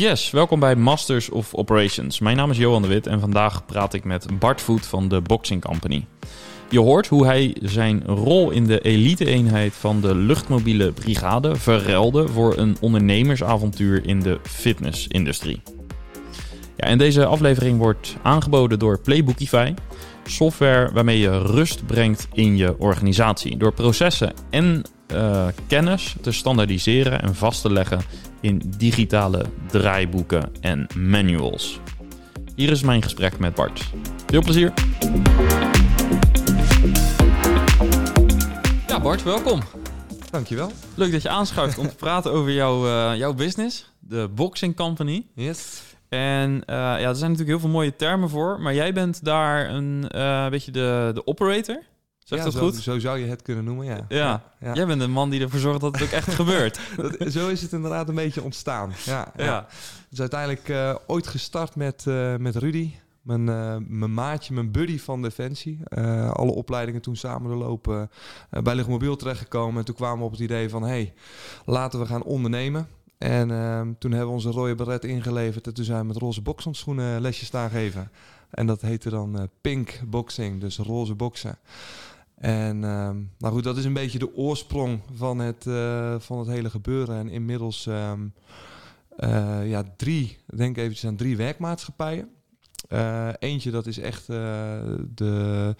Yes, 0.00 0.30
welkom 0.30 0.60
bij 0.60 0.76
Masters 0.76 1.30
of 1.30 1.54
Operations. 1.54 2.18
Mijn 2.20 2.36
naam 2.36 2.50
is 2.50 2.56
Johan 2.56 2.82
de 2.82 2.88
Wit 2.88 3.06
en 3.06 3.20
vandaag 3.20 3.66
praat 3.66 3.94
ik 3.94 4.04
met 4.04 4.38
Bart 4.38 4.60
Voet 4.60 4.86
van 4.86 5.08
de 5.08 5.20
Boxing 5.20 5.62
Company. 5.62 6.06
Je 6.70 6.78
hoort 6.78 7.06
hoe 7.06 7.26
hij 7.26 7.56
zijn 7.62 8.04
rol 8.06 8.50
in 8.50 8.66
de 8.66 8.80
elite-eenheid 8.80 9.72
van 9.72 10.00
de 10.00 10.14
luchtmobiele 10.14 10.92
brigade 10.92 11.56
verruilde 11.56 12.28
voor 12.28 12.56
een 12.56 12.76
ondernemersavontuur 12.80 14.06
in 14.06 14.20
de 14.20 14.38
fitnessindustrie. 14.42 15.62
Ja, 16.76 16.86
en 16.86 16.98
deze 16.98 17.26
aflevering 17.26 17.78
wordt 17.78 18.16
aangeboden 18.22 18.78
door 18.78 19.00
Playbookify, 19.00 19.74
software 20.30 20.92
waarmee 20.92 21.18
je 21.18 21.42
rust 21.42 21.86
brengt 21.86 22.28
in 22.32 22.56
je 22.56 22.78
organisatie. 22.78 23.56
Door 23.56 23.72
processen 23.72 24.32
en 24.50 24.82
uh, 25.12 25.46
kennis 25.66 26.14
te 26.20 26.32
standaardiseren 26.32 27.22
en 27.22 27.34
vast 27.34 27.62
te 27.62 27.72
leggen 27.72 28.00
in 28.40 28.62
digitale 28.76 29.44
draaiboeken 29.68 30.52
en 30.60 30.86
manuals. 30.96 31.80
Hier 32.54 32.70
is 32.70 32.82
mijn 32.82 33.02
gesprek 33.02 33.38
met 33.38 33.54
Bart. 33.54 33.90
Veel 34.26 34.42
plezier! 34.42 34.72
Ja, 38.86 39.00
Bart, 39.00 39.22
welkom. 39.22 39.60
Dankjewel. 40.30 40.72
Leuk 40.94 41.12
dat 41.12 41.22
je 41.22 41.28
aanschuift 41.28 41.78
om 41.78 41.88
te 41.88 41.94
praten 41.94 42.32
over 42.32 42.52
jouw, 42.52 42.86
uh, 42.86 43.18
jouw 43.18 43.34
business, 43.34 43.92
de 43.98 44.28
Boxing 44.34 44.76
Company. 44.76 45.26
Yes. 45.34 45.82
En 46.10 46.52
uh, 46.52 46.60
ja, 46.66 46.98
er 46.98 47.16
zijn 47.16 47.30
natuurlijk 47.30 47.48
heel 47.48 47.60
veel 47.60 47.68
mooie 47.68 47.96
termen 47.96 48.28
voor, 48.28 48.60
maar 48.60 48.74
jij 48.74 48.92
bent 48.92 49.24
daar 49.24 49.70
een 49.70 50.10
uh, 50.14 50.48
beetje 50.48 50.72
de, 50.72 51.10
de 51.14 51.26
operator. 51.26 51.82
Zeg 52.18 52.38
ja, 52.38 52.44
dat 52.44 52.54
zo, 52.54 52.60
goed? 52.60 52.76
Zo 52.76 52.98
zou 52.98 53.18
je 53.18 53.26
het 53.26 53.42
kunnen 53.42 53.64
noemen, 53.64 53.86
ja. 53.86 54.04
Ja. 54.08 54.42
ja. 54.60 54.74
Jij 54.74 54.86
bent 54.86 55.00
de 55.00 55.08
man 55.08 55.30
die 55.30 55.40
ervoor 55.40 55.58
zorgt 55.58 55.80
dat 55.80 55.92
het 55.92 56.02
ook 56.02 56.10
echt 56.10 56.34
gebeurt. 56.42 56.80
Dat, 56.96 57.32
zo 57.32 57.48
is 57.48 57.62
het 57.62 57.72
inderdaad 57.72 58.08
een 58.08 58.14
beetje 58.14 58.42
ontstaan. 58.42 58.92
Ja, 59.04 59.32
ja. 59.36 59.66
is 60.10 60.20
uiteindelijk 60.20 60.68
uh, 60.68 60.94
ooit 61.06 61.26
gestart 61.26 61.76
met, 61.76 62.04
uh, 62.08 62.36
met 62.36 62.56
Rudy. 62.56 62.92
Mijn, 63.22 63.46
uh, 63.46 63.76
mijn 63.86 64.14
maatje, 64.14 64.54
mijn 64.54 64.70
buddy 64.70 64.98
van 64.98 65.22
Defensie. 65.22 65.80
alle 66.32 66.52
opleidingen 66.52 67.00
toen 67.00 67.16
samen 67.16 67.50
doorlopen. 67.50 68.10
bij 68.50 68.74
Lichtmobiel 68.74 69.16
terechtgekomen. 69.16 69.78
En 69.78 69.84
toen 69.84 69.94
kwamen 69.94 70.18
we 70.18 70.24
op 70.24 70.30
het 70.30 70.40
idee 70.40 70.68
van... 70.68 70.82
hey, 70.82 71.14
laten 71.64 72.00
we 72.00 72.06
gaan 72.06 72.22
ondernemen. 72.22 72.88
En 73.20 73.50
ehm, 73.50 73.92
toen 73.98 74.10
hebben 74.10 74.28
we 74.28 74.34
onze 74.34 74.50
rode 74.50 74.74
beret 74.74 75.04
ingeleverd. 75.04 75.66
En 75.66 75.74
toen 75.74 75.84
zijn 75.84 76.00
we 76.00 76.06
met 76.06 76.16
roze 76.16 76.42
bokshandschoenen 76.42 77.20
lesjes 77.20 77.46
staan 77.46 77.70
geven. 77.70 78.10
En 78.50 78.66
dat 78.66 78.80
heette 78.80 79.10
dan 79.10 79.48
pink 79.60 80.00
boxing, 80.06 80.60
dus 80.60 80.78
roze 80.78 81.14
boksen. 81.14 81.58
En 82.34 82.82
um, 82.84 83.30
nou 83.38 83.54
goed, 83.54 83.64
dat 83.64 83.76
is 83.76 83.84
een 83.84 83.92
beetje 83.92 84.18
de 84.18 84.34
oorsprong 84.34 85.00
van 85.14 85.38
het, 85.38 85.66
uh, 85.66 86.14
van 86.18 86.38
het 86.38 86.48
hele 86.48 86.70
gebeuren. 86.70 87.18
En 87.18 87.28
inmiddels 87.28 87.86
uh, 87.86 88.12
ja, 89.64 89.84
drie, 89.96 90.38
denk 90.54 90.76
eventjes 90.76 91.06
aan 91.06 91.16
drie 91.16 91.36
werkmaatschappijen. 91.36 92.28
Eentje, 93.38 93.70
dat 93.70 93.86
is 93.86 93.98
echt 93.98 94.26
de... 94.26 95.74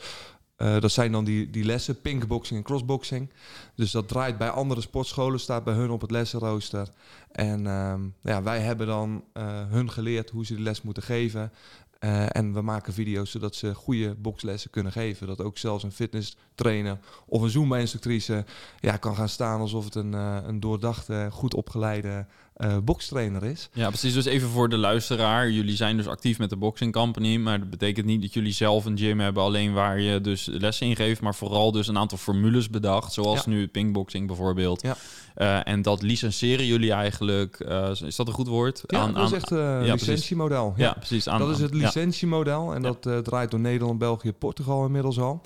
dat 0.60 0.90
zijn 0.90 1.12
dan 1.12 1.24
die, 1.24 1.50
die 1.50 1.64
lessen, 1.64 2.00
pinkboxing 2.00 2.58
en 2.58 2.64
crossboxing. 2.64 3.30
Dus 3.74 3.90
dat 3.90 4.08
draait 4.08 4.38
bij 4.38 4.50
andere 4.50 4.80
sportscholen, 4.80 5.40
staat 5.40 5.64
bij 5.64 5.74
hun 5.74 5.90
op 5.90 6.00
het 6.00 6.10
lessenrooster. 6.10 6.88
En 7.32 7.66
um, 7.66 8.14
ja, 8.22 8.42
wij 8.42 8.60
hebben 8.60 8.86
dan 8.86 9.24
hun 9.68 9.90
geleerd 9.90 10.30
hoe 10.30 10.46
ze 10.46 10.54
de 10.54 10.60
les 10.60 10.82
moeten 10.82 11.02
geven. 11.02 11.52
Uh, 12.00 12.36
en 12.36 12.52
we 12.52 12.60
maken 12.60 12.92
video's 12.92 13.30
zodat 13.30 13.54
ze 13.54 13.74
goede 13.74 14.14
boxlessen 14.14 14.70
kunnen 14.70 14.92
geven. 14.92 15.26
Dat 15.26 15.40
ook 15.40 15.58
zelfs 15.58 15.84
een 15.84 15.92
fitness 15.92 16.36
trainer 16.54 16.98
of 17.26 17.42
een 17.42 17.50
Zumba-instructrice 17.50 18.44
ja, 18.80 18.96
kan 18.96 19.16
gaan 19.16 19.28
staan 19.28 19.60
alsof 19.60 19.84
het 19.84 19.94
een, 19.94 20.12
een 20.12 20.60
doordachte, 20.60 21.28
goed 21.30 21.54
opgeleide 21.54 22.26
uh, 22.64 22.76
bokstrainer 22.84 23.44
is. 23.44 23.68
Ja, 23.72 23.88
precies. 23.88 24.14
Dus 24.14 24.24
even 24.24 24.48
voor 24.48 24.68
de 24.68 24.76
luisteraar. 24.76 25.50
Jullie 25.50 25.76
zijn 25.76 25.96
dus 25.96 26.06
actief 26.06 26.38
met 26.38 26.50
de 26.50 26.56
Boxing 26.56 26.92
Company. 26.92 27.36
Maar 27.36 27.58
dat 27.58 27.70
betekent 27.70 28.06
niet 28.06 28.20
dat 28.20 28.34
jullie 28.34 28.52
zelf 28.52 28.84
een 28.84 28.98
gym 28.98 29.20
hebben 29.20 29.42
alleen 29.42 29.72
waar 29.72 30.00
je 30.00 30.20
dus 30.20 30.46
lessen 30.52 30.86
in 30.86 30.96
geeft. 30.96 31.20
Maar 31.20 31.34
vooral 31.34 31.72
dus 31.72 31.88
een 31.88 31.98
aantal 31.98 32.18
formules 32.18 32.70
bedacht. 32.70 33.12
Zoals 33.12 33.44
Ja. 33.44 33.50
nu 33.50 33.68
pinkboxing 33.68 34.26
bijvoorbeeld. 34.26 34.82
Ja. 34.82 34.96
Uh, 35.36 35.68
en 35.72 35.82
dat 35.82 36.02
licenseren 36.02 36.66
jullie 36.66 36.92
eigenlijk. 36.92 37.64
uh, 37.68 37.90
is 38.04 38.16
dat 38.16 38.26
een 38.28 38.32
goed 38.34 38.48
woord? 38.48 38.82
Ja, 38.86 39.06
dat 39.06 39.26
is 39.26 39.32
echt 39.32 39.50
een 39.50 39.84
ja, 39.84 39.92
licentiemodel. 39.92 40.74
Ja, 40.76 40.92
precies. 40.92 41.28
Aan, 41.28 41.38
dat 41.38 41.50
is 41.50 41.58
het 41.58 41.72
aan- 41.72 41.78
licentiemodel. 41.78 42.74
En 42.74 42.82
dat 42.82 43.08
draait 43.24 43.50
door 43.50 43.60
Nederland, 43.60 43.98
België, 43.98 44.32
Portugal 44.32 44.84
inmiddels 44.84 45.18
al. 45.18 45.42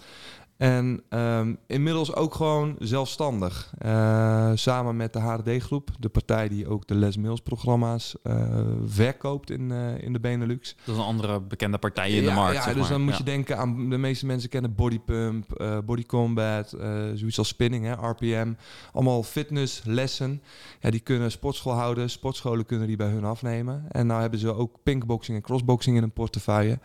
En 0.57 1.03
um, 1.11 1.59
inmiddels 1.67 2.15
ook 2.15 2.35
gewoon 2.35 2.77
zelfstandig. 2.79 3.73
Uh, 3.85 4.51
samen 4.55 4.97
met 4.97 5.13
de 5.13 5.19
HRD-groep, 5.21 5.91
de 5.99 6.09
partij 6.09 6.49
die 6.49 6.69
ook 6.69 6.87
de 6.87 6.95
Les 6.95 7.17
Mills 7.17 7.41
programma's 7.41 8.17
uh, 8.23 8.43
verkoopt 8.87 9.51
in, 9.51 9.71
uh, 9.71 10.03
in 10.03 10.13
de 10.13 10.21
Benelux. 10.21 10.77
Dat 10.85 10.95
is 10.95 11.01
een 11.01 11.07
andere 11.07 11.41
bekende 11.41 11.79
partij 11.79 12.11
in 12.11 12.23
ja, 12.23 12.29
de 12.29 12.35
markt. 12.35 12.55
Ja, 12.55 12.63
zeg 12.63 12.73
dus 12.73 12.83
maar. 12.83 12.91
dan 12.91 13.03
moet 13.03 13.13
Ja. 13.13 13.19
je 13.19 13.25
denken 13.25 13.59
aan 13.59 13.91
de 13.91 13.99
meeste 13.99 14.27
mensen 14.27 14.49
kennen 14.49 14.75
Body 14.75 15.01
Pump, 15.01 15.61
uh, 15.61 15.79
Body 15.85 16.07
Combat, 16.07 16.77
zoiets 17.15 17.39
als 17.39 17.49
spinning, 17.49 17.85
hè, 17.85 17.93
RPM. 17.93 18.53
Allemaal 18.93 19.23
fitnesslessen. 19.23 20.43
Ja, 20.81 20.91
die 20.91 21.01
kunnen 21.01 21.31
sportschoolhouders, 21.31 22.13
sportscholen 22.13 22.67
kunnen 22.67 22.87
die 22.87 22.97
bij 22.97 23.09
hun 23.11 23.25
afnemen. 23.25 23.85
En 23.91 24.07
nou 24.07 24.21
hebben 24.21 24.39
ze 24.39 24.55
ook 24.55 24.77
pinkboxing 24.83 25.37
en 25.37 25.43
crossboxing 25.43 25.97
in 25.97 26.03
een 26.03 26.13
portefeuille. 26.13 26.79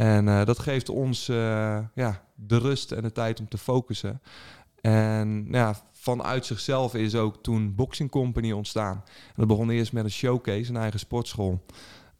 En 0.00 0.26
uh, 0.26 0.44
dat 0.44 0.58
geeft 0.58 0.88
ons 0.88 1.28
uh, 1.28 1.78
ja, 1.94 2.22
de 2.34 2.58
rust 2.58 2.92
en 2.92 3.02
de 3.02 3.12
tijd 3.12 3.40
om 3.40 3.48
te 3.48 3.58
focussen. 3.58 4.22
En 4.80 5.46
ja, 5.50 5.74
vanuit 5.92 6.46
zichzelf 6.46 6.94
is 6.94 7.14
ook 7.14 7.42
toen 7.42 7.74
Boxing 7.74 8.10
Company 8.10 8.52
ontstaan. 8.52 9.02
En 9.14 9.34
dat 9.36 9.46
begon 9.46 9.70
eerst 9.70 9.92
met 9.92 10.04
een 10.04 10.10
showcase, 10.10 10.70
een 10.70 10.76
eigen 10.76 10.98
sportschool. 10.98 11.64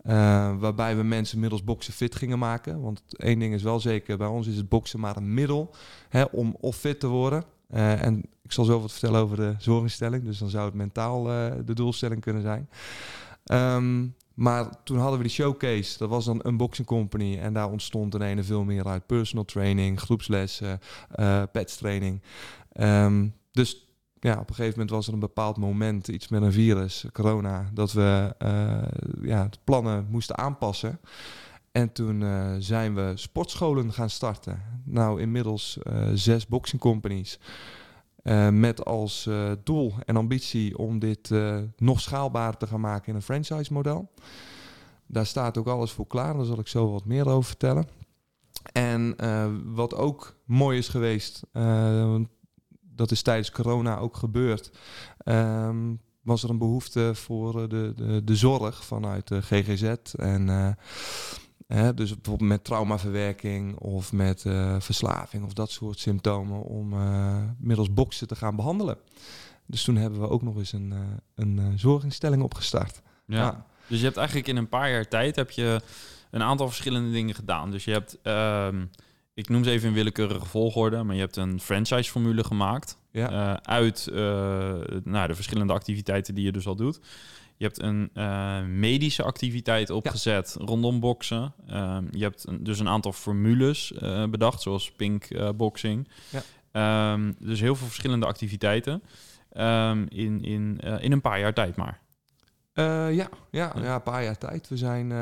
Uh, 0.07 0.13
waarbij 0.59 0.97
we 0.97 1.03
mensen 1.03 1.41
middels 1.41 1.65
boksen 1.65 1.93
fit 1.93 2.15
gingen 2.15 2.39
maken. 2.39 2.81
Want 2.81 3.03
één 3.17 3.39
ding 3.39 3.55
is 3.55 3.63
wel 3.63 3.81
zeker, 3.81 4.17
bij 4.17 4.27
ons 4.27 4.47
is 4.47 4.57
het 4.57 4.69
boksen 4.69 5.01
maar 5.01 5.17
een 5.17 5.35
middel 5.35 5.75
hè, 6.09 6.23
om 6.23 6.57
of 6.61 6.77
fit 6.77 7.01
te 7.01 7.07
worden. 7.07 7.45
En 7.71 8.23
ik 8.43 8.53
zal 8.53 8.65
zo 8.65 8.81
wat 8.81 8.93
vertellen 8.93 9.21
over 9.21 9.37
de 9.37 9.55
zorginstelling. 9.59 10.25
Dus 10.25 10.39
dan 10.39 10.49
zou 10.49 10.65
het 10.65 10.75
mentaal 10.75 11.23
de 11.65 11.75
doelstelling 11.75 12.21
kunnen 12.21 12.43
zijn. 12.43 12.69
Um, 13.53 14.15
maar 14.41 14.83
toen 14.85 14.99
hadden 14.99 15.17
we 15.17 15.25
die 15.25 15.33
showcase. 15.33 15.99
Dat 15.99 16.09
was 16.09 16.25
dan 16.25 16.43
Unboxing 16.47 16.87
Company. 16.87 17.39
En 17.39 17.53
daar 17.53 17.71
ontstond 17.71 18.15
een 18.15 18.23
ene 18.23 18.43
veel 18.43 18.65
meer 18.65 18.87
uit 18.87 19.07
personal 19.07 19.45
training, 19.45 20.01
groepslessen, 20.01 20.81
uh, 21.17 21.43
pets 21.53 21.77
training. 21.77 22.23
Um, 22.81 23.35
dus 23.53 23.87
ja, 24.21 24.33
op 24.33 24.49
een 24.49 24.55
gegeven 24.55 24.79
moment 24.79 24.91
was 24.91 25.07
er 25.07 25.13
een 25.13 25.19
bepaald 25.19 25.57
moment, 25.57 26.09
iets 26.09 26.29
met 26.29 26.43
een 26.43 26.53
virus, 26.53 27.05
corona, 27.13 27.71
dat 27.73 27.93
we 27.93 28.35
uh, 28.43 29.29
ja, 29.29 29.49
de 29.49 29.59
plannen 29.65 30.07
moesten 30.11 30.39
aanpassen. 30.39 31.01
En 31.73 31.93
toen 31.93 32.21
uh, 32.21 32.55
zijn 32.59 32.95
we 32.95 33.13
sportscholen 33.15 33.93
gaan 33.93 34.11
starten. 34.11 34.63
Nou, 34.85 35.21
inmiddels 35.21 35.79
zes 36.15 36.47
boxing 36.47 36.81
companies. 36.81 37.39
Uh, 38.23 38.49
met 38.49 38.85
als 38.85 39.27
uh, 39.27 39.53
doel 39.65 39.95
en 40.05 40.17
ambitie 40.17 40.79
om 40.79 40.99
dit 40.99 41.31
uh, 41.31 41.59
nog 41.77 42.01
schaalbaarder 42.01 42.61
te 42.61 42.67
gaan 42.67 42.81
maken 42.81 43.09
in 43.09 43.15
een 43.15 43.23
franchise-model. 43.23 44.11
Daar 45.07 45.27
staat 45.27 45.59
ook 45.59 45.67
alles 45.67 45.93
voor 45.93 46.07
klaar, 46.07 46.35
daar 46.35 46.45
zal 46.45 46.59
ik 46.59 46.69
zo 46.69 46.91
wat 46.91 47.05
meer 47.05 47.29
over 47.29 47.45
vertellen. 47.49 47.89
En 48.73 49.17
wat 49.75 49.95
ook 49.95 50.37
mooi 50.45 50.79
is 50.79 50.89
geweest, 50.89 51.43
dat 52.81 53.11
is 53.11 53.23
tijdens 53.23 53.51
corona 53.51 53.99
ook 53.99 54.17
gebeurd, 54.17 54.71
um, 55.25 56.01
was 56.23 56.43
er 56.43 56.51
een 56.51 56.59
behoefte 56.59 57.15
voor 57.15 57.69
de, 57.69 57.93
de, 57.97 58.25
de 58.25 58.37
zorg 58.37 58.85
vanuit 58.85 59.29
de 59.29 59.43
GGZ. 59.43 59.95
En 60.15 60.77
Hè, 61.75 61.95
dus 61.95 62.15
bijvoorbeeld 62.15 62.49
met 62.49 62.65
traumaverwerking 62.65 63.77
of 63.77 64.13
met 64.13 64.45
uh, 64.45 64.81
verslaving 64.81 65.45
of 65.45 65.53
dat 65.53 65.71
soort 65.71 65.99
symptomen 65.99 66.63
om 66.63 66.93
uh, 66.93 67.43
middels 67.59 67.93
boksen 67.93 68.27
te 68.27 68.37
gaan 68.37 68.57
behandelen. 68.57 68.97
Dus 69.67 69.85
toen 69.85 69.97
hebben 69.97 70.21
we 70.21 70.29
ook 70.29 70.43
nog 70.43 70.57
eens 70.57 70.73
een, 70.73 70.93
uh, 70.93 70.99
een 71.35 71.79
zorginstelling 71.79 72.43
opgestart. 72.43 73.03
Ja. 73.27 73.37
ja. 73.37 73.67
Dus 73.87 73.99
je 73.99 74.05
hebt 74.05 74.17
eigenlijk 74.17 74.49
in 74.49 74.57
een 74.57 74.69
paar 74.69 74.91
jaar 74.91 75.09
tijd 75.09 75.37
heb 75.37 75.51
je 75.51 75.81
een 76.31 76.43
aantal 76.43 76.67
verschillende 76.67 77.11
dingen 77.11 77.35
gedaan. 77.35 77.71
Dus 77.71 77.85
je 77.85 77.93
hebt, 77.93 78.19
uh, 78.23 78.69
ik 79.35 79.49
noem 79.49 79.65
ze 79.65 79.71
even 79.71 79.89
in 79.89 79.95
willekeurige 79.95 80.47
volgorde, 80.47 81.03
maar 81.03 81.15
je 81.15 81.21
hebt 81.21 81.37
een 81.37 81.61
franchise-formule 81.61 82.45
gemaakt 82.45 82.99
ja. 83.11 83.63
uit 83.63 84.09
nou, 85.05 85.27
de 85.27 85.35
verschillende 85.35 85.73
activiteiten 85.73 86.35
die 86.35 86.45
je 86.45 86.53
dus 86.53 86.67
al 86.67 86.77
doet. 86.77 87.01
Je 87.61 87.67
hebt 87.67 87.83
een 87.83 88.11
uh, 88.15 88.63
medische 88.65 89.23
activiteit 89.23 89.91
opgezet 89.91 90.57
ja. 90.59 90.65
rondom 90.65 91.01
boksen. 91.01 91.55
Uh, 91.71 91.99
je 92.11 92.23
hebt 92.23 92.47
een, 92.47 92.65
dus 92.65 92.79
een 92.79 92.89
aantal 92.89 93.13
formules 93.13 93.93
uh, 94.03 94.25
bedacht, 94.25 94.63
zoals 94.63 94.93
pink 94.93 95.31
uh, 95.31 95.49
boxing. 95.57 96.09
Ja. 96.73 97.13
Um, 97.13 97.37
dus 97.39 97.61
heel 97.61 97.77
veel 97.77 97.87
verschillende 97.87 98.27
activiteiten 98.27 99.03
um, 99.57 100.07
in, 100.09 100.45
in, 100.45 100.79
in 101.01 101.13
een 101.13 101.21
paar 101.21 101.41
jaar 101.41 101.55
tijd 101.55 101.77
maar. 101.77 102.01
Ja, 102.75 103.29
ja, 103.51 103.73
ja, 103.77 103.95
een 103.95 104.03
paar 104.03 104.25
jaar 104.25 104.39
tijd. 104.39 104.69
We 104.69 104.77
zijn, 104.77 105.13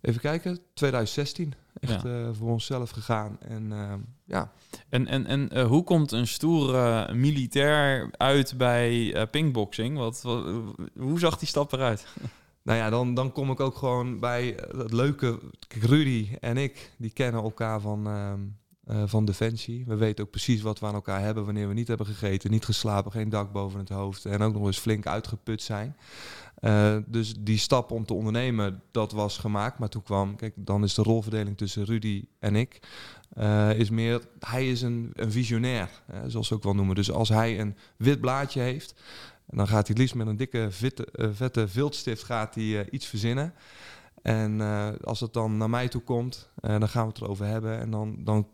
even 0.00 0.20
kijken, 0.20 0.58
2016 0.74 1.54
echt 1.80 2.02
ja. 2.02 2.08
uh, 2.08 2.28
voor 2.32 2.50
onszelf 2.50 2.90
gegaan. 2.90 3.38
En 3.40 3.70
uh, 3.70 3.92
ja. 4.24 4.52
En, 4.88 5.06
en, 5.06 5.26
en 5.26 5.48
uh, 5.52 5.66
hoe 5.66 5.84
komt 5.84 6.12
een 6.12 6.26
stoere 6.26 7.14
militair 7.14 8.10
uit 8.16 8.54
bij 8.56 8.94
uh, 8.94 9.22
pinkboxing? 9.30 9.96
Wat, 9.96 10.22
wat, 10.22 10.44
hoe 10.98 11.18
zag 11.18 11.38
die 11.38 11.48
stap 11.48 11.72
eruit? 11.72 12.06
nou 12.62 12.78
ja, 12.78 12.90
dan, 12.90 13.14
dan 13.14 13.32
kom 13.32 13.50
ik 13.50 13.60
ook 13.60 13.76
gewoon 13.76 14.18
bij 14.20 14.56
het 14.76 14.92
leuke. 14.92 15.38
Rudy 15.80 16.28
en 16.40 16.56
ik, 16.56 16.92
die 16.96 17.10
kennen 17.10 17.42
elkaar 17.42 17.80
van, 17.80 18.06
eh, 18.88 19.02
van 19.06 19.24
Defensie. 19.24 19.84
We 19.86 19.94
weten 19.94 20.24
ook 20.24 20.30
precies 20.30 20.62
wat 20.62 20.78
we 20.80 20.86
aan 20.86 20.94
elkaar 20.94 21.20
hebben 21.20 21.44
wanneer 21.44 21.68
we 21.68 21.74
niet 21.74 21.88
hebben 21.88 22.06
gegeten, 22.06 22.50
niet 22.50 22.64
geslapen, 22.64 23.12
geen 23.12 23.28
dak 23.28 23.52
boven 23.52 23.78
het 23.78 23.88
hoofd 23.88 24.24
en 24.24 24.42
ook 24.42 24.52
nog 24.52 24.66
eens 24.66 24.78
flink 24.78 25.06
uitgeput 25.06 25.62
zijn. 25.62 25.96
Uh, 26.60 26.96
dus 27.06 27.34
die 27.38 27.58
stap 27.58 27.90
om 27.90 28.04
te 28.04 28.14
ondernemen, 28.14 28.82
dat 28.90 29.12
was 29.12 29.38
gemaakt. 29.38 29.78
Maar 29.78 29.88
toen 29.88 30.02
kwam, 30.02 30.36
kijk, 30.36 30.52
dan 30.56 30.82
is 30.82 30.94
de 30.94 31.02
rolverdeling 31.02 31.56
tussen 31.56 31.84
Rudy 31.84 32.24
en 32.38 32.56
ik, 32.56 32.78
uh, 33.38 33.78
is 33.78 33.90
meer, 33.90 34.20
hij 34.38 34.70
is 34.70 34.82
een, 34.82 35.10
een 35.14 35.32
visionair, 35.32 35.90
zoals 36.26 36.46
ze 36.46 36.54
ook 36.54 36.62
wel 36.62 36.74
noemen. 36.74 36.94
Dus 36.94 37.10
als 37.10 37.28
hij 37.28 37.60
een 37.60 37.76
wit 37.96 38.20
blaadje 38.20 38.60
heeft, 38.60 38.94
dan 39.46 39.68
gaat 39.68 39.86
hij 39.86 39.96
liefst 39.96 40.14
met 40.14 40.26
een 40.26 40.36
dikke 40.36 40.66
vette, 40.70 41.08
vette 41.32 41.68
viltstift 41.68 42.24
gaat 42.24 42.54
hij, 42.54 42.90
iets 42.90 43.06
verzinnen. 43.06 43.54
En 44.22 44.60
als 45.04 45.20
het 45.20 45.32
dan 45.32 45.56
naar 45.56 45.70
mij 45.70 45.88
toe 45.88 46.02
komt, 46.02 46.50
dan 46.60 46.88
gaan 46.88 47.02
we 47.02 47.12
het 47.12 47.20
erover 47.20 47.46
hebben. 47.46 47.78
En 47.78 47.90
dan, 47.90 48.16
dan 48.24 48.46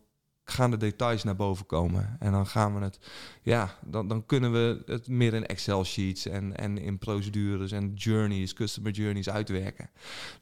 gaan 0.44 0.70
de 0.70 0.76
details 0.76 1.24
naar 1.24 1.36
boven 1.36 1.66
komen. 1.66 2.16
En 2.18 2.32
dan 2.32 2.46
gaan 2.46 2.74
we 2.74 2.80
het, 2.80 2.98
ja, 3.42 3.78
dan, 3.84 4.08
dan 4.08 4.26
kunnen 4.26 4.52
we 4.52 4.82
het 4.86 5.08
meer 5.08 5.34
in 5.34 5.46
Excel-sheets 5.46 6.26
en, 6.26 6.56
en 6.56 6.78
in 6.78 6.98
procedures 6.98 7.72
en 7.72 7.92
journeys, 7.94 8.52
customer 8.52 8.92
journeys 8.92 9.30
uitwerken. 9.30 9.90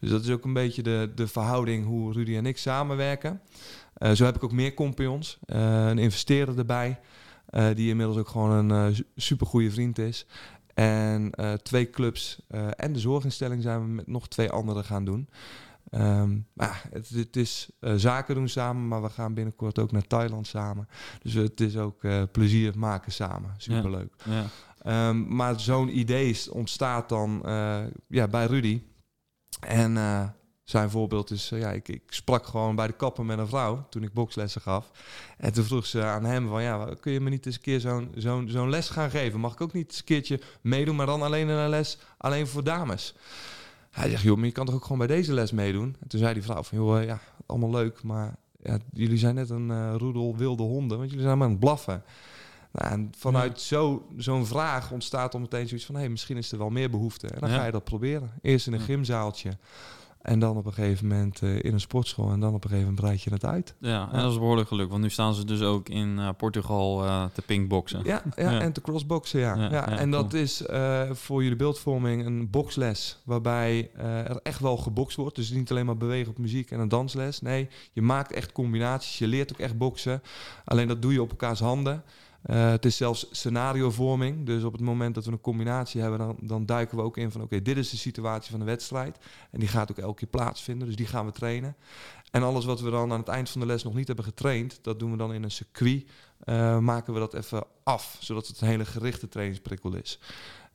Dus 0.00 0.10
dat 0.10 0.22
is 0.22 0.30
ook 0.30 0.44
een 0.44 0.52
beetje 0.52 0.82
de, 0.82 1.12
de 1.14 1.28
verhouding 1.28 1.86
hoe 1.86 2.12
Rudy 2.12 2.36
en 2.36 2.46
ik 2.46 2.58
samenwerken. 2.58 3.40
Uh, 3.98 4.10
zo 4.10 4.24
heb 4.24 4.36
ik 4.36 4.44
ook 4.44 4.52
meer 4.52 4.74
compagnons, 4.74 5.38
uh, 5.46 5.86
een 5.88 5.98
investeerder 5.98 6.58
erbij, 6.58 7.00
uh, 7.50 7.66
die 7.74 7.88
inmiddels 7.88 8.18
ook 8.18 8.28
gewoon 8.28 8.70
een 8.70 9.06
super 9.16 9.46
goede 9.46 9.70
vriend 9.70 9.98
is. 9.98 10.26
En 10.74 11.32
twee 11.62 11.90
clubs 11.90 12.40
en 12.76 12.92
de 12.92 12.98
zorginstelling 12.98 13.62
zijn 13.62 13.80
we 13.80 13.86
met 13.86 14.06
nog 14.06 14.28
twee 14.28 14.50
anderen 14.50 14.84
gaan 14.84 15.04
doen. 15.04 15.28
Um, 15.94 16.46
maar 16.52 16.88
het, 16.90 17.08
het 17.08 17.36
is 17.36 17.70
uh, 17.80 17.92
zaken 17.96 18.34
doen 18.34 18.48
samen, 18.48 18.88
maar 18.88 19.02
we 19.02 19.10
gaan 19.10 19.34
binnenkort 19.34 19.78
ook 19.78 19.92
naar 19.92 20.06
Thailand 20.06 20.46
samen. 20.46 20.88
Dus 21.22 21.32
het 21.32 21.60
is 21.60 21.76
ook 21.76 22.02
uh, 22.02 22.22
plezier 22.32 22.78
maken 22.78 23.12
samen. 23.12 23.54
Superleuk. 23.56 24.14
Ja, 24.24 24.44
ja. 24.82 25.08
Um, 25.08 25.34
maar 25.36 25.60
zo'n 25.60 25.98
idee 25.98 26.52
ontstaat 26.52 27.08
dan 27.08 27.42
uh, 27.44 27.80
ja, 28.08 28.28
bij 28.28 28.46
Rudy. 28.46 28.82
En 29.60 29.96
zijn 30.64 30.90
voorbeeld 30.90 31.30
is, 31.30 31.48
ja, 31.48 31.70
ik, 31.70 31.88
ik, 31.88 32.02
sprak 32.06 32.46
gewoon 32.46 32.76
bij 32.76 32.86
de 32.86 32.92
kapper 32.92 33.24
met 33.24 33.38
een 33.38 33.48
vrouw 33.48 33.86
toen 33.88 34.02
ik 34.02 34.12
bokslessen 34.12 34.60
gaf. 34.60 34.90
En 35.38 35.52
toen 35.52 35.64
vroeg 35.64 35.86
ze 35.86 36.02
aan 36.02 36.24
hem 36.24 36.48
van, 36.48 36.62
ja, 36.62 36.94
kun 37.00 37.12
je 37.12 37.20
me 37.20 37.30
niet 37.30 37.46
eens 37.46 37.54
een 37.54 37.60
keer 37.60 37.80
zo'n 37.80 38.12
zo'n 38.14 38.48
zo'n 38.48 38.70
les 38.70 38.88
gaan 38.88 39.10
geven? 39.10 39.40
Mag 39.40 39.52
ik 39.52 39.60
ook 39.60 39.72
niet 39.72 39.88
eens 39.88 39.98
een 39.98 40.04
keertje 40.04 40.40
meedoen, 40.60 40.96
maar 40.96 41.06
dan 41.06 41.22
alleen 41.22 41.48
een 41.48 41.68
les 41.68 41.98
alleen 42.18 42.46
voor 42.46 42.64
dames? 42.64 43.14
Hij 43.92 44.10
zegt, 44.10 44.22
joh, 44.22 44.36
maar 44.36 44.46
je 44.46 44.52
kan 44.52 44.66
toch 44.66 44.74
ook 44.74 44.82
gewoon 44.82 44.98
bij 44.98 45.06
deze 45.06 45.32
les 45.32 45.52
meedoen? 45.52 45.96
En 46.00 46.08
toen 46.08 46.20
zei 46.20 46.34
die 46.34 46.42
vrouw 46.42 46.62
van, 46.62 46.78
joh, 46.78 47.00
eh, 47.00 47.06
ja, 47.06 47.20
allemaal 47.46 47.70
leuk, 47.70 48.02
maar 48.02 48.34
ja, 48.62 48.78
jullie 48.92 49.18
zijn 49.18 49.34
net 49.34 49.50
een 49.50 49.68
uh, 49.68 49.94
roedel 49.96 50.36
wilde 50.36 50.62
honden, 50.62 50.98
want 50.98 51.10
jullie 51.10 51.24
zijn 51.24 51.38
maar 51.38 51.46
aan 51.46 51.52
het 51.52 51.60
blaffen. 51.60 52.02
Nou, 52.72 52.92
en 52.92 53.12
vanuit 53.18 53.60
zo, 53.60 54.06
zo'n 54.16 54.46
vraag 54.46 54.90
ontstaat 54.90 55.34
om 55.34 55.40
meteen 55.40 55.68
zoiets 55.68 55.86
van, 55.86 55.94
hé, 55.94 56.00
hey, 56.00 56.10
misschien 56.10 56.36
is 56.36 56.52
er 56.52 56.58
wel 56.58 56.70
meer 56.70 56.90
behoefte. 56.90 57.28
En 57.28 57.40
dan 57.40 57.50
ga 57.50 57.64
je 57.64 57.72
dat 57.72 57.84
proberen. 57.84 58.30
Eerst 58.42 58.66
in 58.66 58.72
een 58.72 58.80
gymzaaltje. 58.80 59.56
En 60.22 60.38
dan 60.38 60.56
op 60.56 60.66
een 60.66 60.72
gegeven 60.72 61.06
moment 61.06 61.40
uh, 61.42 61.62
in 61.62 61.72
een 61.72 61.80
sportschool. 61.80 62.30
En 62.30 62.40
dan 62.40 62.54
op 62.54 62.64
een 62.64 62.70
gegeven 62.70 62.90
moment 62.90 63.00
breid 63.00 63.22
je 63.22 63.30
het 63.30 63.44
uit. 63.44 63.74
Ja, 63.78 64.08
en 64.12 64.20
dat 64.20 64.30
is 64.30 64.38
behoorlijk 64.38 64.68
geluk. 64.68 64.88
Want 64.90 65.02
nu 65.02 65.10
staan 65.10 65.34
ze 65.34 65.44
dus 65.44 65.60
ook 65.62 65.88
in 65.88 66.18
uh, 66.18 66.28
Portugal 66.36 67.04
uh, 67.04 67.24
te 67.32 67.42
pinkboxen. 67.42 68.00
Ja, 68.04 68.22
ja, 68.36 68.50
ja, 68.50 68.60
en 68.60 68.72
te 68.72 68.80
crossboxen, 68.80 69.40
ja. 69.40 69.54
ja, 69.54 69.70
ja 69.70 69.88
en 69.88 70.10
dat 70.10 70.32
is 70.32 70.62
voor 71.10 71.42
jullie 71.42 71.56
beeldvorming 71.56 72.26
een 72.26 72.50
boxles. 72.50 73.18
Waarbij 73.24 73.90
er 73.94 74.40
echt 74.42 74.60
wel 74.60 74.76
gebokst 74.76 75.16
wordt. 75.16 75.36
Dus 75.36 75.50
niet 75.50 75.70
alleen 75.70 75.86
maar 75.86 75.96
bewegen 75.96 76.30
op 76.30 76.38
muziek 76.38 76.70
en 76.70 76.80
een 76.80 76.88
dansles. 76.88 77.40
Nee, 77.40 77.68
je 77.92 78.02
maakt 78.02 78.32
echt 78.32 78.52
combinaties. 78.52 79.18
Je 79.18 79.26
leert 79.26 79.52
ook 79.52 79.58
echt 79.58 79.78
boksen. 79.78 80.22
Alleen 80.64 80.88
dat 80.88 81.02
doe 81.02 81.12
je 81.12 81.22
op 81.22 81.30
elkaars 81.30 81.60
handen. 81.60 82.02
Uh, 82.46 82.70
het 82.70 82.84
is 82.84 82.96
zelfs 82.96 83.26
scenariovorming. 83.30 84.46
Dus 84.46 84.62
op 84.64 84.72
het 84.72 84.80
moment 84.80 85.14
dat 85.14 85.24
we 85.24 85.32
een 85.32 85.40
combinatie 85.40 86.00
hebben, 86.00 86.18
dan, 86.18 86.36
dan 86.40 86.66
duiken 86.66 86.96
we 86.96 87.02
ook 87.02 87.16
in 87.16 87.30
van 87.30 87.42
oké, 87.42 87.62
dit 87.62 87.76
is 87.76 87.90
de 87.90 87.96
situatie 87.96 88.50
van 88.50 88.60
de 88.60 88.66
wedstrijd. 88.66 89.18
En 89.50 89.60
die 89.60 89.68
gaat 89.68 89.90
ook 89.90 89.98
elke 89.98 90.18
keer 90.18 90.28
plaatsvinden. 90.28 90.86
Dus 90.86 90.96
die 90.96 91.06
gaan 91.06 91.26
we 91.26 91.32
trainen. 91.32 91.76
En 92.30 92.42
alles 92.42 92.64
wat 92.64 92.80
we 92.80 92.90
dan 92.90 93.12
aan 93.12 93.18
het 93.18 93.28
eind 93.28 93.50
van 93.50 93.60
de 93.60 93.66
les 93.66 93.82
nog 93.82 93.94
niet 93.94 94.06
hebben 94.06 94.24
getraind, 94.24 94.78
dat 94.82 94.98
doen 94.98 95.10
we 95.10 95.16
dan 95.16 95.32
in 95.32 95.42
een 95.42 95.50
circuit. 95.50 96.10
Uh, 96.44 96.78
maken 96.78 97.12
we 97.12 97.18
dat 97.18 97.34
even 97.34 97.64
af, 97.82 98.16
zodat 98.20 98.46
het 98.46 98.60
een 98.60 98.68
hele 98.68 98.84
gerichte 98.84 99.28
trainingsprikkel 99.28 99.94
is. 99.94 100.18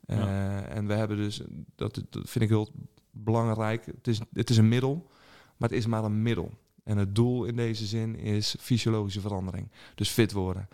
Uh, 0.06 0.18
ja. 0.18 0.62
En 0.62 0.88
we 0.88 0.94
hebben 0.94 1.18
dus, 1.18 1.42
dat, 1.76 2.02
dat 2.10 2.30
vind 2.30 2.44
ik 2.44 2.50
heel 2.50 2.72
belangrijk. 3.12 3.86
Het 3.86 4.08
is, 4.08 4.20
het 4.34 4.50
is 4.50 4.58
een 4.58 4.68
middel, 4.68 5.10
maar 5.58 5.70
het 5.70 5.78
is 5.78 5.86
maar 5.86 6.04
een 6.04 6.22
middel. 6.22 6.52
En 6.84 6.98
het 6.98 7.16
doel 7.16 7.46
in 7.46 7.56
deze 7.56 7.86
zin 7.86 8.20
is 8.20 8.56
fysiologische 8.60 9.22
verandering. 9.22 9.72
Dus 9.96 10.10
fit 10.10 10.32
worden. 10.32 10.68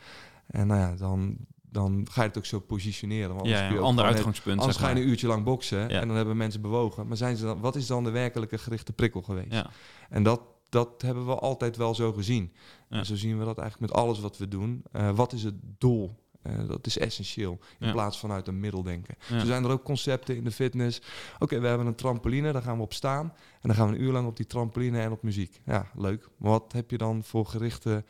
En 0.47 0.67
nou 0.67 0.79
ja, 0.79 0.95
dan, 0.95 1.37
dan 1.61 2.07
ga 2.11 2.21
je 2.21 2.27
het 2.27 2.37
ook 2.37 2.45
zo 2.45 2.59
positioneren. 2.59 3.35
Want 3.35 3.47
ja, 3.47 3.75
ander 3.75 4.05
uitgangspunt. 4.05 4.59
Anders 4.59 4.77
ga 4.77 4.89
je 4.89 4.95
een 4.95 5.07
uurtje 5.07 5.27
lang 5.27 5.43
boksen 5.43 5.89
ja. 5.89 6.01
en 6.01 6.07
dan 6.07 6.17
hebben 6.17 6.37
mensen 6.37 6.61
bewogen. 6.61 7.07
Maar 7.07 7.17
zijn 7.17 7.37
ze 7.37 7.45
dan, 7.45 7.59
wat 7.59 7.75
is 7.75 7.87
dan 7.87 8.03
de 8.03 8.11
werkelijke 8.11 8.57
gerichte 8.57 8.93
prikkel 8.93 9.21
geweest? 9.21 9.53
Ja. 9.53 9.69
En 10.09 10.23
dat, 10.23 10.41
dat 10.69 11.01
hebben 11.01 11.25
we 11.25 11.35
altijd 11.35 11.77
wel 11.77 11.95
zo 11.95 12.13
gezien. 12.13 12.53
En 12.89 13.05
zo 13.05 13.15
zien 13.15 13.39
we 13.39 13.45
dat 13.45 13.57
eigenlijk 13.57 13.91
met 13.91 14.01
alles 14.01 14.19
wat 14.19 14.37
we 14.37 14.47
doen. 14.47 14.83
Uh, 14.95 15.15
wat 15.15 15.33
is 15.33 15.43
het 15.43 15.55
doel? 15.77 16.21
Uh, 16.47 16.67
dat 16.67 16.85
is 16.85 16.97
essentieel. 16.97 17.59
In 17.79 17.91
plaats 17.91 18.19
van 18.19 18.31
uit 18.31 18.47
een 18.47 18.59
middel 18.59 18.83
denken. 18.83 19.15
Zo 19.27 19.45
zijn 19.45 19.63
er 19.63 19.69
ook 19.69 19.83
concepten 19.83 20.35
in 20.35 20.43
de 20.43 20.51
fitness. 20.51 21.01
Oké, 21.39 21.59
we 21.59 21.67
hebben 21.67 21.87
een 21.87 21.95
trampoline, 21.95 22.51
daar 22.51 22.61
gaan 22.61 22.77
we 22.77 22.83
op 22.83 22.93
staan. 22.93 23.25
En 23.61 23.69
dan 23.69 23.75
gaan 23.75 23.87
we 23.87 23.95
een 23.95 24.01
uur 24.01 24.11
lang 24.11 24.27
op 24.27 24.37
die 24.37 24.45
trampoline 24.45 24.99
en 24.99 25.11
op 25.11 25.23
muziek. 25.23 25.61
Ja, 25.65 25.87
leuk. 25.95 26.29
Maar 26.37 26.51
wat 26.51 26.71
heb 26.71 26.91
je 26.91 26.97
dan 26.97 27.23
voor 27.23 27.45
gerichte 27.45 28.03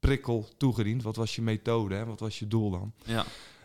prikkel 0.00 0.48
toegediend? 0.56 1.02
Wat 1.02 1.16
was 1.16 1.34
je 1.34 1.42
methode? 1.42 1.94
Hè? 1.94 2.04
Wat 2.04 2.20
was 2.20 2.38
je 2.38 2.48
doel 2.48 2.70
dan? 2.70 2.92
Ja. 3.04 3.24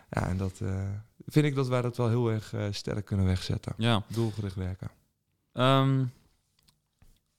Ja, 0.09 0.27
en 0.27 0.37
dat 0.37 0.59
uh, 0.63 0.81
vind 1.25 1.45
ik 1.45 1.55
dat 1.55 1.67
wij 1.67 1.81
dat 1.81 1.97
wel 1.97 2.09
heel 2.09 2.31
erg 2.31 2.53
uh, 2.53 2.65
sterk 2.71 3.05
kunnen 3.05 3.25
wegzetten. 3.25 3.73
Ja. 3.77 4.03
Doelgericht 4.07 4.55
werken. 4.55 4.89
Um, 5.53 6.11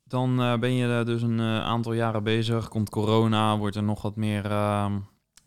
dan 0.04 0.40
uh, 0.40 0.58
ben 0.58 0.72
je 0.72 1.04
dus 1.04 1.22
een 1.22 1.40
aantal 1.40 1.92
jaren 1.92 2.22
bezig. 2.22 2.68
Komt 2.68 2.90
corona, 2.90 3.58
wordt 3.58 3.76
er 3.76 3.82
nog 3.82 4.02
wat 4.02 4.16
meer 4.16 4.44
ehm, 4.44 4.98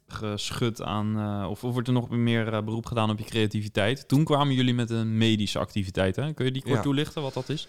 geschud 0.07 0.81
aan... 0.81 1.45
of, 1.45 1.63
of 1.63 1.73
wordt 1.73 1.87
er 1.87 1.93
nog 1.93 2.09
meer 2.09 2.63
beroep 2.63 2.85
gedaan 2.85 3.09
op 3.09 3.19
je 3.19 3.25
creativiteit. 3.25 4.07
Toen 4.07 4.23
kwamen 4.23 4.53
jullie 4.53 4.73
met 4.73 4.89
een 4.89 5.17
medische 5.17 5.59
activiteit. 5.59 6.15
Hè? 6.15 6.33
Kun 6.33 6.45
je 6.45 6.51
die 6.51 6.61
kort 6.61 6.75
ja. 6.75 6.81
toelichten, 6.81 7.21
wat 7.21 7.33
dat 7.33 7.49
is? 7.49 7.67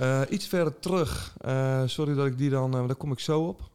Uh, 0.00 0.20
iets 0.28 0.46
verder 0.46 0.78
terug, 0.78 1.36
uh, 1.46 1.82
sorry 1.86 2.14
dat 2.14 2.26
ik 2.26 2.38
die 2.38 2.50
dan, 2.50 2.76
uh, 2.76 2.86
daar 2.86 2.96
kom 2.96 3.12
ik 3.12 3.20
zo 3.20 3.40
op. 3.40 3.70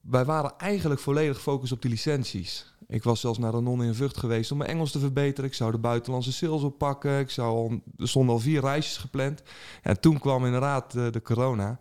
wij 0.00 0.24
waren 0.24 0.52
eigenlijk 0.58 1.00
volledig 1.00 1.36
gefocust 1.36 1.72
op 1.72 1.82
die 1.82 1.90
licenties. 1.90 2.72
Ik 2.88 3.02
was 3.02 3.20
zelfs 3.20 3.38
naar 3.38 3.52
de 3.52 3.60
non 3.60 3.82
in 3.82 3.94
Vught 3.94 4.16
geweest 4.16 4.52
om 4.52 4.58
mijn 4.58 4.70
Engels 4.70 4.90
te 4.90 4.98
verbeteren. 4.98 5.50
Ik 5.50 5.56
zou 5.56 5.70
de 5.70 5.78
buitenlandse 5.78 6.32
sales 6.32 6.62
oppakken. 6.62 7.18
Ik 7.18 7.30
zou 7.30 7.48
al, 7.48 7.80
er 7.96 8.08
stonden 8.08 8.34
al 8.34 8.40
vier 8.40 8.60
reisjes 8.60 8.96
gepland. 8.96 9.42
En 9.82 10.00
toen 10.00 10.18
kwam 10.18 10.44
inderdaad 10.44 10.92
de 10.92 11.20
corona. 11.22 11.78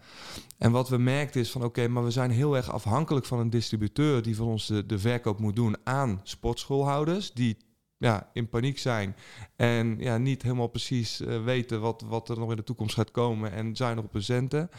En 0.58 0.72
wat 0.72 0.89
we 0.89 0.98
merkten 0.98 1.42
is 1.42 1.51
van 1.51 1.63
oké, 1.63 1.88
maar 1.88 2.04
we 2.04 2.12
zijn 2.12 2.32
heel 2.32 2.56
erg 2.56 2.72
afhankelijk 2.72 3.25
van 3.25 3.39
een 3.39 3.50
distributeur 3.50 4.22
die 4.22 4.36
voor 4.36 4.48
ons 4.48 4.68
de, 4.68 4.86
de 4.86 5.00
verkoop 5.00 5.39
moet 5.39 5.56
doen 5.56 5.75
aan 5.84 6.20
sportschoolhouders. 6.24 7.34
Die 7.34 7.58
ja, 7.98 8.30
in 8.34 8.50
paniek 8.50 8.80
zijn 8.80 9.16
en 9.56 9.96
ja, 10.00 10.18
niet 10.18 10.42
helemaal 10.42 10.68
precies 10.68 11.22
uh, 11.22 11.44
weten 11.44 11.82
wat, 11.82 12.01
wat 12.08 12.30
er 12.30 12.39
nog 12.39 12.50
in 12.50 12.56
de 12.56 12.63
toekomst 12.63 12.96
gaat 12.96 13.12
komen 13.12 13.51
en 13.51 13.75
zuinig 13.75 14.04
op 14.04 14.13
hun 14.13 14.24
centen. 14.24 14.70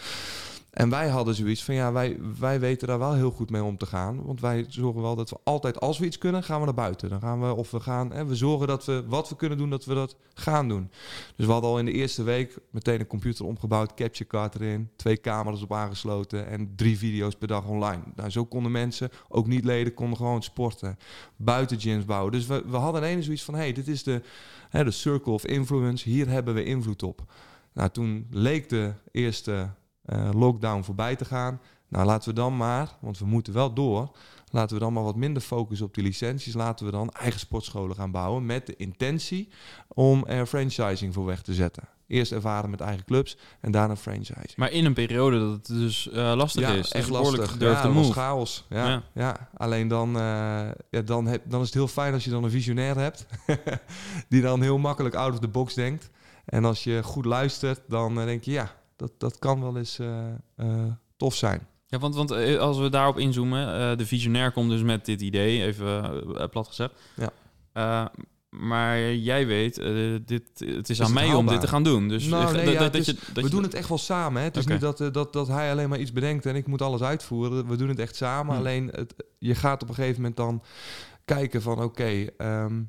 En 0.70 0.90
wij 0.90 1.08
hadden 1.08 1.34
zoiets 1.34 1.64
van, 1.64 1.74
ja, 1.74 1.92
wij, 1.92 2.18
wij 2.38 2.60
weten 2.60 2.88
daar 2.88 2.98
wel 2.98 3.14
heel 3.14 3.30
goed 3.30 3.50
mee 3.50 3.62
om 3.62 3.76
te 3.76 3.86
gaan. 3.86 4.22
Want 4.24 4.40
wij 4.40 4.64
zorgen 4.68 5.02
wel 5.02 5.16
dat 5.16 5.30
we 5.30 5.36
altijd, 5.44 5.80
als 5.80 5.98
we 5.98 6.06
iets 6.06 6.18
kunnen, 6.18 6.42
gaan 6.42 6.58
we 6.58 6.64
naar 6.64 6.74
buiten. 6.74 7.08
Dan 7.08 7.20
gaan 7.20 7.40
we, 7.40 7.54
of 7.54 7.70
we 7.70 7.80
gaan, 7.80 8.12
en 8.12 8.26
we 8.26 8.36
zorgen 8.36 8.66
dat 8.66 8.84
we 8.84 9.04
wat 9.06 9.28
we 9.28 9.36
kunnen 9.36 9.58
doen, 9.58 9.70
dat 9.70 9.84
we 9.84 9.94
dat 9.94 10.16
gaan 10.34 10.68
doen. 10.68 10.90
Dus 11.36 11.46
we 11.46 11.52
hadden 11.52 11.70
al 11.70 11.78
in 11.78 11.84
de 11.84 11.92
eerste 11.92 12.22
week 12.22 12.58
meteen 12.70 13.00
een 13.00 13.06
computer 13.06 13.44
omgebouwd, 13.44 13.94
capture 13.94 14.26
card 14.26 14.54
erin, 14.54 14.90
twee 14.96 15.20
camera's 15.20 15.62
op 15.62 15.72
aangesloten 15.72 16.48
en 16.48 16.72
drie 16.76 16.98
video's 16.98 17.34
per 17.34 17.48
dag 17.48 17.66
online. 17.66 18.02
Nou, 18.14 18.30
zo 18.30 18.44
konden 18.44 18.72
mensen, 18.72 19.10
ook 19.28 19.46
niet 19.46 19.64
leden, 19.64 19.94
konden 19.94 20.16
gewoon 20.16 20.42
sporten. 20.42 20.98
Buiten 21.36 21.80
gyms 21.80 22.04
bouwen. 22.04 22.32
Dus 22.32 22.46
we, 22.46 22.62
we 22.66 22.76
hadden 22.76 23.02
ineens 23.02 23.24
zoiets 23.24 23.44
van, 23.44 23.54
hey, 23.54 23.72
dit 23.72 23.88
is 23.88 24.02
de, 24.02 24.22
hè, 24.68 24.84
de 24.84 24.90
circle 24.90 25.32
of 25.32 25.46
influence. 25.46 26.08
Hier 26.08 26.28
hebben 26.28 26.54
we 26.54 26.64
invloed 26.64 27.02
op. 27.02 27.32
Nou, 27.72 27.90
toen 27.90 28.26
leek 28.30 28.68
de 28.68 28.92
eerste 29.10 29.70
uh, 30.12 30.28
lockdown 30.32 30.82
voorbij 30.82 31.16
te 31.16 31.24
gaan. 31.24 31.60
Nou, 31.88 32.06
laten 32.06 32.28
we 32.28 32.34
dan 32.34 32.56
maar, 32.56 32.96
want 33.00 33.18
we 33.18 33.26
moeten 33.26 33.52
wel 33.52 33.72
door. 33.72 34.10
Laten 34.50 34.76
we 34.76 34.82
dan 34.82 34.92
maar 34.92 35.02
wat 35.02 35.16
minder 35.16 35.42
focussen 35.42 35.86
op 35.86 35.94
die 35.94 36.04
licenties. 36.04 36.54
Laten 36.54 36.86
we 36.86 36.92
dan 36.92 37.10
eigen 37.10 37.40
sportscholen 37.40 37.96
gaan 37.96 38.10
bouwen 38.10 38.46
met 38.46 38.66
de 38.66 38.76
intentie 38.76 39.48
om 39.88 40.26
er 40.26 40.46
franchising 40.46 41.14
voor 41.14 41.24
weg 41.24 41.42
te 41.42 41.54
zetten. 41.54 41.88
Eerst 42.06 42.32
ervaren 42.32 42.70
met 42.70 42.80
eigen 42.80 43.04
clubs 43.04 43.36
en 43.60 43.70
daarna 43.70 43.96
franchising. 43.96 44.56
Maar 44.56 44.70
in 44.70 44.84
een 44.84 44.94
periode 44.94 45.38
dat 45.38 45.50
het 45.50 45.66
dus 45.66 46.08
uh, 46.12 46.32
lastig 46.36 46.62
ja, 46.62 46.72
is. 46.72 46.92
Echt 46.92 47.08
lastig. 47.08 47.58
Ja, 47.58 47.82
dat 47.82 47.92
was 47.92 48.10
chaos. 48.10 48.66
Ja, 48.68 48.88
ja. 48.88 49.02
ja. 49.14 49.48
alleen 49.56 49.88
dan, 49.88 50.08
uh, 50.08 50.22
ja, 50.90 51.00
dan, 51.04 51.26
heb, 51.26 51.42
dan 51.44 51.60
is 51.60 51.66
het 51.66 51.74
heel 51.74 51.88
fijn 51.88 52.12
als 52.12 52.24
je 52.24 52.30
dan 52.30 52.44
een 52.44 52.50
visionair 52.50 52.96
hebt. 52.96 53.26
die 54.28 54.42
dan 54.42 54.62
heel 54.62 54.78
makkelijk 54.78 55.14
out 55.14 55.32
of 55.32 55.38
the 55.38 55.48
box 55.48 55.74
denkt. 55.74 56.10
En 56.44 56.64
als 56.64 56.84
je 56.84 57.02
goed 57.02 57.24
luistert, 57.24 57.80
dan 57.88 58.20
eh, 58.20 58.24
denk 58.24 58.42
je, 58.44 58.50
ja, 58.50 58.74
dat, 58.98 59.12
dat 59.18 59.38
kan 59.38 59.60
wel 59.60 59.76
eens 59.76 59.98
eh, 59.98 60.26
eh, 60.56 60.84
tof 61.16 61.34
zijn. 61.34 61.66
Ja, 61.86 61.98
want, 61.98 62.14
want 62.14 62.30
eh, 62.30 62.58
als 62.58 62.78
we 62.78 62.88
daarop 62.88 63.18
inzoomen, 63.18 63.98
de 63.98 64.06
visionair 64.06 64.52
komt 64.52 64.70
dus 64.70 64.82
met 64.82 65.04
dit 65.04 65.20
idee, 65.20 65.62
even 65.64 66.22
plat 66.50 66.66
gezegd. 66.66 66.92
Ja. 67.74 68.10
Maar 68.48 69.14
jij 69.14 69.46
weet, 69.46 69.74
dit, 70.26 70.42
het 70.58 70.88
is, 70.90 71.02
aan 71.02 71.12
mij 71.12 71.34
om 71.34 71.46
dit 71.46 71.60
te 71.60 71.66
gaan 71.68 71.82
doen. 71.82 72.08
Dus 72.08 72.26
Nou, 72.26 72.52
nee, 72.56 72.64
dat- 72.64 72.74
ja, 72.74 72.98
is- 72.98 73.06
je- 73.06 73.16
dat 73.32 73.44
we 73.44 73.50
doen 73.50 73.62
het 73.62 73.74
echt 73.74 73.88
wel 73.88 73.98
samen. 73.98 74.38
Hè? 74.40 74.46
Het 74.46 74.56
is 74.56 74.66
niet 74.66 74.80
dat, 74.80 74.98
dat, 75.12 75.32
dat 75.32 75.48
hij 75.48 75.70
alleen 75.70 75.88
maar 75.88 75.98
iets 75.98 76.12
bedenkt 76.12 76.46
en 76.46 76.56
ik 76.56 76.66
moet 76.66 76.82
alles 76.82 77.02
uitvoeren. 77.02 77.66
We 77.68 77.76
doen 77.76 77.88
het 77.88 77.98
echt 77.98 78.16
samen. 78.16 78.52
Hm. 78.52 78.58
Alleen 78.58 78.88
het, 78.94 79.14
je 79.38 79.54
gaat 79.54 79.82
op 79.82 79.88
een 79.88 79.94
gegeven 79.94 80.16
moment 80.16 80.36
dan 80.36 80.62
kijken 81.24 81.62
van 81.62 81.82
oké, 81.82 82.26
ehm, 82.36 82.82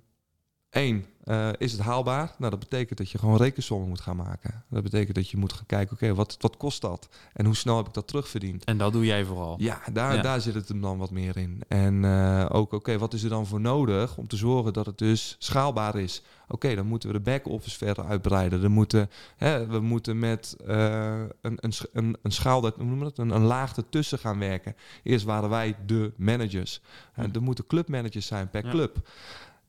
één, 0.70 1.06
eh, 1.30 1.50
is 1.58 1.72
het 1.72 1.82
haalbaar? 1.82 2.34
Nou, 2.38 2.52
dat 2.52 2.60
betekent 2.60 2.98
dat 2.98 3.10
je 3.12 3.18
gewoon 3.18 3.38
rekensommen 3.38 3.88
moet 3.88 4.02
gaan 4.02 4.16
maken. 4.16 4.64
Dat 4.70 4.84
betekent 4.84 5.16
dat 5.16 5.30
je 5.30 5.38
moet 5.38 5.54
gaan 5.54 5.66
kijken, 5.66 5.94
oké, 5.96 6.14
wat, 6.14 6.38
wat 6.40 6.58
kost 6.58 6.82
dat? 6.82 7.10
En 7.34 7.46
hoe 7.46 7.56
snel 7.56 7.78
heb 7.78 7.88
ik 7.88 7.94
dat 7.94 8.08
terugverdiend? 8.08 8.64
En 8.64 8.78
dat 8.78 8.94
doe 8.94 9.06
jij 9.06 9.26
vooral. 9.26 9.56
Ja, 9.60 9.82
daar, 9.94 10.16
Ja. 10.16 10.22
daar 10.22 10.42
zit 10.42 10.54
het 10.54 10.68
hem 10.68 10.82
dan 10.82 10.98
wat 10.98 11.12
meer 11.12 11.38
in. 11.38 11.64
En 11.68 12.06
eh, 12.06 12.46
ook, 12.50 12.72
oké, 12.74 12.98
wat 12.98 13.14
is 13.14 13.24
er 13.24 13.30
dan 13.30 13.46
voor 13.48 13.62
nodig 13.62 14.18
om 14.18 14.28
te 14.28 14.36
zorgen 14.36 14.74
dat 14.74 14.86
het 14.86 14.98
dus 14.98 15.36
schaalbaar 15.40 15.96
is? 15.96 16.22
Oké, 16.48 16.76
dan 16.76 16.86
moeten 16.86 17.10
we 17.10 17.16
de 17.16 17.24
back-office 17.24 17.78
verder 17.78 18.06
uitbreiden. 18.06 18.62
Dan 18.62 18.72
moeten, 18.72 19.10
hè, 19.38 19.68
we 19.68 19.80
moeten 19.80 20.20
met 20.20 20.56
eh, 20.68 21.22
een, 21.42 21.58
een, 21.62 21.74
een, 21.94 22.18
een 22.22 22.32
schaal, 22.32 22.62
dat, 22.62 22.78
noemen 22.78 22.98
we 22.98 23.04
dat? 23.04 23.18
Een, 23.18 23.30
een 23.30 23.42
laag 23.44 23.78
ertussen 23.78 24.20
gaan 24.20 24.40
werken. 24.40 24.76
Eerst 25.04 25.26
waren 25.26 25.50
wij 25.50 25.76
de 25.86 26.12
managers. 26.18 26.82
En 27.14 27.30
Hm. 27.30 27.36
er 27.36 27.42
moeten 27.42 27.68
clubmanagers 27.68 28.26
zijn 28.26 28.50
per 28.50 28.66
Ja. 28.66 28.72
club. 28.72 29.10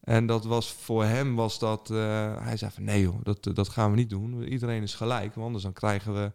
En 0.00 0.26
dat 0.26 0.44
was 0.44 0.72
voor 0.72 1.04
hem 1.04 1.34
was 1.34 1.58
dat. 1.58 1.90
eh, 1.90 1.96
hij 2.42 2.56
zei 2.56 2.70
van 2.70 2.84
nee 2.84 3.02
joh, 3.02 3.18
dat, 3.22 3.50
dat 3.54 3.68
gaan 3.68 3.90
we 3.90 3.96
niet 3.96 4.10
doen. 4.10 4.42
Iedereen 4.42 4.82
is 4.82 4.94
gelijk. 4.94 5.34
Want 5.34 5.46
anders 5.46 5.64
dan 5.64 5.72
krijgen 5.72 6.14
we. 6.14 6.32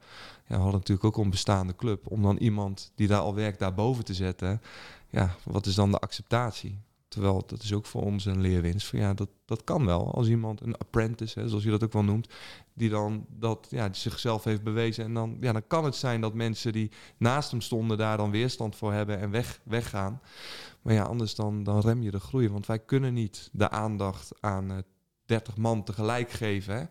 Ja, 0.48 0.56
we 0.56 0.62
hadden 0.62 0.74
natuurlijk 0.74 1.04
ook 1.08 1.18
een 1.18 1.30
bestaande 1.30 1.76
club. 1.76 2.12
Om 2.12 2.22
dan 2.22 2.38
iemand 2.38 2.92
die 2.96 3.08
daar 3.08 3.20
al 3.20 3.36
werkt 3.36 3.60
daarboven 3.60 4.06
te 4.06 4.14
zetten. 4.14 4.62
Ja, 5.10 5.36
wat 5.44 5.66
is 5.66 5.76
dan 5.76 5.92
de 5.92 6.00
acceptatie? 6.00 6.80
Terwijl 7.08 7.44
dat 7.46 7.64
is 7.64 7.74
ook 7.74 7.86
voor 7.86 8.02
ons 8.02 8.26
een 8.26 8.42
leerwinst. 8.42 8.88
Van 8.88 9.00
ja, 9.00 9.14
dat, 9.14 9.30
dat 9.46 9.64
kan 9.64 9.86
wel. 9.86 10.14
Als 10.14 10.28
iemand 10.28 10.62
een 10.62 10.78
apprentice, 10.78 11.40
hè, 11.40 11.48
zoals 11.48 11.64
je 11.64 11.70
dat 11.70 11.84
ook 11.84 11.94
wel 11.94 12.04
noemt, 12.04 12.34
die 12.74 12.90
dan 12.90 13.26
dat 13.30 13.68
ja, 13.70 13.94
zichzelf 13.94 14.44
heeft 14.44 14.64
bewezen. 14.64 15.04
En 15.04 15.14
dan, 15.14 15.38
ja, 15.40 15.52
dan 15.52 15.68
kan 15.68 15.86
het 15.86 15.96
zijn 15.96 16.22
dat 16.22 16.34
mensen 16.34 16.72
die 16.74 16.92
naast 17.18 17.52
hem 17.52 17.62
stonden 17.62 17.98
daar 17.98 18.18
dan 18.18 18.32
weerstand 18.32 18.76
voor 18.76 18.94
hebben 18.94 19.20
en 19.20 19.32
weg, 19.32 19.60
weggaan. 19.64 20.22
Maar 20.86 20.94
ja, 20.94 21.04
anders 21.04 21.36
dan, 21.36 21.64
dan 21.64 21.80
rem 21.80 22.02
je 22.04 22.12
de 22.12 22.20
groei. 22.20 22.50
Want 22.50 22.66
wij 22.66 22.80
kunnen 22.80 23.14
niet 23.14 23.50
de 23.52 23.70
aandacht 23.70 24.32
aan 24.40 24.72
eh 24.72 24.78
30 25.26 25.58
man 25.58 25.84
tegelijk 25.84 26.32
geven. 26.32 26.76
Hè? 26.76 26.84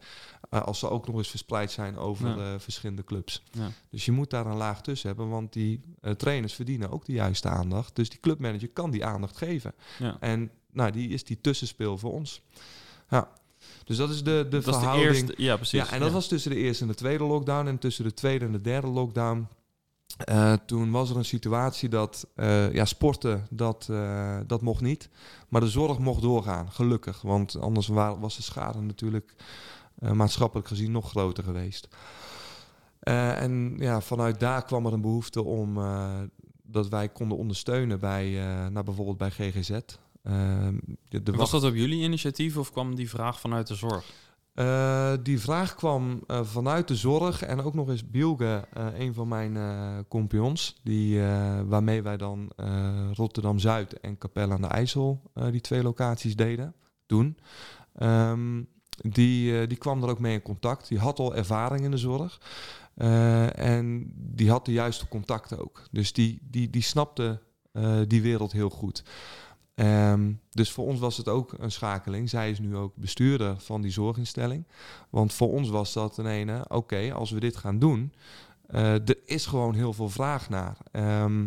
Eh, 0.50 0.62
als 0.62 0.78
ze 0.78 0.90
ook 0.90 1.06
nog 1.06 1.16
eens 1.16 1.28
verspreid 1.28 1.70
zijn 1.70 1.96
over 1.96 2.28
Ja. 2.28 2.52
eh, 2.54 2.58
verschillende 2.60 3.04
clubs. 3.04 3.42
Ja. 3.52 3.70
Dus 3.90 4.04
je 4.04 4.12
moet 4.12 4.30
daar 4.30 4.46
een 4.46 4.56
laag 4.56 4.82
tussen 4.82 5.08
hebben. 5.08 5.28
Want 5.28 5.52
die 5.52 5.80
eh, 6.00 6.12
trainers 6.12 6.54
verdienen 6.54 6.90
ook 6.90 7.04
de 7.04 7.12
juiste 7.12 7.48
aandacht. 7.48 7.96
Dus 7.96 8.08
die 8.10 8.20
clubmanager 8.20 8.68
kan 8.68 8.90
die 8.90 9.04
aandacht 9.04 9.36
geven. 9.36 9.72
Ja. 9.98 10.16
En 10.20 10.50
nou, 10.72 10.90
die 10.90 11.08
is 11.08 11.24
die 11.24 11.40
tussenspeel 11.40 11.98
voor 11.98 12.12
ons. 12.12 12.42
Ja. 13.10 13.28
Dus 13.84 13.96
dat 13.96 14.10
is 14.10 14.22
de, 14.24 14.24
de 14.24 14.48
dat 14.48 14.58
is 14.60 14.64
de 14.64 14.72
verhouding. 14.72 15.08
eerste. 15.14 15.34
Ja, 15.42 15.56
precies. 15.56 15.80
Ja, 15.80 15.90
en 15.90 16.00
dat 16.00 16.12
was 16.12 16.28
tussen 16.28 16.50
de 16.50 16.56
eerste 16.56 16.82
en 16.82 16.88
de 16.88 16.94
tweede 16.96 17.24
lockdown. 17.24 17.66
En 17.66 17.78
tussen 17.78 18.04
de 18.04 18.14
tweede 18.14 18.44
en 18.44 18.52
de 18.52 18.60
derde 18.60 18.86
lockdown. 18.88 19.48
Eh, 20.16 20.52
toen 20.66 20.90
was 20.90 21.10
er 21.10 21.16
een 21.16 21.24
situatie 21.24 21.88
dat 21.88 22.26
eh, 22.34 22.72
ja, 22.72 22.84
sporten, 22.84 23.46
dat, 23.50 23.86
eh, 23.90 24.38
dat 24.46 24.62
mocht 24.62 24.80
niet. 24.80 25.08
Maar 25.48 25.60
de 25.60 25.68
zorg 25.68 25.98
mocht 25.98 26.22
doorgaan, 26.22 26.72
gelukkig. 26.72 27.22
Want 27.22 27.60
anders 27.60 27.86
wa- 27.86 28.18
was 28.18 28.36
de 28.36 28.42
schade 28.42 28.80
natuurlijk 28.80 29.34
maatschappelijk 29.94 30.68
gezien 30.68 30.92
nog 30.92 31.08
groter 31.10 31.44
geweest. 31.44 31.88
En 33.00 33.74
ja, 33.78 34.00
vanuit 34.00 34.40
daar 34.40 34.64
kwam 34.64 34.86
er 34.86 34.92
een 34.92 35.00
behoefte 35.00 35.42
om 35.42 35.78
dat 36.62 36.88
wij 36.88 37.08
konden 37.08 37.38
ondersteunen 37.38 38.00
bij, 38.00 38.30
nou, 38.70 38.82
bijvoorbeeld 38.84 39.18
bij 39.18 39.30
GGZ. 39.30 39.70
Eh, 39.70 40.68
de, 41.08 41.22
de 41.22 41.32
Was 41.32 41.50
dat 41.50 41.64
op 41.64 41.74
jullie 41.74 42.02
initiatief 42.02 42.56
of 42.56 42.72
kwam 42.72 42.94
die 42.94 43.08
vraag 43.08 43.40
vanuit 43.40 43.66
de 43.66 43.74
zorg? 43.74 44.04
Eh, 44.54 45.12
die 45.22 45.40
vraag 45.40 45.74
kwam 45.74 46.22
eh, 46.26 46.44
vanuit 46.44 46.88
de 46.88 46.96
zorg 46.96 47.42
en 47.42 47.60
ook 47.60 47.74
nog 47.74 47.88
eens 47.88 48.10
Bielge, 48.10 48.68
eh, 48.72 48.86
een 48.98 49.14
van 49.14 49.28
mijn 49.28 49.58
compagnons, 50.08 50.80
die, 50.82 51.20
waarmee 51.66 52.02
wij 52.02 52.16
dan 52.16 52.52
eh, 52.56 53.10
Rotterdam-Zuid 53.12 54.00
en 54.00 54.18
Capelle 54.18 54.52
aan 54.52 54.60
de 54.60 54.66
IJssel 54.66 55.22
die 55.50 55.60
twee 55.60 55.82
locaties 55.82 56.36
deden 56.36 56.74
toen. 57.06 57.38
Ehm, 57.94 58.62
die, 59.00 59.66
die 59.66 59.78
kwam 59.78 60.02
er 60.02 60.08
ook 60.08 60.18
mee 60.18 60.34
in 60.34 60.42
contact. 60.42 60.88
Die 60.88 60.98
had 60.98 61.18
al 61.18 61.34
ervaring 61.34 61.84
in 61.84 61.90
de 61.90 61.96
zorg. 61.96 62.40
En 63.54 64.12
die 64.16 64.50
had 64.50 64.64
de 64.64 64.72
juiste 64.72 65.08
contacten 65.08 65.58
ook. 65.58 65.82
Dus 65.90 66.12
die, 66.12 66.38
die, 66.50 66.70
die 66.70 66.82
snapte 66.82 67.40
die 68.06 68.22
wereld 68.22 68.52
heel 68.52 68.70
goed. 68.70 69.04
Ehm, 69.74 70.32
dus 70.50 70.70
voor 70.70 70.86
ons 70.86 71.00
was 71.00 71.16
het 71.16 71.28
ook 71.28 71.54
een 71.58 71.72
schakeling. 71.72 72.30
Zij 72.30 72.50
is 72.50 72.58
nu 72.58 72.76
ook 72.76 72.96
bestuurder 72.96 73.60
van 73.60 73.80
die 73.80 73.90
zorginstelling. 73.90 74.66
Want 75.10 75.32
voor 75.32 75.52
ons 75.52 75.68
was 75.68 75.92
dat 75.92 76.18
een 76.18 76.26
ene, 76.26 76.64
oké, 76.68 77.12
als 77.12 77.30
we 77.30 77.40
dit 77.40 77.56
gaan 77.56 77.78
doen, 77.78 78.12
eh, 78.66 78.92
er 78.92 79.18
is 79.24 79.46
gewoon 79.46 79.74
heel 79.74 79.92
veel 79.92 80.08
vraag 80.08 80.48
naar. 80.48 80.76
Ehm, 80.92 81.46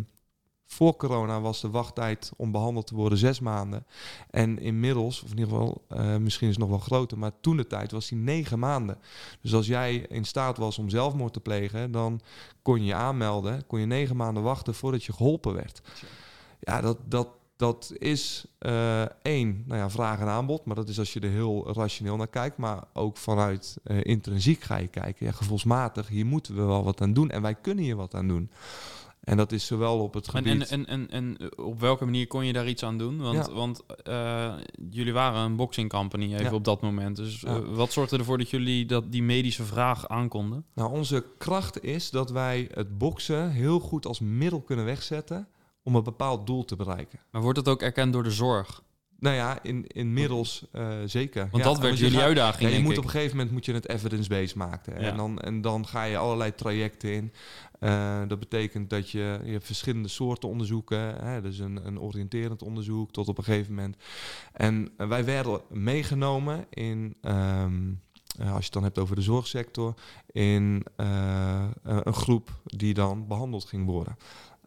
voor 0.66 0.96
corona 0.96 1.40
was 1.40 1.60
de 1.60 1.70
wachttijd 1.70 2.32
om 2.36 2.52
behandeld 2.52 2.86
te 2.86 2.94
worden 2.94 3.18
zes 3.18 3.40
maanden. 3.40 3.86
En 4.30 4.58
inmiddels, 4.58 5.22
of 5.22 5.30
in 5.30 5.38
ieder 5.38 5.52
geval, 5.52 5.84
eh, 5.88 6.16
misschien 6.16 6.48
is 6.48 6.54
het 6.54 6.62
nog 6.62 6.72
wel 6.72 6.78
groter, 6.78 7.18
maar 7.18 7.40
toen 7.40 7.56
de 7.56 7.66
tijd 7.66 7.90
was 7.90 8.08
die 8.08 8.18
negen 8.18 8.58
maanden. 8.58 8.98
Dus 9.40 9.54
als 9.54 9.66
jij 9.66 9.96
in 9.96 10.24
staat 10.24 10.56
was 10.56 10.78
om 10.78 10.88
zelfmoord 10.88 11.32
te 11.32 11.40
plegen, 11.40 11.90
dan 11.90 12.20
kon 12.62 12.80
je 12.80 12.84
je 12.84 12.94
aanmelden, 12.94 13.66
kon 13.66 13.80
je 13.80 13.86
negen 13.86 14.16
maanden 14.16 14.42
wachten 14.42 14.74
voordat 14.74 15.04
je 15.04 15.12
geholpen 15.12 15.54
werd. 15.54 15.82
Ja, 16.60 16.80
dat, 16.80 16.98
dat, 17.04 17.28
dat 17.58 17.92
is 17.98 18.44
eh, 18.58 19.02
één, 19.22 19.64
nou 19.66 19.80
ja, 19.80 19.90
vraag 19.90 20.20
en 20.20 20.26
aanbod, 20.26 20.64
maar 20.64 20.76
dat 20.76 20.88
is 20.88 20.98
als 20.98 21.12
je 21.12 21.20
er 21.20 21.30
heel 21.30 21.72
rationeel 21.72 22.16
naar 22.16 22.28
kijkt, 22.28 22.56
maar 22.56 22.84
ook 22.92 23.16
vanuit 23.16 23.76
eh, 23.84 23.96
intrinsiek 24.02 24.60
ga 24.62 24.76
je 24.76 24.88
kijken. 24.88 25.26
Ja, 25.26 25.32
gevoelsmatig, 25.32 26.08
hier 26.08 26.26
moeten 26.26 26.54
we 26.56 26.62
wel 26.62 26.84
wat 26.84 27.00
aan 27.00 27.12
doen 27.12 27.30
en 27.30 27.42
wij 27.42 27.54
kunnen 27.54 27.84
hier 27.84 27.96
wat 27.96 28.14
aan 28.14 28.28
doen. 28.28 28.50
En 29.20 29.36
dat 29.36 29.52
is 29.52 29.66
zowel 29.66 29.98
op 30.02 30.14
het 30.14 30.28
gebied... 30.28 30.68
en, 30.70 30.86
en, 30.86 30.86
en, 30.86 31.10
en 31.38 31.52
op 31.56 31.80
welke 31.80 32.04
manier 32.04 32.26
kon 32.26 32.44
je 32.46 32.52
daar 32.52 32.68
iets 32.68 32.82
aan 32.84 32.98
doen? 32.98 33.18
Want, 33.18 33.46
Ja. 33.46 33.52
want 33.52 33.82
eh, 34.04 34.54
jullie 34.90 35.12
waren 35.12 35.40
een 35.40 35.56
boxing 35.56 35.88
company 35.88 36.24
even 36.32 36.44
Ja. 36.44 36.52
op 36.52 36.64
dat 36.64 36.80
moment. 36.80 37.16
Dus 37.16 37.40
Ja. 37.40 37.60
wat 37.62 37.92
zorgde 37.92 38.18
ervoor 38.18 38.38
dat 38.38 38.50
jullie 38.50 38.86
dat, 38.86 39.12
die 39.12 39.22
medische 39.22 39.64
vraag 39.64 40.08
aankonden? 40.08 40.64
Nou, 40.74 40.90
onze 40.90 41.24
kracht 41.38 41.82
is 41.84 42.10
dat 42.10 42.30
wij 42.30 42.68
het 42.72 42.98
boksen 42.98 43.50
heel 43.50 43.80
goed 43.80 44.06
als 44.06 44.20
middel 44.20 44.60
kunnen 44.60 44.84
wegzetten 44.84 45.48
om 45.88 45.94
een 45.96 46.02
bepaald 46.02 46.46
doel 46.46 46.64
te 46.64 46.76
bereiken. 46.76 47.18
Maar 47.30 47.42
wordt 47.42 47.58
dat 47.64 47.68
ook 47.68 47.82
erkend 47.82 48.12
door 48.12 48.22
de 48.22 48.30
zorg? 48.30 48.82
Nou 49.20 49.34
ja, 49.36 49.62
in, 49.62 49.86
inmiddels 49.86 50.64
eh, 50.72 50.88
zeker. 51.04 51.48
Want 51.50 51.64
Ja, 51.64 51.68
dat 51.70 51.78
werd 51.78 51.98
jullie 51.98 52.14
gaat- 52.18 52.22
uitdaging, 52.26 52.60
Ja, 52.62 52.66
je 52.68 52.72
denk 52.72 52.82
moet 52.84 52.92
ik. 52.92 52.98
op 52.98 53.04
een 53.04 53.10
gegeven 53.10 53.36
moment 53.36 53.54
moet 53.54 53.64
je 53.64 53.72
het 53.72 53.88
evidence-based 53.88 54.54
maken. 54.54 55.00
Ja. 55.00 55.08
En, 55.10 55.16
dan, 55.16 55.38
en 55.38 55.60
dan 55.60 55.86
ga 55.86 56.04
je 56.04 56.16
allerlei 56.16 56.54
trajecten 56.54 57.12
in. 57.12 57.32
Eh, 57.80 58.20
dat 58.28 58.38
betekent 58.38 58.90
dat 58.90 59.10
je, 59.10 59.40
je 59.44 59.50
hebt 59.52 59.66
verschillende 59.66 60.08
soorten 60.08 60.48
onderzoeken. 60.48 61.24
Hè, 61.24 61.40
dus 61.42 61.58
een, 61.58 61.86
een 61.86 62.00
oriënterend 62.00 62.62
onderzoek 62.62 63.10
tot 63.12 63.28
op 63.28 63.38
een 63.38 63.44
gegeven 63.44 63.74
moment. 63.74 63.96
En 64.52 64.88
wij 64.96 65.24
werden 65.24 65.60
meegenomen 65.68 66.66
in, 66.70 67.14
ehm, 67.20 67.90
eh, 68.38 68.46
als 68.48 68.58
je 68.58 68.64
het 68.64 68.72
dan 68.72 68.82
hebt 68.82 68.98
over 68.98 69.16
de 69.16 69.22
zorgsector, 69.22 69.94
in 70.32 70.84
een 71.82 72.14
groep 72.14 72.50
die 72.64 72.94
dan 72.94 73.26
behandeld 73.26 73.64
ging 73.64 73.86
worden. 73.86 74.16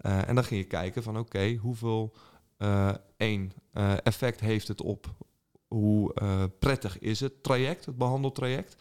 Eh, 0.02 0.28
en 0.28 0.36
dan 0.36 0.44
ging 0.44 0.62
je 0.62 0.68
kijken 0.68 1.04
van 1.04 1.18
oké, 1.18 1.56
hoeveel 1.56 2.14
eh, 2.58 2.90
één 3.18 3.52
eh, 3.72 3.94
effect 4.04 4.40
heeft 4.40 4.68
het 4.68 4.82
op 4.82 5.14
hoe 5.68 6.14
prettig 6.60 7.00
is 7.00 7.20
het 7.20 7.44
traject, 7.44 7.86
het 7.86 7.98
behandeltraject. 7.98 8.76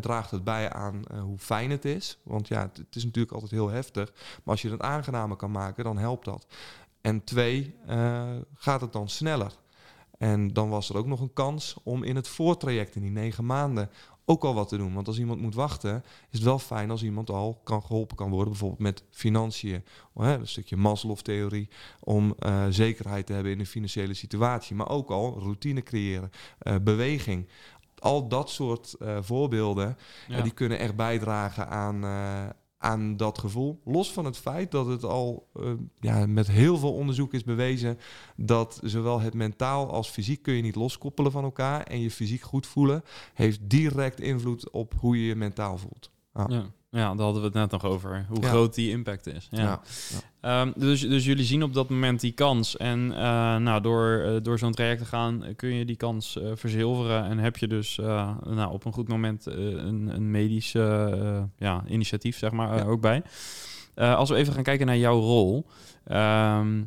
Draagt 0.00 0.30
het 0.30 0.44
bij 0.44 0.72
aan 0.72 1.02
hoe 1.20 1.38
fijn 1.38 1.70
het 1.70 1.84
is. 1.84 2.18
Want 2.22 2.48
ja, 2.48 2.70
het, 2.72 2.96
is 2.96 3.04
natuurlijk 3.04 3.32
altijd 3.32 3.50
heel 3.50 3.68
heftig. 3.68 4.12
Maar 4.14 4.42
als 4.44 4.62
je 4.62 4.70
het 4.70 4.80
aangenamer 4.80 5.36
kan 5.36 5.50
maken, 5.50 5.84
dan 5.84 5.98
helpt 5.98 6.24
dat. 6.24 6.46
En 7.00 7.24
twee, 7.24 7.74
gaat 8.54 8.80
het 8.80 8.92
dan 8.92 9.08
sneller. 9.08 9.52
En 10.18 10.52
dan 10.52 10.68
was 10.68 10.88
er 10.88 10.96
ook 10.96 11.06
nog 11.06 11.20
een 11.20 11.32
kans 11.32 11.76
om 11.82 12.02
in 12.02 12.16
het 12.16 12.28
voortraject, 12.28 12.94
in 12.94 13.02
die 13.02 13.10
negen 13.10 13.46
maanden, 13.46 13.90
ook 14.24 14.44
al 14.44 14.54
wat 14.54 14.68
te 14.68 14.76
doen. 14.76 14.94
Want 14.94 15.06
als 15.06 15.18
iemand 15.18 15.40
moet 15.40 15.54
wachten, 15.54 16.04
is 16.30 16.38
het 16.38 16.42
wel 16.42 16.58
fijn 16.58 16.90
als 16.90 17.02
iemand 17.02 17.30
al 17.30 17.60
kan 17.64 17.82
geholpen 17.82 18.16
kan 18.16 18.30
worden. 18.30 18.48
Bijvoorbeeld 18.48 18.80
met 18.80 19.02
financiën. 19.10 19.84
Hè, 20.14 20.34
een 20.38 20.48
stukje 20.48 20.76
Maslow-theorie. 20.76 21.68
Om 22.00 22.34
eh, 22.38 22.64
zekerheid 22.70 23.26
te 23.26 23.32
hebben 23.32 23.52
in 23.52 23.58
de 23.58 23.66
financiële 23.66 24.14
situatie. 24.14 24.76
Maar 24.76 24.88
ook 24.88 25.10
al 25.10 25.38
routine 25.38 25.82
creëren, 25.82 26.30
eh, 26.58 26.74
beweging. 26.82 27.48
Al 27.98 28.28
dat 28.28 28.50
soort 28.50 28.94
eh, 28.94 29.18
voorbeelden, 29.20 29.96
Ja. 30.28 30.40
die 30.40 30.52
kunnen 30.52 30.78
echt 30.78 30.96
bijdragen 30.96 31.68
aan, 31.68 32.04
aan 32.84 33.16
dat 33.16 33.38
gevoel. 33.38 33.80
Los 33.84 34.12
van 34.12 34.24
het 34.24 34.36
feit 34.36 34.70
dat 34.70 34.86
het 34.86 35.04
al 35.04 35.48
eh, 35.54 35.72
ja, 36.00 36.26
met 36.26 36.46
heel 36.46 36.78
veel 36.78 36.92
onderzoek 36.94 37.34
is 37.34 37.44
bewezen 37.44 37.98
dat 38.36 38.80
zowel 38.82 39.20
het 39.20 39.34
mentaal 39.34 39.90
als 39.90 40.08
fysiek 40.08 40.42
kun 40.42 40.54
je 40.54 40.62
niet 40.62 40.74
loskoppelen 40.74 41.32
van 41.32 41.44
elkaar. 41.44 41.82
En 41.82 42.00
je 42.00 42.10
fysiek 42.10 42.42
goed 42.42 42.66
voelen 42.66 43.02
heeft 43.34 43.60
direct 43.62 44.20
invloed 44.20 44.70
op 44.70 44.94
hoe 45.00 45.20
je 45.20 45.26
je 45.26 45.34
mentaal 45.34 45.78
voelt. 45.78 46.10
Ja. 46.34 46.72
Ja, 46.94 47.14
daar 47.14 47.24
hadden 47.24 47.40
we 47.42 47.46
het 47.48 47.56
net 47.56 47.70
nog 47.70 47.84
over. 47.84 48.24
Hoe 48.28 48.40
Ja. 48.42 48.48
groot 48.48 48.74
die 48.74 48.90
impact 48.90 49.26
is. 49.26 49.48
Ja. 49.50 49.62
Ja. 49.62 49.80
Ehm, 50.40 50.72
dus, 50.76 51.00
dus 51.00 51.24
jullie 51.24 51.44
zien 51.44 51.62
op 51.62 51.74
dat 51.74 51.88
moment 51.88 52.20
die 52.20 52.32
kans. 52.32 52.76
En 52.76 53.12
eh, 53.12 53.56
nou, 53.56 53.80
door, 53.82 54.18
eh, 54.18 54.36
door 54.42 54.58
zo'n 54.58 54.72
traject 54.72 55.00
te 55.00 55.06
gaan, 55.06 55.44
eh, 55.44 55.56
kun 55.56 55.68
je 55.74 55.84
die 55.84 55.96
kans 55.96 56.38
verzilveren. 56.54 57.24
En 57.24 57.38
heb 57.38 57.56
je 57.56 57.66
dus 57.68 57.96
nou, 58.44 58.72
op 58.72 58.84
een 58.84 58.92
goed 58.92 59.08
moment 59.08 59.46
een, 59.46 60.08
een 60.14 60.30
medisch 60.30 60.72
ja, 61.58 61.84
initiatief, 61.88 62.38
zeg 62.38 62.50
maar, 62.50 62.76
Ja. 62.76 62.84
ook 62.84 63.00
bij. 63.00 63.22
Als 63.94 64.30
we 64.30 64.36
even 64.36 64.52
gaan 64.52 64.62
kijken 64.62 64.86
naar 64.86 64.96
jouw 64.96 65.18
rol. 65.20 65.66
Ehm, 66.04 66.82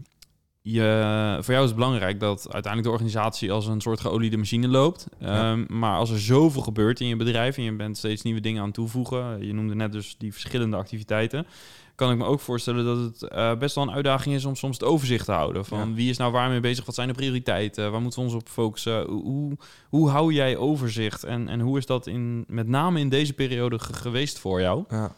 je, 0.71 1.37
voor 1.41 1.53
jou 1.53 1.63
is 1.65 1.69
het 1.71 1.79
belangrijk 1.79 2.19
dat 2.19 2.39
uiteindelijk 2.53 2.83
de 2.83 2.89
organisatie 2.89 3.51
als 3.51 3.67
een 3.67 3.81
soort 3.81 3.99
geoliede 3.99 4.37
machine 4.37 4.67
loopt. 4.67 5.07
Ja. 5.19 5.51
Ehm, 5.51 5.65
maar 5.79 5.97
als 5.97 6.09
er 6.09 6.19
zoveel 6.19 6.61
gebeurt 6.61 6.99
in 6.99 7.07
je 7.07 7.15
bedrijf 7.15 7.57
en 7.57 7.63
je 7.63 7.75
bent 7.75 7.97
steeds 7.97 8.21
nieuwe 8.21 8.39
dingen 8.41 8.59
aan 8.59 8.65
het 8.65 8.75
toevoegen, 8.75 9.45
je 9.45 9.53
noemde 9.53 9.75
net 9.75 9.91
dus 9.91 10.15
die 10.17 10.31
verschillende 10.31 10.77
activiteiten, 10.77 11.47
kan 11.95 12.11
ik 12.11 12.17
me 12.17 12.25
ook 12.25 12.39
voorstellen 12.39 12.85
dat 12.85 12.97
het 12.97 13.23
eh, 13.31 13.55
best 13.57 13.75
wel 13.75 13.83
een 13.83 13.93
uitdaging 13.93 14.35
is 14.35 14.45
om 14.45 14.55
soms 14.55 14.77
het 14.79 14.87
overzicht 14.87 15.25
te 15.25 15.31
houden. 15.31 15.65
Van 15.65 15.89
Ja. 15.89 15.93
wie 15.93 16.09
is 16.09 16.17
nou 16.17 16.31
waarmee 16.31 16.59
bezig, 16.59 16.85
wat 16.85 16.95
zijn 16.95 17.07
de 17.07 17.13
prioriteiten, 17.13 17.91
waar 17.91 18.01
moeten 18.01 18.19
we 18.19 18.25
ons 18.25 18.35
op 18.35 18.49
focussen, 18.49 19.05
hoe, 19.05 19.23
hoe, 19.23 19.57
hoe 19.89 20.09
hou 20.09 20.33
jij 20.33 20.57
overzicht 20.57 21.23
en, 21.23 21.47
en 21.47 21.59
hoe 21.59 21.77
is 21.77 21.85
dat 21.85 22.07
in, 22.07 22.43
met 22.47 22.67
name 22.67 22.99
in 22.99 23.09
deze 23.09 23.33
periode 23.33 23.79
ge- 23.79 23.93
geweest 23.93 24.39
voor 24.39 24.61
jou? 24.61 24.83
Ja. 24.89 25.11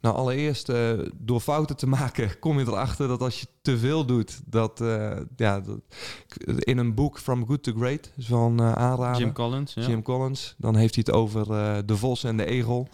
Nou, 0.00 0.16
allereerst, 0.16 0.68
eh, 0.68 0.92
door 1.14 1.40
fouten 1.40 1.76
te 1.76 1.86
maken, 1.98 2.38
kom 2.38 2.58
je 2.58 2.66
erachter 2.66 3.08
dat 3.08 3.20
als 3.20 3.40
je 3.40 3.46
te 3.62 3.78
veel 3.78 4.04
doet, 4.04 4.40
dat, 4.44 4.80
eh, 4.80 5.16
ja, 5.36 5.60
dat 5.60 5.78
in 6.58 6.78
een 6.78 6.94
boek 6.94 7.18
From 7.18 7.46
Good 7.46 7.62
to 7.62 7.72
Great 7.76 8.12
wel 8.28 8.46
een 8.46 8.60
eh, 8.60 8.72
aanrader. 8.72 9.20
Jim 9.20 9.32
Collins, 9.32 9.74
ja. 9.74 9.86
Jim 9.86 10.02
Collins, 10.02 10.54
dan 10.58 10.76
heeft 10.76 10.94
hij 10.94 11.04
het 11.06 11.16
over 11.16 11.46
de 11.86 11.96
vos 11.96 12.24
en 12.24 12.36
de 12.36 12.44
egel. 12.44 12.88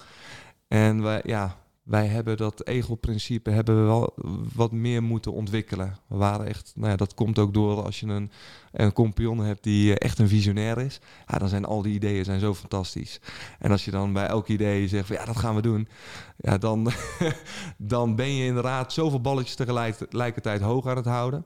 En 0.69 1.03
wij, 1.03 1.21
ja, 1.25 1.62
wij 1.83 2.07
hebben 2.07 2.37
dat 2.37 2.67
egelprincipe 2.67 3.51
hebben 3.51 3.81
we 3.81 3.87
wel 3.87 4.15
wat 4.55 4.73
meer 4.73 5.03
moeten 5.03 5.33
ontwikkelen. 5.33 5.99
We 6.07 6.17
waren 6.17 6.47
echt, 6.47 6.73
nou 6.75 6.91
ja, 6.91 6.97
dat 6.97 7.15
komt 7.15 7.39
ook 7.39 7.55
door 7.55 7.83
als 7.83 8.01
je 8.01 8.07
een, 8.07 8.31
een 8.73 8.93
compagnon 8.93 9.39
hebt 9.39 9.63
die 9.63 9.95
eh, 9.95 10.07
echt 10.07 10.19
een 10.19 10.29
visionair 10.29 10.79
is. 10.79 11.01
Ja, 11.27 11.39
dan 11.39 11.49
zijn 11.49 11.65
al 11.65 11.83
die 11.83 11.95
ideeën 11.95 12.25
zijn 12.25 12.41
zo 12.41 12.55
fantastisch. 12.55 13.21
En 13.59 13.71
als 13.71 13.85
je 13.85 13.91
dan 13.91 14.13
bij 14.13 14.27
elk 14.27 14.49
idee 14.49 14.89
zegt 14.89 15.07
van 15.07 15.17
ja, 15.17 15.25
dat 15.25 15.37
gaan 15.37 15.55
we 15.55 15.63
doen. 15.63 15.89
Ja, 16.37 16.59
dan, 16.59 16.91
dan 17.77 18.17
ben 18.17 18.35
je 18.35 18.45
inderdaad 18.45 18.93
zoveel 18.93 19.21
balletjes 19.21 19.55
tegelijkertijd 19.55 20.61
hoog 20.61 20.87
aan 20.87 20.97
het 20.97 21.07
houden. 21.07 21.45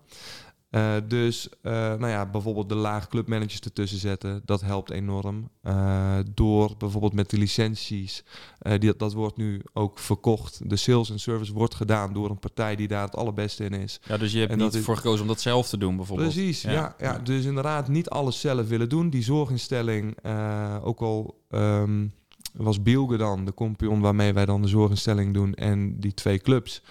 Eh, 0.70 0.94
dus 1.08 1.48
eh, 1.62 1.72
nou 1.72 2.08
ja, 2.08 2.26
bijvoorbeeld 2.26 2.68
de 2.68 2.74
laag 2.74 3.08
clubmanagers 3.08 3.60
ertussen 3.60 3.98
zetten, 3.98 4.42
dat 4.44 4.60
helpt 4.60 4.90
enorm. 4.90 5.50
Eh, 5.62 6.18
door 6.34 6.74
bijvoorbeeld 6.78 7.12
met 7.12 7.30
de 7.30 7.38
licenties, 7.38 8.24
die, 8.78 8.96
dat 8.96 9.12
wordt 9.12 9.36
nu 9.36 9.62
ook 9.72 9.98
verkocht. 9.98 10.70
De 10.70 10.76
sales 10.76 11.10
en 11.10 11.20
service 11.20 11.52
wordt 11.52 11.74
gedaan 11.74 12.12
door 12.12 12.30
een 12.30 12.38
partij 12.38 12.76
die 12.76 12.88
daar 12.88 13.04
het 13.04 13.16
allerbeste 13.16 13.64
in 13.64 13.72
is. 13.72 14.00
Ja, 14.08 14.16
dus 14.16 14.32
je 14.32 14.38
hebt 14.38 14.52
En 14.52 14.58
niet 14.58 14.78
voor 14.78 14.96
gekozen 14.96 15.20
om 15.20 15.28
dat 15.28 15.40
zelf 15.40 15.68
te 15.68 15.78
doen, 15.78 15.96
bijvoorbeeld. 15.96 16.32
Precies, 16.32 16.62
ja. 16.62 16.70
Ja, 16.70 16.94
Ja. 16.98 17.18
Dus 17.18 17.44
inderdaad 17.44 17.88
niet 17.88 18.08
alles 18.08 18.40
zelf 18.40 18.68
willen 18.68 18.88
doen. 18.88 19.10
Die 19.10 19.22
zorginstelling, 19.22 20.16
ook 20.82 21.00
al 21.00 21.42
ehm, 21.50 22.06
was 22.52 22.82
Bielge 22.82 23.16
dan 23.16 23.44
de 23.44 23.54
compagnon 23.54 24.00
waarmee 24.00 24.32
wij 24.32 24.46
dan 24.46 24.62
de 24.62 24.68
zorginstelling 24.68 25.34
doen 25.34 25.54
en 25.54 26.00
die 26.00 26.14
twee 26.14 26.38
clubs. 26.38 26.82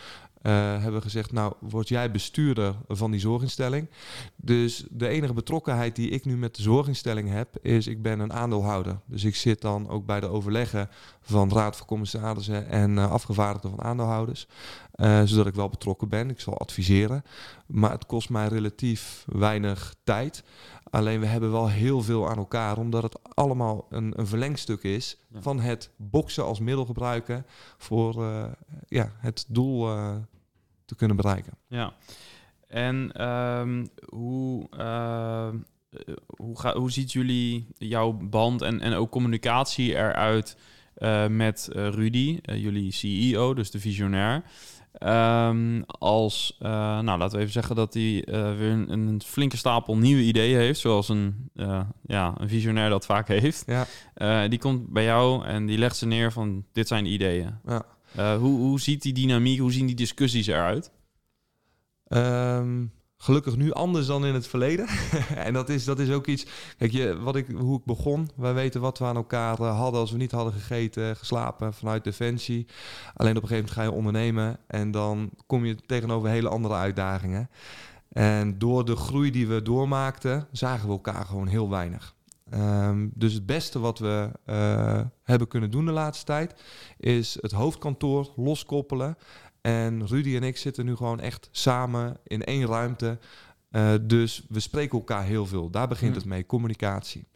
Eh, 0.46 0.52
hebben 0.82 1.02
gezegd, 1.02 1.32
nou, 1.32 1.54
word 1.60 1.88
jij 1.88 2.12
bestuurder 2.12 2.76
van 2.88 3.12
die 3.12 3.20
zorginstelling. 3.20 3.90
Dus 4.36 4.86
de 4.90 5.08
enige 5.08 5.34
betrokkenheid 5.34 5.96
die 5.96 6.10
ik 6.10 6.26
nu 6.26 6.38
met 6.38 6.56
de 6.56 6.62
zorginstelling 6.62 7.30
heb, 7.30 7.58
is 7.62 7.88
ik 7.88 8.02
ben 8.02 8.20
een 8.20 8.34
aandeelhouder. 8.34 9.00
Dus 9.06 9.24
ik 9.24 9.36
zit 9.36 9.62
dan 9.62 9.90
ook 9.90 10.06
bij 10.06 10.20
de 10.20 10.28
overleggen 10.28 10.90
van 11.22 11.52
Raad 11.52 11.76
van 11.78 11.88
Commissarissen 11.88 12.68
en 12.70 12.98
eh, 12.98 13.12
afgevaardigden 13.12 13.70
van 13.72 13.82
aandeelhouders. 13.82 14.48
eh, 14.92 15.22
zodat 15.24 15.48
ik 15.48 15.56
wel 15.56 15.70
betrokken 15.70 16.10
ben. 16.10 16.30
Ik 16.30 16.40
zal 16.40 16.58
adviseren. 16.58 17.24
Maar 17.68 17.92
het 17.92 18.06
kost 18.06 18.30
mij 18.30 18.48
relatief 18.48 19.26
weinig 19.28 19.96
tijd. 20.04 20.44
Alleen 20.90 21.20
we 21.20 21.26
hebben 21.26 21.52
wel 21.52 21.70
heel 21.70 22.02
veel 22.02 22.30
aan 22.30 22.38
elkaar, 22.38 22.78
omdat 22.78 23.04
het 23.04 23.20
allemaal 23.36 23.86
een, 23.90 24.14
een 24.20 24.28
verlengstuk 24.28 24.84
is 24.84 25.18
Ja. 25.28 25.42
van 25.42 25.60
het 25.60 25.90
boksen 25.96 26.44
als 26.46 26.60
middel 26.60 26.86
gebruiken 26.86 27.46
voor 27.78 28.26
ja, 28.88 29.12
het 29.18 29.46
doel 29.48 29.88
te 30.86 30.96
kunnen 30.96 31.16
bereiken. 31.16 31.54
Ja. 31.68 31.94
En 32.68 33.12
ehm, 33.12 33.86
hoe, 34.10 34.68
eh, 34.78 35.48
eh, 36.06 36.16
hoe, 36.28 36.60
ga, 36.60 36.76
hoe 36.76 36.92
ziet 36.92 37.12
jullie 37.12 37.68
jouw 37.78 38.12
band 38.12 38.62
en, 38.62 38.82
en 38.82 38.94
ook 38.94 39.12
communicatie 39.12 39.96
eruit 39.96 40.58
eh, 40.96 41.28
met 41.28 41.70
eh, 41.74 41.88
Rudy, 41.88 42.40
jullie 42.42 42.92
CEO, 42.92 43.54
dus 43.54 43.72
de 43.72 43.80
visionair? 43.80 44.44
Ehm, 44.94 45.82
als, 45.88 46.58
nou 46.60 47.18
laten 47.18 47.36
we 47.36 47.40
even 47.40 47.54
zeggen 47.54 47.76
dat 47.76 47.94
hij 47.94 48.24
weer 48.58 48.72
een, 48.72 48.90
een 48.90 49.22
flinke 49.26 49.58
stapel 49.58 49.98
nieuwe 49.98 50.22
ideeën 50.22 50.58
heeft, 50.58 50.80
zoals 50.80 51.10
een, 51.10 51.50
ja, 52.06 52.34
een 52.38 52.50
visionair 52.50 52.90
dat 52.90 53.06
vaak 53.06 53.28
heeft. 53.28 53.66
Ja, 54.16 54.48
die 54.48 54.60
komt 54.60 54.88
bij 54.88 55.04
jou 55.04 55.46
en 55.46 55.66
die 55.66 55.78
legt 55.78 55.96
ze 55.96 56.06
neer 56.06 56.32
van 56.32 56.66
dit 56.72 56.88
zijn 56.88 57.04
de 57.04 57.10
ideeën. 57.10 57.60
ja. 57.66 57.95
Eh, 58.16 58.38
hoe, 58.38 58.60
hoe 58.60 58.80
ziet 58.80 59.02
die 59.02 59.14
dynamiek, 59.14 59.60
hoe 59.60 59.72
zien 59.72 59.86
die 59.86 59.96
discussies 59.96 60.48
eruit? 60.48 60.92
Ehm, 62.08 62.86
gelukkig 63.18 63.56
nu 63.56 63.72
anders 63.72 64.06
dan 64.06 64.26
in 64.26 64.34
het 64.34 64.48
verleden. 64.48 64.88
en 65.36 65.54
dat 65.54 65.70
is, 65.70 65.86
dat 65.86 66.00
is 66.00 66.10
ook 66.10 66.28
iets. 66.28 66.46
Kijk, 66.78 66.92
je, 66.92 67.20
wat 67.20 67.36
ik, 67.36 67.48
hoe 67.58 67.78
ik 67.78 67.86
begon. 67.86 68.30
Wij 68.36 68.54
weten 68.54 68.82
wat 68.82 69.00
we 69.00 69.06
aan 69.06 69.16
elkaar 69.16 69.60
eh, 69.60 69.78
hadden 69.78 70.00
als 70.00 70.12
we 70.12 70.18
niet 70.18 70.32
hadden 70.32 70.54
gegeten, 70.54 71.16
geslapen 71.16 71.74
vanuit 71.74 72.04
Defensie. 72.04 72.68
Alleen 73.14 73.38
op 73.38 73.42
een 73.44 73.48
gegeven 73.48 73.56
moment 73.56 73.72
ga 73.72 73.84
je 73.84 73.92
ondernemen. 73.92 74.58
En 74.68 74.92
dan 74.92 75.30
kom 75.46 75.66
je 75.66 75.76
tegenover 75.76 76.30
hele 76.30 76.50
andere 76.50 76.74
uitdagingen. 76.74 77.50
En 78.10 78.60
door 78.60 78.86
de 78.86 78.96
groei 78.96 79.32
die 79.32 79.48
we 79.48 79.62
doormaakten, 79.62 80.48
zagen 80.52 80.88
we 80.88 80.94
elkaar 80.94 81.26
gewoon 81.26 81.48
heel 81.48 81.70
weinig. 81.70 82.16
Ehm, 82.50 83.08
dus 83.14 83.34
het 83.34 83.46
beste 83.46 83.80
wat 83.80 84.00
we 84.00 84.30
eh, 84.46 85.02
hebben 85.24 85.48
kunnen 85.48 85.72
doen 85.72 85.86
de 85.86 85.92
laatste 85.92 86.26
tijd, 86.26 86.56
is 86.98 87.38
het 87.42 87.52
hoofdkantoor 87.52 88.32
loskoppelen. 88.36 89.18
En 89.62 90.08
Rudy 90.08 90.36
en 90.36 90.44
ik 90.44 90.58
zitten 90.58 90.86
nu 90.86 90.96
gewoon 90.96 91.20
echt 91.20 91.48
samen 91.52 92.18
in 92.24 92.44
één 92.44 92.66
ruimte. 92.68 93.20
Eh, 93.70 93.94
dus 94.02 94.46
we 94.50 94.60
spreken 94.60 94.98
elkaar 94.98 95.24
heel 95.24 95.46
veel. 95.46 95.70
Daar 95.70 95.88
begint 95.88 96.12
Ja. 96.14 96.18
het 96.20 96.28
mee, 96.30 96.46
communicatie. 96.46 97.28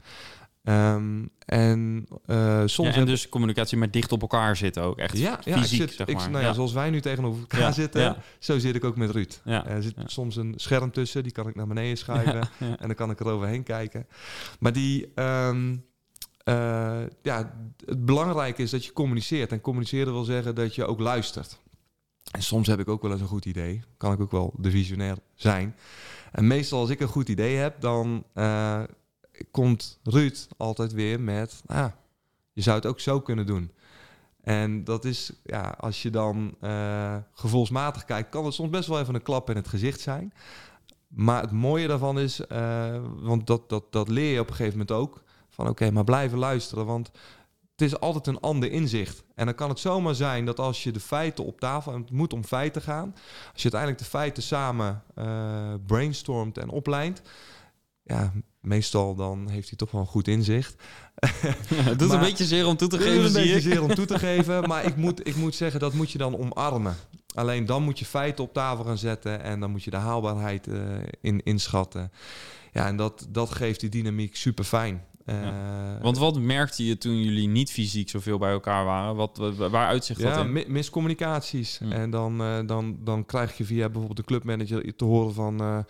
Ehm, 0.69 1.25
en 1.45 2.07
eh, 2.25 2.61
soms 2.65 2.89
Ja, 2.89 2.95
en 2.95 3.05
dus 3.05 3.29
communicatie 3.29 3.77
met 3.77 3.93
dicht 3.93 4.11
op 4.11 4.21
elkaar 4.21 4.55
zitten 4.55 4.83
ook 4.83 4.97
echt 4.97 5.17
ja, 5.17 5.39
ja, 5.43 5.57
fysiek, 5.57 5.81
ik 5.81 5.87
zit, 5.87 5.97
zeg 5.97 6.07
ik, 6.07 6.15
maar. 6.15 6.29
nou 6.29 6.43
ja, 6.43 6.53
zoals 6.53 6.73
wij 6.73 6.89
nu 6.89 7.01
tegenover 7.01 7.39
elkaar 7.39 7.59
Ja, 7.59 7.71
zitten, 7.83 8.01
ja. 8.01 8.17
zo 8.39 8.59
zit 8.59 8.75
ik 8.75 8.83
ook 8.83 8.95
met 8.95 9.09
Ruud. 9.09 9.41
Ja, 9.43 9.65
Er 9.65 9.83
zit 9.83 9.93
ja. 9.95 10.03
soms 10.07 10.35
een 10.35 10.53
scherm 10.55 10.91
tussen, 10.91 11.23
die 11.23 11.31
kan 11.31 11.47
ik 11.47 11.55
naar 11.55 11.67
beneden 11.67 11.97
schuiven. 11.97 12.33
Ja, 12.33 12.49
ja. 12.57 12.79
En 12.79 12.87
dan 12.87 12.95
kan 12.95 13.09
ik 13.09 13.19
er 13.19 13.27
overheen 13.27 13.63
kijken. 13.63 14.07
Maar 14.59 14.73
die, 14.73 15.11
ehm, 15.15 15.75
eh, 16.43 16.99
ja, 17.21 17.53
het 17.85 18.05
belangrijke 18.05 18.61
is 18.61 18.69
dat 18.69 18.85
je 18.85 18.93
communiceert. 18.93 19.51
En 19.51 19.61
communiceren 19.61 20.13
wil 20.13 20.23
zeggen 20.23 20.55
dat 20.55 20.75
je 20.75 20.85
ook 20.85 20.99
luistert. 20.99 21.59
En 22.31 22.43
soms 22.43 22.67
heb 22.67 22.79
ik 22.79 22.87
ook 22.89 23.01
wel 23.01 23.11
eens 23.11 23.21
een 23.21 23.27
goed 23.27 23.45
idee. 23.45 23.81
Kan 23.97 24.13
ik 24.13 24.19
ook 24.19 24.31
wel 24.31 24.53
de 24.57 24.71
visionair 24.71 25.17
zijn. 25.35 25.75
En 26.31 26.47
meestal 26.47 26.79
als 26.79 26.89
ik 26.89 26.99
een 26.99 27.07
goed 27.07 27.29
idee 27.29 27.55
heb, 27.57 27.81
dan 27.81 28.23
eh, 28.33 28.81
komt 29.51 29.99
Ruud 30.03 30.47
altijd 30.57 30.93
weer 30.93 31.19
met... 31.19 31.61
Ah, 31.65 31.91
je 32.53 32.61
zou 32.61 32.75
het 32.75 32.85
ook 32.85 32.99
zo 32.99 33.21
kunnen 33.21 33.45
doen. 33.45 33.71
En 34.41 34.83
dat 34.83 35.05
is, 35.05 35.31
ja, 35.43 35.75
als 35.79 36.01
je 36.01 36.09
dan 36.09 36.55
eh, 36.59 37.15
gevoelsmatig 37.33 38.05
kijkt, 38.05 38.29
kan 38.29 38.45
het 38.45 38.53
soms 38.53 38.69
best 38.69 38.87
wel 38.87 38.99
even 38.99 39.15
een 39.15 39.21
klap 39.21 39.49
in 39.49 39.55
het 39.55 39.67
gezicht 39.67 39.99
zijn. 39.99 40.33
Maar 41.07 41.41
het 41.41 41.51
mooie 41.51 41.87
daarvan 41.87 42.19
is, 42.19 42.39
eh, 42.39 43.01
want 43.19 43.47
dat, 43.47 43.69
dat, 43.69 43.91
dat 43.91 44.07
leer 44.07 44.33
je 44.33 44.39
op 44.39 44.49
een 44.49 44.55
gegeven 44.55 44.77
moment 44.79 44.97
ook, 44.97 45.23
van 45.49 45.67
oké, 45.67 45.91
maar 45.91 46.03
blijven 46.03 46.37
luisteren, 46.37 46.85
want 46.85 47.11
het 47.71 47.81
is 47.81 47.99
altijd 47.99 48.27
een 48.27 48.39
ander 48.39 48.71
inzicht. 48.71 49.23
En 49.35 49.45
dan 49.45 49.55
kan 49.55 49.69
het 49.69 49.79
zomaar 49.79 50.15
zijn 50.15 50.45
dat 50.45 50.59
als 50.59 50.83
je 50.83 50.91
de 50.91 50.99
feiten 50.99 51.45
op 51.45 51.59
tafel, 51.59 51.93
en 51.93 52.01
het 52.01 52.11
moet 52.11 52.33
om 52.33 52.43
feiten 52.43 52.81
gaan, 52.81 53.13
als 53.53 53.61
je 53.61 53.71
uiteindelijk 53.71 54.01
de 54.01 54.09
feiten 54.09 54.43
samen 54.43 55.03
eh, 55.15 55.73
brainstormt 55.85 56.57
en 56.57 56.69
oplijnt, 56.69 57.21
ja, 58.03 58.33
meestal 58.61 59.15
dan 59.15 59.49
heeft 59.49 59.67
hij 59.69 59.77
toch 59.77 59.91
wel 59.91 60.01
een 60.01 60.07
goed 60.07 60.27
inzicht. 60.27 60.75
het 61.19 61.99
doet 61.99 62.07
Maar- 62.07 62.17
een 62.17 62.23
beetje 62.23 62.45
zeer 62.45 62.67
om 62.67 62.77
toe 62.77 62.87
te 62.87 62.95
Het 62.97 63.05
is 63.05 63.11
geven, 63.11 63.25
een 63.25 63.33
beetje 63.33 63.61
zeer 63.61 63.83
om 63.83 63.93
toe 63.95 64.05
te 64.05 64.19
geven, 64.27 64.67
maar 64.67 64.85
ik 64.85 64.95
moet, 64.95 65.27
ik 65.27 65.35
moet 65.35 65.55
zeggen, 65.55 65.79
dat 65.79 65.93
moet 65.93 66.11
je 66.11 66.17
dan 66.17 66.37
omarmen. 66.37 66.95
Alleen 67.33 67.65
dan 67.65 67.83
moet 67.83 67.99
je 67.99 68.05
feiten 68.05 68.43
op 68.43 68.53
tafel 68.53 68.83
gaan 68.83 68.97
zetten 68.97 69.41
en 69.43 69.59
dan 69.59 69.71
moet 69.71 69.83
je 69.83 69.89
de 69.91 69.97
haalbaarheid 69.97 70.67
eh, 70.67 70.79
in, 71.21 71.43
inschatten. 71.43 72.11
Ja, 72.73 72.87
en 72.87 72.95
dat, 72.95 73.27
dat 73.29 73.51
geeft 73.51 73.79
die 73.79 73.89
dynamiek 73.89 74.35
super 74.35 74.63
fijn. 74.63 75.03
Eh, 75.25 75.35
Want 76.01 76.17
wat 76.17 76.39
merkte 76.39 76.85
je 76.85 76.97
toen 76.97 77.21
jullie 77.23 77.47
niet 77.47 77.71
fysiek 77.71 78.09
zoveel 78.09 78.37
bij 78.37 78.51
elkaar 78.51 78.85
waren? 78.85 79.15
Wat, 79.15 79.37
wa- 79.37 79.69
waar 79.69 79.87
uitzicht 79.87 80.21
dat 80.21 80.33
ja, 80.35 80.43
in? 80.43 80.65
miscommunicaties. 80.71 81.79
En 81.89 82.09
dan, 82.09 82.41
eh, 82.41 82.57
dan, 82.65 82.97
dan 83.03 83.25
krijg 83.25 83.57
je 83.57 83.65
via 83.65 83.83
bijvoorbeeld 83.85 84.17
de 84.17 84.23
clubmanager 84.23 84.95
te 84.95 85.05
horen 85.05 85.33
van... 85.33 85.85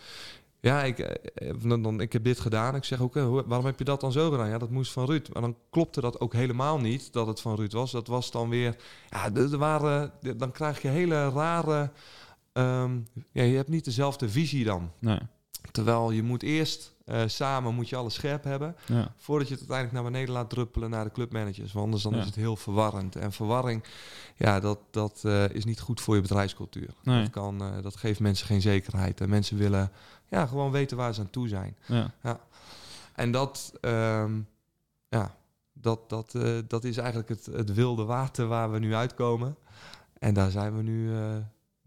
eh, 0.62 0.72
ja, 0.72 0.84
ik, 0.84 1.00
eh, 1.00 1.54
dan, 1.62 1.82
dan, 1.82 2.02
ik 2.02 2.14
heb 2.14 2.24
dit 2.24 2.40
gedaan. 2.40 2.76
Ik 2.76 2.84
zeg, 2.84 3.02
oké, 3.02 3.22
hoe- 3.22 3.44
waarom 3.46 3.66
heb 3.66 3.80
je 3.80 3.86
dat 3.86 4.02
dan 4.02 4.12
zo 4.12 4.30
gedaan? 4.32 4.50
Ja, 4.50 4.58
dat 4.58 4.70
moest 4.70 4.92
van 4.92 5.06
Ruud. 5.06 5.30
Maar 5.34 5.42
dan 5.42 5.56
klopte 5.70 6.02
dat 6.02 6.20
ook 6.20 6.34
helemaal 6.34 6.80
niet, 6.80 7.14
dat 7.14 7.28
het 7.28 7.42
van 7.42 7.56
Ruud 7.56 7.72
was. 7.74 7.92
Dat 7.92 8.08
was 8.08 8.32
dan 8.32 8.50
weer... 8.50 8.76
Ja, 9.10 9.34
er 9.36 9.58
waren, 9.58 10.12
dan 10.38 10.52
krijg 10.52 10.82
je 10.82 10.88
hele 10.88 11.30
rare... 11.30 11.92
ehm, 12.54 13.00
ja, 13.32 13.44
je 13.44 13.56
hebt 13.56 13.70
niet 13.70 13.86
dezelfde 13.86 14.30
visie 14.30 14.64
dan. 14.66 14.92
Nee. 15.00 15.20
Terwijl 15.72 16.12
je 16.12 16.24
moet 16.24 16.44
eerst 16.44 16.94
eh, 17.06 17.22
samen 17.26 17.76
moet 17.76 17.90
je 17.90 17.96
alles 17.96 18.14
scherp 18.14 18.44
hebben... 18.44 18.76
Ja. 18.86 19.14
voordat 19.18 19.48
je 19.48 19.54
het 19.54 19.70
uiteindelijk 19.70 20.02
naar 20.04 20.12
beneden 20.12 20.34
laat 20.34 20.50
druppelen 20.50 20.90
naar 20.90 21.04
de 21.04 21.12
clubmanagers. 21.12 21.72
Want 21.72 21.86
anders 21.86 22.04
dan 22.04 22.14
Ja. 22.14 22.20
is 22.20 22.26
het 22.26 22.36
heel 22.36 22.56
verwarrend. 22.56 23.16
En 23.16 23.32
verwarring, 23.32 23.84
ja, 24.36 24.60
dat, 24.60 24.80
dat 24.92 25.20
eh, 25.24 25.50
is 25.50 25.66
niet 25.66 25.80
goed 25.80 26.02
voor 26.02 26.16
je 26.16 26.22
bedrijfscultuur. 26.22 26.90
Nee. 27.04 27.22
Dat, 27.22 27.32
kan, 27.32 27.62
eh, 27.62 27.82
dat 27.82 27.96
geeft 27.96 28.20
mensen 28.20 28.46
geen 28.48 28.62
zekerheid. 28.62 29.22
En 29.22 29.30
mensen 29.30 29.58
willen 29.58 29.92
ja, 30.30 30.46
gewoon 30.46 30.72
weten 30.72 30.98
waar 30.98 31.14
ze 31.14 31.22
aan 31.22 31.30
toe 31.30 31.48
zijn. 31.48 31.78
Ja. 31.86 32.40
En 33.14 33.32
dat, 33.32 33.74
ehm, 33.82 34.40
ja, 35.10 35.36
dat, 35.74 36.10
dat, 36.10 36.36
dat 36.68 36.84
is 36.84 36.98
eigenlijk 36.98 37.30
het, 37.30 37.46
het 37.46 37.74
wilde 37.74 38.04
water 38.04 38.48
waar 38.48 38.72
we 38.72 38.80
nu 38.80 38.96
uitkomen. 38.96 39.56
En 40.20 40.34
daar 40.34 40.52
zijn 40.52 40.76
we 40.76 40.82
nu, 40.84 41.12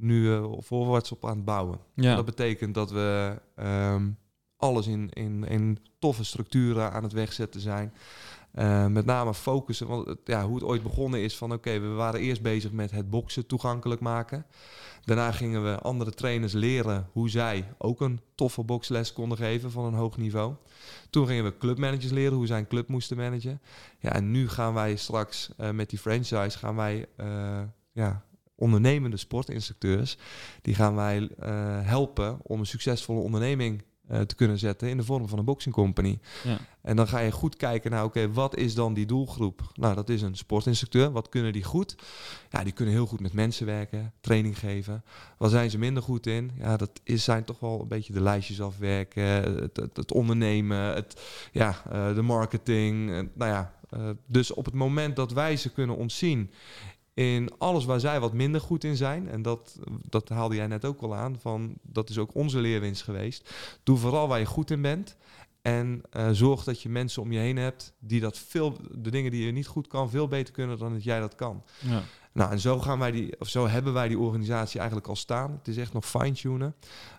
nu 0.03 0.33
eh, 0.33 0.45
voorwaarts 0.59 1.13
op 1.13 1.25
aan 1.27 1.37
het 1.37 1.45
bouwen. 1.45 1.79
Ja. 1.95 2.15
Dat 2.15 2.25
betekent 2.25 2.75
dat 2.75 2.91
we 2.91 3.41
ehm, 3.57 4.11
alles 4.57 4.87
in, 4.87 5.11
in, 5.11 5.45
in 5.45 5.79
toffe 5.99 6.25
structuren 6.25 6.93
aan 6.93 7.03
het 7.03 7.13
wegzetten 7.13 7.61
zijn. 7.61 7.93
Eh, 8.53 8.87
met 8.87 9.05
name 9.05 9.35
focussen, 9.35 9.87
want 9.87 10.17
ja, 10.25 10.45
hoe 10.47 10.55
het 10.55 10.65
ooit 10.65 10.83
begonnen 10.83 11.21
is 11.21 11.37
van 11.37 11.53
oké, 11.53 11.81
we 11.81 11.89
waren 11.89 12.21
eerst 12.21 12.43
bezig 12.43 12.73
met 12.73 12.91
het 12.91 13.11
boksen 13.11 13.47
toegankelijk 13.47 14.01
maken. 14.01 14.47
Daarna 15.05 15.33
gingen 15.33 15.65
we 15.65 15.79
andere 15.79 16.11
trainers 16.11 16.53
leren 16.53 17.09
hoe 17.13 17.31
zij 17.31 17.65
ook 17.79 18.01
een 18.01 18.21
toffe 18.35 18.63
boksles 18.63 19.13
konden 19.13 19.39
geven 19.39 19.71
van 19.71 19.85
een 19.85 19.95
hoog 19.95 20.17
niveau. 20.17 20.55
Toen 21.11 21.27
gingen 21.27 21.45
we 21.45 21.59
clubmanagers 21.59 22.11
leren 22.11 22.37
hoe 22.37 22.47
zij 22.47 22.59
een 22.59 22.67
club 22.67 22.89
moesten 22.89 23.17
managen. 23.17 23.61
Ja, 23.99 24.13
en 24.13 24.31
nu 24.31 24.49
gaan 24.49 24.75
wij 24.75 24.97
straks 24.97 25.51
eh, 25.57 25.71
met 25.71 25.91
die 25.91 25.99
franchise 25.99 26.59
gaan 26.59 26.77
wij 26.77 27.07
ja, 27.93 28.25
ondernemende 28.63 29.17
sportinstructeurs, 29.17 30.17
die 30.63 30.75
gaan 30.75 30.95
wij 30.95 31.29
eh, 31.39 31.51
helpen 31.83 32.39
om 32.43 32.61
een 32.61 32.67
succesvolle 32.67 33.21
onderneming 33.21 33.83
eh, 34.13 34.21
te 34.21 34.35
kunnen 34.35 34.59
zetten 34.59 34.89
in 34.89 34.97
de 34.97 35.05
vorm 35.05 35.29
van 35.29 35.39
een 35.39 35.45
boxing 35.45 35.75
company. 35.75 36.19
Ja. 36.45 36.59
En 36.83 36.97
dan 36.97 37.09
ga 37.09 37.19
je 37.19 37.31
goed 37.31 37.57
kijken 37.57 37.91
naar, 37.91 38.05
oké, 38.05 38.33
wat 38.33 38.57
is 38.57 38.75
dan 38.75 38.95
die 38.95 39.07
doelgroep? 39.07 39.73
Nou, 39.75 39.95
dat 39.95 40.09
is 40.09 40.23
een 40.23 40.37
sportinstructeur. 40.37 41.13
Wat 41.13 41.29
kunnen 41.29 41.53
die 41.53 41.65
goed? 41.65 41.97
Ja, 42.51 42.65
die 42.65 42.73
kunnen 42.73 42.95
heel 42.95 43.07
goed 43.07 43.21
met 43.21 43.33
mensen 43.33 43.67
werken, 43.67 44.13
training 44.21 44.59
geven. 44.59 45.05
Waar 45.39 45.49
zijn 45.49 45.71
ze 45.71 45.79
minder 45.79 46.03
goed 46.03 46.27
in? 46.27 46.51
Ja, 46.59 46.77
dat 46.77 47.01
is, 47.05 47.25
zijn 47.25 47.45
toch 47.45 47.61
wel 47.61 47.81
een 47.81 47.89
beetje 47.89 48.13
de 48.13 48.21
lijstjes 48.21 48.61
afwerken, 48.61 49.25
het, 49.63 49.77
het, 49.77 49.97
het 49.97 50.13
ondernemen, 50.13 50.95
het, 50.95 51.21
ja, 51.53 51.83
eh, 51.91 52.15
de 52.15 52.23
marketing. 52.23 53.11
nou 53.35 53.51
ja, 53.51 53.73
dus 54.27 54.53
op 54.53 54.65
het 54.65 54.75
moment 54.75 55.17
dat 55.17 55.33
wij 55.33 55.57
ze 55.57 55.73
kunnen 55.73 55.97
ontzien 55.97 56.51
in 57.15 57.51
alles 57.59 57.85
waar 57.85 58.01
zij 58.01 58.21
wat 58.21 58.33
minder 58.33 58.61
goed 58.61 58.85
in 58.85 58.97
zijn, 58.97 59.29
en 59.29 59.43
dat, 59.43 59.79
dat 60.09 60.29
haalde 60.29 60.55
jij 60.55 60.67
net 60.67 60.85
ook 60.85 61.01
al 61.01 61.15
aan, 61.15 61.39
van 61.41 61.75
dat 61.83 62.11
is 62.11 62.19
ook 62.19 62.35
onze 62.35 62.59
leerwinst 62.59 63.03
geweest. 63.03 63.55
Doe 63.83 63.99
vooral 63.99 64.29
waar 64.29 64.39
je 64.39 64.47
goed 64.47 64.71
in 64.71 64.83
bent. 64.83 65.17
En 65.63 66.03
eh, 66.11 66.29
zorg 66.31 66.65
dat 66.65 66.83
je 66.83 66.89
mensen 66.89 67.23
om 67.23 67.33
je 67.33 67.39
heen 67.39 67.57
hebt 67.57 67.93
die 67.99 68.21
dat 68.21 68.39
veel, 68.39 68.77
de 68.91 69.11
dingen 69.11 69.31
die 69.31 69.45
je 69.47 69.53
niet 69.53 69.67
goed 69.67 69.87
kan, 69.87 70.11
veel 70.11 70.29
beter 70.29 70.55
kunnen 70.55 70.79
dan 70.79 70.93
dat 70.93 71.05
jij 71.05 71.21
dat 71.21 71.35
kan. 71.35 71.63
Ja. 71.79 72.03
Nou, 72.33 72.51
en 72.51 72.61
zo 72.61 72.81
gaan 72.81 72.99
wij 72.99 73.11
die, 73.11 73.41
of 73.41 73.49
zo 73.49 73.69
hebben 73.69 73.93
wij 73.93 74.09
die 74.09 74.19
organisatie 74.19 74.79
eigenlijk 74.79 75.09
al 75.09 75.17
staan. 75.17 75.51
Het 75.51 75.69
is 75.69 75.77
echt 75.77 75.93
nog 75.93 76.07
fine-tunen, 76.07 76.75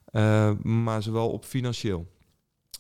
eh, 0.06 0.52
maar 0.62 1.04
zowel 1.04 1.30
op 1.30 1.46
financieel. 1.46 2.08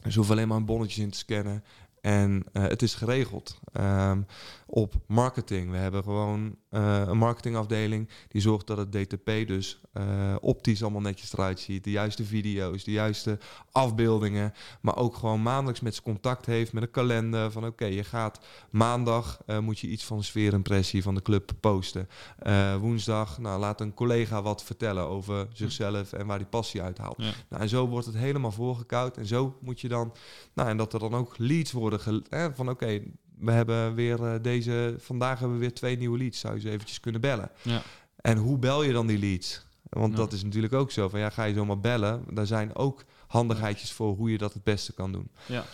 Dus 0.01 0.15
hoeven 0.15 0.35
alleen 0.35 0.47
maar 0.47 0.63
bonnetjes 0.63 1.03
in 1.03 1.09
te 1.09 1.17
scannen. 1.17 1.63
En 2.01 2.43
eh, 2.53 2.63
het 2.63 2.81
is 2.81 2.93
geregeld. 2.93 3.59
Ehm, 3.73 4.21
op 4.65 4.93
marketing. 5.07 5.71
We 5.71 5.77
hebben 5.77 6.03
gewoon 6.03 6.55
een 6.73 7.17
marketingafdeling 7.17 8.09
die 8.27 8.41
zorgt 8.41 8.67
dat 8.67 8.77
het 8.77 8.91
DTP 8.91 9.47
dus 9.47 9.81
eh, 9.93 10.35
optisch 10.39 10.81
allemaal 10.81 11.01
netjes 11.01 11.33
eruit 11.33 11.59
ziet. 11.59 11.83
De 11.83 11.91
juiste 11.91 12.23
video's, 12.23 12.83
de 12.83 12.91
juiste 12.91 13.37
afbeeldingen. 13.71 14.53
Maar 14.81 14.97
ook 14.97 15.15
gewoon 15.15 15.41
maandelijks 15.41 15.81
met 15.81 15.93
zijn 15.93 16.05
contact 16.05 16.45
heeft 16.45 16.73
met 16.73 16.83
een 16.83 16.91
kalender. 16.91 17.51
Van 17.51 17.65
oké, 17.65 17.85
je 17.85 18.03
gaat 18.03 18.39
maandag 18.69 19.41
eh, 19.45 19.59
moet 19.59 19.79
je 19.79 19.87
iets 19.87 20.03
van 20.03 20.17
de 20.17 20.23
sfeerimpressie 20.23 21.03
van 21.03 21.15
de 21.15 21.21
club 21.21 21.51
posten. 21.59 22.09
Eh, 22.39 22.75
woensdag, 22.75 23.37
nou 23.37 23.59
laat 23.59 23.81
een 23.81 23.93
collega 23.93 24.41
wat 24.41 24.63
vertellen 24.63 25.07
over 25.07 25.47
zichzelf 25.53 26.13
en 26.13 26.25
waar 26.25 26.37
die 26.37 26.47
passie 26.47 26.81
uithaalt. 26.81 27.15
Ja. 27.17 27.31
Nou, 27.49 27.61
en 27.61 27.69
zo 27.69 27.87
wordt 27.87 28.05
het 28.05 28.15
helemaal 28.15 28.51
voorgekoud. 28.51 29.17
En 29.17 29.25
zo 29.25 29.57
moet 29.61 29.81
je 29.81 29.87
dan, 29.87 30.13
nou 30.53 30.69
en 30.69 30.77
dat 30.77 30.93
er 30.93 30.99
dan 30.99 31.15
ook 31.15 31.37
leads 31.37 31.71
worden 31.71 32.23
hè, 32.29 32.55
van 32.55 32.69
oké, 32.69 33.01
we 33.37 33.51
hebben 33.51 33.93
weer 33.93 34.23
eh, 34.25 34.33
deze, 34.41 34.95
vandaag 34.97 35.39
hebben 35.39 35.57
we 35.57 35.63
weer 35.63 35.73
twee 35.73 35.97
nieuwe 35.97 36.17
leads. 36.17 36.39
Zou 36.39 36.53
je 36.53 36.59
ze 36.59 36.69
eventjes 36.69 36.99
kunnen 36.99 37.21
bellen? 37.21 37.51
Ja. 37.61 37.81
En 38.15 38.37
hoe 38.37 38.57
bel 38.57 38.83
je 38.83 38.93
dan 38.93 39.07
die 39.07 39.19
leads? 39.19 39.65
Want 39.89 40.11
Ja. 40.11 40.17
dat 40.17 40.33
is 40.33 40.43
natuurlijk 40.43 40.73
ook 40.73 40.91
zo 40.91 41.09
van 41.09 41.19
ja, 41.19 41.29
ga 41.29 41.43
je 41.43 41.53
zomaar 41.53 41.79
bellen? 41.79 42.23
Daar 42.29 42.47
zijn 42.47 42.75
ook 42.75 43.03
handigheidjes 43.27 43.91
voor 43.91 44.15
hoe 44.15 44.31
je 44.31 44.37
dat 44.37 44.53
het 44.53 44.63
beste 44.63 44.93
kan 44.93 45.11
doen. 45.11 45.31
Ja. 45.45 45.65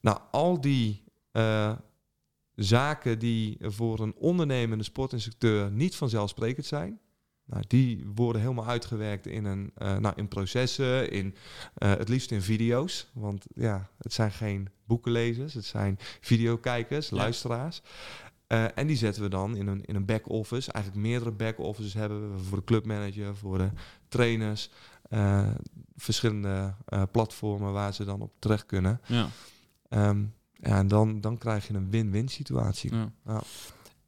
Nou, 0.00 0.18
al 0.30 0.60
die 0.60 1.02
eh, 1.32 1.72
zaken 2.54 3.18
die 3.18 3.56
voor 3.60 4.00
een 4.00 4.14
ondernemende 4.16 4.84
sportinstructeur 4.84 5.70
niet 5.70 5.96
vanzelfsprekend 5.96 6.66
zijn, 6.66 7.00
nou, 7.46 7.62
die 7.66 8.06
worden 8.14 8.40
helemaal 8.42 8.66
uitgewerkt 8.66 9.26
in, 9.26 9.44
een, 9.44 9.70
eh, 9.74 9.96
nou, 9.96 10.14
in 10.16 10.28
processen, 10.28 11.10
in, 11.10 11.34
eh, 11.74 11.90
het 11.90 12.08
liefst 12.08 12.30
in 12.30 12.42
video's. 12.42 13.10
Want 13.14 13.46
ja, 13.54 13.88
het 13.98 14.12
zijn 14.12 14.32
geen 14.32 14.68
boekenlezers, 14.84 15.54
het 15.54 15.64
zijn 15.64 15.98
videokijkers, 16.20 17.08
Ja. 17.08 17.16
luisteraars. 17.16 17.82
Eh, 18.46 18.64
en 18.78 18.86
die 18.86 18.96
zetten 18.96 19.22
we 19.22 19.28
dan 19.28 19.56
in 19.56 19.66
een, 19.66 19.84
in 19.84 19.94
een 19.94 20.04
back-office. 20.04 20.72
Eigenlijk 20.72 21.06
meerdere 21.06 21.30
back-offices 21.32 21.94
hebben 21.94 22.36
we 22.36 22.42
voor 22.42 22.58
de 22.58 22.64
clubmanager, 22.64 23.36
voor 23.36 23.58
de 23.58 23.70
trainers. 24.08 24.70
verschillende 25.96 26.74
platformen 27.12 27.72
waar 27.72 27.94
ze 27.94 28.04
dan 28.04 28.20
op 28.20 28.32
terecht 28.38 28.66
kunnen. 28.66 29.00
Ja. 29.06 29.28
Ehm, 29.88 30.24
ja, 30.52 30.78
en 30.78 30.88
dan, 30.88 31.20
dan 31.20 31.38
krijg 31.38 31.68
je 31.68 31.74
een 31.74 31.90
win-win 31.90 32.28
situatie. 32.28 32.94
Ja. 33.24 33.42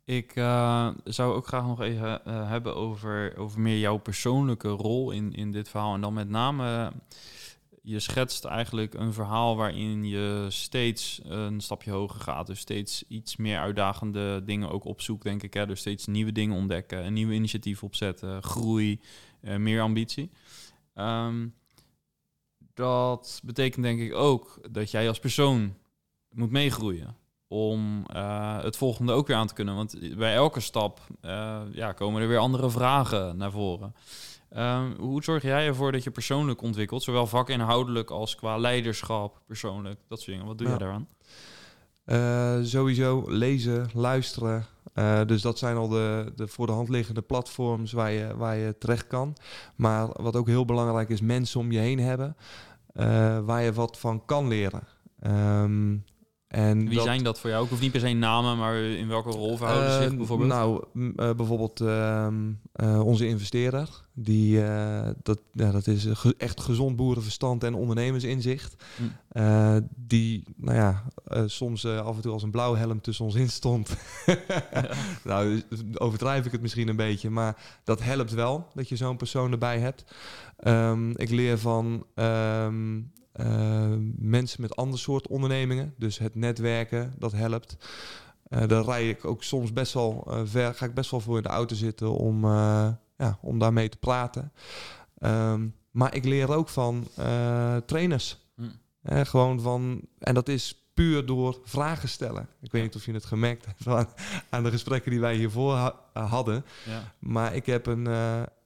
Ik 0.09 0.37
eh, 0.37 0.89
zou 1.05 1.35
ook 1.35 1.47
graag 1.47 1.67
nog 1.67 1.81
even 1.81 2.25
eh, 2.25 2.49
hebben 2.49 2.77
over, 2.77 3.37
over 3.37 3.61
meer 3.61 3.79
jouw 3.79 3.97
persoonlijke 3.97 4.69
rol 4.69 5.11
in, 5.11 5.33
in 5.33 5.53
dit 5.53 5.69
verhaal. 5.69 5.95
En 5.95 6.01
dan 6.01 6.13
met 6.13 6.29
name, 6.29 6.65
eh, 6.65 7.19
je 7.83 8.01
schetst 8.01 8.45
eigenlijk 8.45 8.95
een 8.95 9.13
verhaal 9.13 9.57
waarin 9.57 10.05
je 10.05 10.47
steeds 10.49 11.21
een 11.25 11.61
stapje 11.61 11.91
hoger 11.91 12.21
gaat. 12.21 12.47
Dus 12.47 12.59
steeds 12.59 13.05
iets 13.09 13.37
meer 13.37 13.59
uitdagende 13.59 14.43
dingen 14.45 14.71
ook 14.71 14.85
opzoekt, 14.85 15.23
denk 15.23 15.43
ik. 15.43 15.55
Hè? 15.55 15.67
Dus 15.67 15.81
steeds 15.81 16.07
nieuwe 16.07 16.33
dingen 16.33 16.57
ontdekken, 16.57 17.05
een 17.05 17.13
nieuw 17.13 17.31
initiatief 17.31 17.83
opzetten, 17.83 18.43
groei, 18.43 19.01
meer 19.41 19.81
ambitie. 19.81 20.31
Ehm, 20.95 21.49
dat 22.75 23.41
betekent 23.45 23.85
denk 23.85 24.01
ik 24.01 24.15
ook 24.15 24.59
dat 24.71 24.91
jij 24.91 25.09
als 25.09 25.19
persoon 25.19 25.75
moet 26.31 26.51
meegroeien 26.51 27.17
om 27.49 28.05
eh, 28.07 28.63
het 28.63 28.77
volgende 28.77 29.13
ook 29.13 29.27
weer 29.27 29.37
aan 29.37 29.47
te 29.47 29.55
kunnen. 29.55 29.75
Want 29.75 30.17
bij 30.17 30.35
elke 30.35 30.61
stap 30.61 31.01
eh, 31.21 31.61
ja, 31.73 31.93
komen 31.93 32.23
er 32.23 32.29
weer 32.29 32.39
andere 32.39 32.71
vragen 32.71 33.37
naar 33.37 33.51
voren. 33.51 33.95
Ehm, 34.51 34.93
hoe 34.99 35.23
zorg 35.23 35.43
jij 35.43 35.67
ervoor 35.67 35.93
dat 35.93 36.05
je 36.05 36.11
persoonlijk 36.11 36.63
ontwikkelt, 36.63 37.03
zowel 37.03 37.27
vakinhoudelijk 37.27 38.11
als 38.11 38.35
qua 38.35 38.57
leiderschap, 38.57 39.41
persoonlijk, 39.47 40.01
dat 40.09 40.19
soort 40.21 40.31
dingen? 40.31 40.47
Wat 40.47 40.59
doe 40.59 40.67
Ja. 40.67 40.73
je 40.73 40.79
daaraan? 40.79 41.09
Eh, 42.05 42.65
sowieso 42.65 43.25
lezen, 43.27 43.89
luisteren. 43.93 44.67
Dus 45.27 45.43
dat 45.43 45.59
zijn 45.59 45.77
al 45.77 45.89
de, 45.89 46.33
de 46.37 46.49
voor 46.49 46.67
de 46.67 46.73
hand 46.73 46.89
liggende 46.89 47.23
platforms 47.23 47.93
waar 47.93 48.11
je, 48.11 48.37
waar 48.37 48.57
je 48.57 48.79
terecht 48.79 49.07
kan. 49.07 49.37
Maar 49.77 50.23
wat 50.23 50.37
ook 50.37 50.47
heel 50.47 50.65
belangrijk 50.65 51.09
is, 51.09 51.21
mensen 51.21 51.61
om 51.61 51.73
je 51.73 51.79
heen 51.79 51.99
hebben 51.99 52.37
waar 53.47 53.63
je 53.63 53.73
wat 53.73 53.99
van 53.99 54.25
kan 54.25 54.49
leren. 54.49 54.83
Ehm, 55.21 55.97
en 56.49 56.87
Wie 56.87 56.95
dat- 56.95 57.05
zijn 57.05 57.23
dat 57.23 57.41
voor 57.41 57.51
jou? 57.51 57.65
Ik 57.65 57.71
hoef 57.71 57.81
niet 57.81 57.93
per 57.93 58.01
se 58.01 58.09
namen, 58.09 58.59
maar 58.59 58.77
in 58.77 59.09
welke 59.09 59.31
rol 59.31 59.57
verhouden 59.57 59.93
ze 59.93 60.03
zich 60.03 60.11
Eh, 60.11 60.17
bijvoorbeeld? 60.17 60.49
Nou, 60.51 60.85
eh, 60.95 61.31
bijvoorbeeld 61.35 61.81
ehm, 61.81 62.35
eh, 62.73 63.07
onze 63.07 63.27
investeerder. 63.29 64.07
Die, 64.15 64.61
dat, 65.23 65.41
ja, 65.53 65.71
dat 65.71 65.87
is 65.87 66.07
echt 66.39 66.61
gezond 66.61 66.97
boerenverstand 66.97 67.65
en 67.65 67.75
ondernemersinzicht. 67.75 68.85
Hm. 69.33 69.81
Die, 69.97 70.45
nou 70.57 70.77
ja, 70.77 71.05
soms 71.47 71.87
af 71.87 72.17
en 72.17 72.23
toe 72.23 72.33
als 72.33 72.43
een 72.43 72.51
blauwe 72.51 72.79
helm 72.79 73.01
tussen 73.01 73.25
ons 73.25 73.35
in 73.35 73.49
stond. 73.49 73.97
nou, 75.25 75.63
overdrijf 75.95 76.47
ik 76.47 76.53
het 76.53 76.61
misschien 76.61 76.89
een 76.89 76.97
beetje, 76.97 77.31
maar 77.31 77.57
dat 77.85 78.03
helpt 78.03 78.31
wel 78.33 78.67
dat 78.75 78.89
je 78.89 78.97
zo'n 78.97 79.17
persoon 79.17 79.53
erbij 79.53 79.79
hebt. 79.79 80.05
Ehm, 80.57 81.11
ik 81.11 81.31
leer 81.31 81.59
van 81.59 82.05
ehm, 82.15 83.01
eh, 83.39 83.95
mensen 84.17 84.61
met 84.61 84.77
ander 84.77 84.99
soort 84.99 85.29
ondernemingen. 85.29 85.95
Dus 85.97 86.19
het 86.19 86.35
netwerken, 86.35 87.15
dat 87.19 87.33
helpt. 87.33 87.77
Uh, 88.49 88.67
daar 88.67 88.85
rij 88.85 89.09
ik 89.09 89.25
ook 89.25 89.43
soms 89.43 89.73
best 89.73 89.93
wel 89.93 90.25
uh, 90.29 90.41
ver, 90.45 90.75
ga 90.75 90.87
ik 90.87 90.95
best 90.95 91.11
wel 91.11 91.21
voor 91.21 91.37
in 91.37 91.43
de 91.43 91.49
auto 91.49 91.75
zitten 91.75 92.13
om, 92.13 92.47
ja, 93.17 93.39
om 93.41 93.59
daarmee 93.59 93.89
te 93.89 93.97
praten. 93.97 94.53
Um, 95.19 95.75
maar 95.91 96.15
ik 96.15 96.25
leer 96.25 96.55
ook 96.55 96.69
van 96.69 97.07
trainers. 97.87 98.39
Hm. 98.55 99.25
gewoon 99.25 99.61
van, 99.61 100.01
en 100.19 100.35
dat 100.35 100.49
is 100.49 100.91
puur 100.95 101.27
door 101.27 101.61
vragen 101.65 102.09
stellen. 102.09 102.49
Ik 102.61 102.73
weet 102.73 102.83
niet 102.83 102.95
of 102.95 103.05
je 103.05 103.13
het 103.13 103.25
gemerkt 103.25 103.67
hebt 103.67 104.09
aan 104.49 104.63
de 104.63 104.71
gesprekken 104.71 105.11
die 105.11 105.21
wij 105.21 105.35
hiervoor 105.35 105.93
hadden. 106.13 106.65
Ja. 106.87 107.15
Maar 107.19 107.55
ik 107.55 107.67
heb 107.67 107.87
een, 107.87 108.07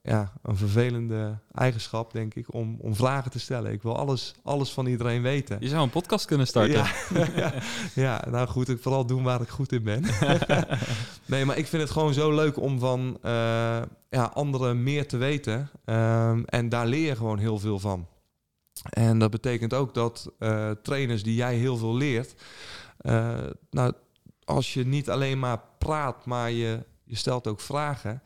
ja, 0.03 0.33
een 0.43 0.57
vervelende 0.57 1.39
eigenschap, 1.55 2.13
denk 2.13 2.35
ik, 2.35 2.55
om, 2.55 2.77
om 2.81 2.95
vragen 2.95 3.31
te 3.31 3.41
stellen. 3.41 3.73
Ik 3.73 3.83
wil 3.83 3.97
alles, 3.97 4.35
alles 4.43 4.73
van 4.73 4.87
iedereen 4.87 5.23
weten. 5.23 5.57
Je 5.61 5.69
zou 5.69 5.83
een 5.83 5.91
podcast 5.91 6.27
kunnen 6.27 6.47
starten. 6.47 6.85
Ja, 7.35 7.53
ja, 7.95 8.25
nou 8.31 8.49
goed, 8.49 8.69
ik 8.69 8.83
vooral 8.83 9.07
doen 9.07 9.23
waar 9.23 9.41
ik 9.41 9.49
goed 9.49 9.73
in 9.73 9.83
ben. 9.83 10.05
nee, 11.27 11.45
maar 11.45 11.59
ik 11.59 11.67
vind 11.67 11.83
het 11.83 11.91
gewoon 11.91 12.15
zo 12.15 12.35
leuk 12.35 12.57
om 12.57 12.79
van 12.79 13.19
uh, 13.25 13.83
ja, 14.09 14.25
anderen 14.35 14.83
meer 14.83 15.09
te 15.09 15.17
weten. 15.17 15.71
Um, 15.85 16.45
en 16.45 16.69
daar 16.69 16.87
leer 16.87 17.07
je 17.07 17.17
gewoon 17.17 17.39
heel 17.39 17.59
veel 17.59 17.79
van. 17.79 18.07
En 18.91 19.19
dat 19.19 19.31
betekent 19.31 19.75
ook 19.75 19.95
dat 19.95 20.33
uh, 20.39 20.71
trainers 20.71 21.23
die 21.23 21.35
jij 21.35 21.55
heel 21.55 21.77
veel 21.77 21.97
leert, 21.97 22.35
uh, 23.01 23.39
nou, 23.71 23.93
als 24.45 24.75
je 24.75 24.87
niet 24.87 25.11
alleen 25.11 25.39
maar 25.39 25.61
praat, 25.79 26.27
maar 26.27 26.51
je, 26.51 26.85
je 27.05 27.17
stelt 27.17 27.47
ook 27.47 27.61
vragen, 27.61 28.23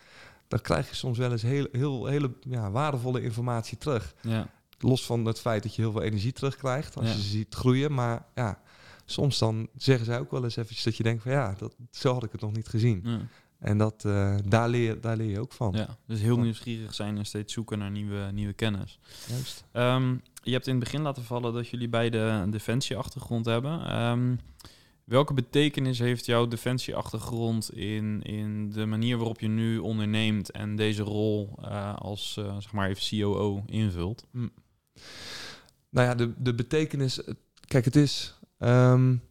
dan 0.49 0.61
krijg 0.61 0.89
je 0.89 0.95
soms 0.95 1.19
wel 1.19 1.33
eens 1.33 1.43
heel, 1.43 1.67
heel, 1.73 2.07
hele 2.07 2.33
ja, 2.41 2.71
waardevolle 2.71 3.23
informatie 3.23 3.79
terug. 3.79 4.15
Ja. 4.23 4.49
Los 4.79 5.07
van 5.07 5.25
het 5.25 5.41
feit 5.41 5.63
dat 5.63 5.75
je 5.75 5.83
heel 5.83 5.93
veel 5.93 6.03
energie 6.03 6.33
terugkrijgt 6.33 6.97
als 6.97 7.07
je 7.07 7.15
ze 7.15 7.29
ziet 7.29 7.55
groeien. 7.55 7.95
Maar 7.95 8.27
ja, 8.35 8.61
soms 9.05 9.39
dan 9.39 9.69
zeggen 9.77 10.07
zij 10.07 10.19
ook 10.19 10.31
wel 10.31 10.45
eens 10.45 10.57
eventjes 10.57 10.85
dat 10.85 10.97
je 10.97 11.03
denkt 11.03 11.23
van 11.23 11.33
ja, 11.33 11.55
dat, 11.59 11.75
zo 11.91 12.13
had 12.13 12.25
ik 12.25 12.33
het 12.33 12.41
nog 12.41 12.53
niet 12.53 12.69
gezien. 12.69 13.01
Ja. 13.05 13.19
En 13.59 13.79
dat, 13.79 14.05
uh, 14.07 14.37
daar, 14.45 14.69
leer, 14.69 15.01
daar 15.01 15.17
leer 15.17 15.31
je 15.31 15.41
ook 15.41 15.53
van. 15.53 15.73
Ja, 15.73 15.97
dus 16.07 16.21
heel 16.21 16.39
nieuwsgierig 16.39 16.95
zijn 16.95 17.19
en 17.19 17.27
steeds 17.27 17.53
zoeken 17.53 17.79
naar 17.79 17.91
nieuwe, 17.91 18.31
nieuwe 18.33 18.53
kennis. 18.53 18.99
Juist. 19.29 19.65
Um, 19.73 20.23
je 20.43 20.53
hebt 20.53 20.67
in 20.67 20.75
het 20.75 20.85
begin 20.85 21.01
laten 21.01 21.25
vallen 21.25 21.53
dat 21.53 21.69
jullie 21.69 21.89
beide 21.89 22.19
een 22.19 22.51
defensieachtergrond 22.51 23.47
hebben. 23.47 24.03
Um, 24.03 24.41
Welke 25.07 25.35
betekenis 25.35 25.99
heeft 25.99 26.27
jouw 26.27 26.49
defensieachtergrond 26.49 27.73
in, 27.73 28.23
in 28.23 28.71
de 28.71 28.87
manier 28.87 29.17
waarop 29.17 29.41
je 29.41 29.49
nu 29.49 29.79
onderneemt 29.79 30.51
en 30.51 30.77
deze 30.77 31.03
rol 31.03 31.59
uh, 31.61 31.95
als 31.95 32.37
uh, 32.39 32.57
zeg 32.59 32.73
maar 32.73 32.89
even 32.89 33.21
COO 33.21 33.63
invult? 33.67 34.27
Hm. 34.31 34.49
Nou 35.89 36.07
ja, 36.07 36.15
de, 36.15 36.33
de 36.39 36.55
betekenis. 36.55 37.21
Kijk, 37.67 37.85
het 37.85 37.97
is 37.97 38.39
um, 38.59 39.23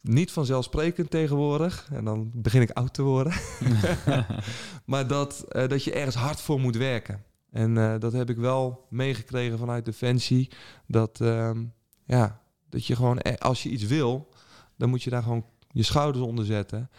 niet 0.00 0.32
vanzelfsprekend 0.32 1.10
tegenwoordig. 1.10 1.88
En 1.92 2.04
dan 2.04 2.30
begin 2.34 2.62
ik 2.62 2.70
oud 2.70 2.94
te 2.94 3.02
worden. 3.02 3.32
maar 4.84 5.06
dat, 5.06 5.44
uh, 5.48 5.68
dat 5.68 5.84
je 5.84 5.92
ergens 5.92 6.16
hard 6.16 6.40
voor 6.40 6.60
moet 6.60 6.76
werken. 6.76 7.24
En 7.50 7.98
dat 8.00 8.12
heb 8.12 8.30
ik 8.30 8.36
wel 8.36 8.86
meegekregen 8.90 9.58
vanuit 9.58 9.84
Defensie. 9.84 10.50
Dat, 10.86 11.20
um, 11.20 11.72
ja, 12.04 12.40
dat 12.76 12.86
je 12.86 12.96
gewoon, 12.96 13.18
eh, 13.18 13.34
als 13.34 13.62
je 13.62 13.68
iets 13.68 13.84
wil, 13.84 14.28
dan 14.76 14.88
moet 14.88 15.02
je 15.02 15.10
daar 15.10 15.22
gewoon 15.22 15.44
je 15.68 15.82
schouders 15.82 16.24
onder 16.24 16.44
zetten. 16.44 16.90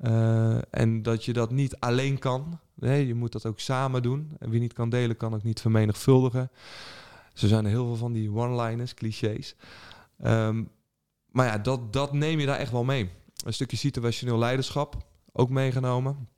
Uh, 0.00 0.58
en 0.70 1.02
dat 1.02 1.24
je 1.24 1.32
dat 1.32 1.50
niet 1.50 1.76
alleen 1.78 2.18
kan. 2.18 2.58
Nee, 2.74 3.06
je 3.06 3.14
moet 3.14 3.32
dat 3.32 3.46
ook 3.46 3.60
samen 3.60 4.02
doen. 4.02 4.36
En 4.38 4.50
wie 4.50 4.60
niet 4.60 4.72
kan 4.72 4.88
delen, 4.88 5.16
kan 5.16 5.34
ook 5.34 5.42
niet 5.42 5.60
vermenigvuldigen. 5.60 6.50
Zo 7.34 7.46
zijn 7.46 7.64
er 7.64 7.70
heel 7.70 7.86
veel 7.86 7.96
van 7.96 8.12
die 8.12 8.32
one-liners, 8.32 8.94
clichés. 8.94 9.54
Um, 10.24 10.70
maar 11.26 11.46
ja, 11.46 11.58
dat, 11.58 11.92
dat 11.92 12.12
neem 12.12 12.40
je 12.40 12.46
daar 12.46 12.58
echt 12.58 12.72
wel 12.72 12.84
mee. 12.84 13.10
Een 13.44 13.54
stukje 13.54 13.76
situationeel 13.76 14.38
leiderschap, 14.38 15.06
ook 15.32 15.50
meegenomen. 15.50 16.28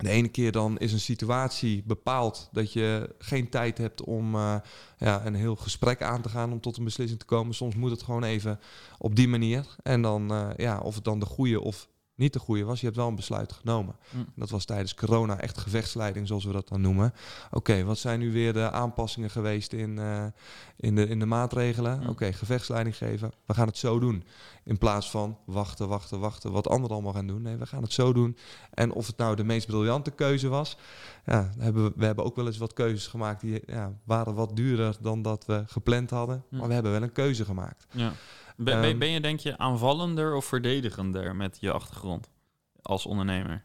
De 0.00 0.10
ene 0.10 0.28
keer 0.28 0.52
dan 0.52 0.78
is 0.78 0.92
een 0.92 1.00
situatie 1.00 1.82
bepaald 1.86 2.48
dat 2.52 2.72
je 2.72 3.14
geen 3.18 3.48
tijd 3.48 3.78
hebt 3.78 4.02
om 4.02 4.34
uh, 4.34 4.56
ja, 4.98 5.26
een 5.26 5.34
heel 5.34 5.56
gesprek 5.56 6.02
aan 6.02 6.22
te 6.22 6.28
gaan 6.28 6.52
om 6.52 6.60
tot 6.60 6.76
een 6.76 6.84
beslissing 6.84 7.20
te 7.20 7.26
komen. 7.26 7.54
Soms 7.54 7.74
moet 7.74 7.90
het 7.90 8.02
gewoon 8.02 8.24
even 8.24 8.60
op 8.98 9.16
die 9.16 9.28
manier. 9.28 9.76
En 9.82 10.02
dan, 10.02 10.32
uh, 10.32 10.48
ja, 10.56 10.78
of 10.78 10.94
het 10.94 11.04
dan 11.04 11.18
de 11.18 11.26
goede 11.26 11.60
of 11.60 11.88
niet 12.20 12.32
de 12.32 12.38
goede 12.38 12.64
was. 12.64 12.80
Je 12.80 12.86
hebt 12.86 12.98
wel 12.98 13.08
een 13.08 13.14
besluit 13.14 13.52
genomen. 13.52 13.96
Mm. 14.10 14.26
Dat 14.34 14.50
was 14.50 14.64
tijdens 14.64 14.94
corona 14.94 15.40
echt 15.40 15.58
gevechtsleiding, 15.58 16.26
zoals 16.26 16.44
we 16.44 16.52
dat 16.52 16.68
dan 16.68 16.80
noemen. 16.80 17.12
Oké, 17.50 17.84
wat 17.84 17.98
zijn 17.98 18.18
nu 18.18 18.32
weer 18.32 18.52
de 18.52 18.70
aanpassingen 18.70 19.30
geweest 19.30 19.72
in, 19.72 19.96
uh, 19.96 20.24
in, 20.76 20.94
de, 20.94 21.08
in 21.08 21.18
de 21.18 21.26
maatregelen? 21.26 22.00
Mm. 22.00 22.08
Oké, 22.08 22.32
gevechtsleiding 22.32 22.96
geven. 22.96 23.32
We 23.46 23.54
gaan 23.54 23.66
het 23.66 23.78
zo 23.78 23.98
doen. 23.98 24.24
In 24.64 24.78
plaats 24.78 25.10
van 25.10 25.38
wachten, 25.44 25.88
wachten, 25.88 26.20
wachten, 26.20 26.52
wat 26.52 26.68
anderen 26.68 26.94
allemaal 26.94 27.12
gaan 27.12 27.26
doen. 27.26 27.42
Nee, 27.42 27.56
we 27.56 27.66
gaan 27.66 27.82
het 27.82 27.92
zo 27.92 28.12
doen. 28.12 28.36
En 28.74 28.92
of 28.92 29.06
het 29.06 29.16
nou 29.16 29.36
de 29.36 29.44
meest 29.44 29.66
briljante 29.66 30.10
keuze 30.10 30.48
was. 30.48 30.76
Ja, 31.24 31.50
hebben 31.58 31.84
we, 31.84 31.92
we 31.96 32.04
hebben 32.04 32.24
ook 32.24 32.36
wel 32.36 32.46
eens 32.46 32.58
wat 32.58 32.72
keuzes 32.72 33.06
gemaakt 33.06 33.40
die 33.40 33.62
ja, 33.66 33.92
waren 34.04 34.34
wat 34.34 34.56
duurder 34.56 34.96
dan 35.00 35.22
dat 35.22 35.46
we 35.46 35.62
gepland 35.66 36.10
hadden. 36.10 36.44
Mm. 36.48 36.58
Maar 36.58 36.68
we 36.68 36.74
hebben 36.74 36.92
wel 36.92 37.02
een 37.02 37.12
keuze 37.12 37.44
gemaakt. 37.44 37.86
Ja. 37.90 38.12
Ben, 38.64 38.80
ben, 38.80 38.90
ehm, 38.90 38.98
ben 38.98 39.08
je 39.08 39.20
denk 39.20 39.40
je 39.40 39.58
aanvallender 39.58 40.34
of 40.34 40.44
verdedigender 40.44 41.36
met 41.36 41.56
je 41.60 41.72
achtergrond 41.72 42.30
als 42.82 43.06
ondernemer? 43.06 43.64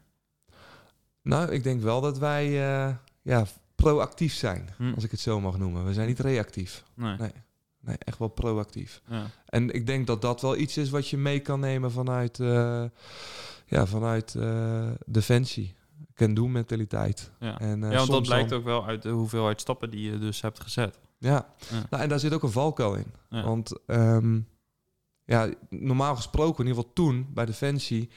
Nou, 1.22 1.50
ik 1.50 1.62
denk 1.62 1.82
wel 1.82 2.00
dat 2.00 2.18
wij 2.18 2.46
uh, 2.48 2.94
ja, 3.22 3.46
proactief 3.74 4.34
zijn, 4.34 4.68
hm. 4.76 4.92
als 4.94 5.04
ik 5.04 5.10
het 5.10 5.20
zo 5.20 5.40
mag 5.40 5.58
noemen. 5.58 5.84
We 5.84 5.92
zijn 5.92 6.06
niet 6.06 6.20
reactief. 6.20 6.84
Nee. 6.94 7.16
nee. 7.16 7.32
nee 7.80 7.96
echt 7.98 8.18
wel 8.18 8.28
proactief. 8.28 9.02
Ja. 9.08 9.26
En 9.46 9.70
ik 9.70 9.86
denk 9.86 10.06
dat 10.06 10.22
dat 10.22 10.40
wel 10.40 10.56
iets 10.56 10.76
is 10.76 10.90
wat 10.90 11.08
je 11.08 11.16
mee 11.16 11.40
kan 11.40 11.60
nemen 11.60 11.92
vanuit, 11.92 12.38
uh, 12.38 12.84
ja, 13.66 13.86
vanuit 13.86 14.34
uh, 14.36 14.90
defensie. 15.06 15.74
Can-do 16.14 16.48
mentaliteit. 16.48 17.30
Ja, 17.40 17.58
en, 17.60 17.80
ja 17.80 17.96
want 17.96 18.10
dat 18.10 18.22
blijkt 18.22 18.52
ook 18.52 18.64
wel 18.64 18.86
uit 18.86 19.02
de 19.02 19.08
hoeveelheid 19.08 19.60
stappen 19.60 19.90
die 19.90 20.10
je 20.10 20.18
dus 20.18 20.40
hebt 20.40 20.60
gezet. 20.60 20.98
Ja, 21.18 21.54
ja. 21.70 21.86
Nou, 21.90 22.02
en 22.02 22.08
daar 22.08 22.18
zit 22.18 22.32
ook 22.32 22.42
een 22.42 22.50
valkuil 22.50 22.94
in. 22.94 23.12
Want 23.28 23.78
um, 23.86 24.46
ja, 25.26 25.48
normaal 25.70 26.16
gesproken, 26.16 26.64
in 26.64 26.70
ieder 26.70 26.82
geval 26.82 26.92
toen 26.94 27.26
bij 27.34 27.46
Defensie, 27.46 28.10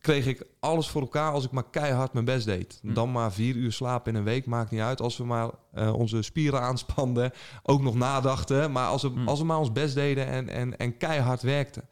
kreeg 0.00 0.26
ik 0.26 0.46
alles 0.60 0.88
voor 0.88 1.00
elkaar 1.00 1.32
als 1.32 1.44
ik 1.44 1.50
maar 1.50 1.70
keihard 1.70 2.12
mijn 2.12 2.24
best 2.24 2.46
deed. 2.46 2.78
Hm. 2.82 2.94
Dan 2.94 3.12
maar 3.12 3.32
vier 3.32 3.54
uur 3.54 3.72
slapen 3.72 4.12
in 4.12 4.18
een 4.18 4.24
week, 4.24 4.46
maakt 4.46 4.70
niet 4.70 4.80
uit. 4.80 5.00
Als 5.00 5.16
we 5.16 5.24
maar 5.24 5.50
uh, 5.74 5.94
onze 5.94 6.22
spieren 6.22 6.60
aanspanden, 6.60 7.32
ook 7.62 7.82
nog 7.82 7.94
nadachten. 7.94 8.72
Maar 8.72 8.86
als 8.86 9.02
we, 9.02 9.08
hm. 9.08 9.28
als 9.28 9.38
we 9.38 9.44
maar 9.44 9.58
ons 9.58 9.72
best 9.72 9.94
deden 9.94 10.26
en, 10.26 10.48
en, 10.48 10.76
en 10.76 10.96
keihard 10.96 11.42
werkten. 11.42 11.88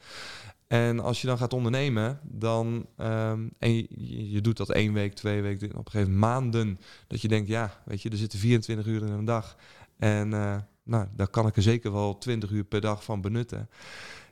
En 0.69 1.01
als 1.01 1.21
je 1.21 1.27
dan 1.27 1.39
gaat 1.39 1.53
ondernemen, 1.53 2.21
dan 2.23 2.87
um, 2.97 3.53
en 3.59 3.75
je, 3.75 4.31
je, 4.31 4.41
doet 4.41 4.57
dat 4.57 4.71
één 4.71 4.93
week, 4.93 5.15
twee 5.15 5.43
weken, 5.43 5.69
op 5.69 5.87
een 5.87 5.91
gegeven 5.91 6.13
moment 6.13 6.33
maanden, 6.33 6.81
dat 7.07 7.21
je 7.21 7.29
denkt, 7.29 7.49
ja, 7.49 7.83
weet 7.85 8.03
je, 8.03 8.11
er 8.11 8.17
zitten 8.17 8.39
24 8.39 8.87
uur 8.87 9.03
in 9.03 9.13
een 9.13 9.25
dag. 9.25 9.57
En 9.99 10.31
uh, 10.31 10.57
nou, 10.85 11.07
daar 11.17 11.29
kan 11.29 11.47
ik 11.47 11.57
er 11.57 11.63
zeker 11.63 11.93
wel 11.93 12.19
20 12.19 12.51
uur 12.51 12.65
per 12.65 12.81
dag 12.81 13.05
van 13.05 13.21
benutten 13.21 13.69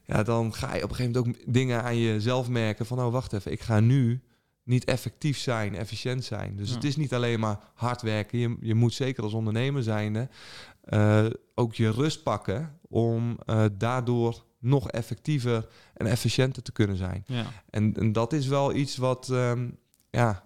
ja, 0.05 0.23
dan 0.23 0.55
ga 0.55 0.75
je 0.75 0.83
op 0.83 0.91
een 0.91 0.97
gegeven 0.97 1.21
moment 1.21 1.39
ook 1.47 1.53
dingen 1.53 1.83
aan 1.83 1.99
jezelf 1.99 2.49
merken 2.49 2.87
van, 2.87 3.01
oh 3.01 3.13
wacht 3.13 3.33
even, 3.33 3.53
ik 3.53 3.61
ga 3.61 3.81
nu 3.81 4.21
niet 4.63 4.85
effectief 4.85 5.39
zijn, 5.39 5.75
efficiënt 5.75 6.25
zijn. 6.25 6.57
Dus 6.57 6.71
het 6.71 6.85
is 6.85 6.97
niet 6.97 7.15
alleen 7.15 7.41
maar 7.41 7.59
hard 7.75 8.03
werken. 8.03 8.39
Je, 8.39 8.57
je 8.61 8.75
moet 8.75 8.95
zeker 8.95 9.23
als 9.23 9.33
ondernemer 9.33 9.83
zijnde 9.83 10.29
uh, 10.89 11.27
ook 11.55 11.75
je 11.75 11.91
rust 11.91 12.23
pakken 12.23 12.79
om 12.89 13.39
uh, 13.47 13.65
daardoor 13.73 14.45
nog 14.59 14.91
effectiever 14.91 15.69
en 15.95 16.07
efficiënter 16.07 16.63
te 16.63 16.73
kunnen 16.73 16.97
zijn. 16.97 17.25
Ja. 17.27 17.47
En, 17.71 17.95
en 17.95 18.13
dat 18.13 18.33
is 18.33 18.47
wel 18.47 18.75
iets 18.75 18.97
wat, 18.97 19.29
um, 19.29 19.79
ja, 20.11 20.45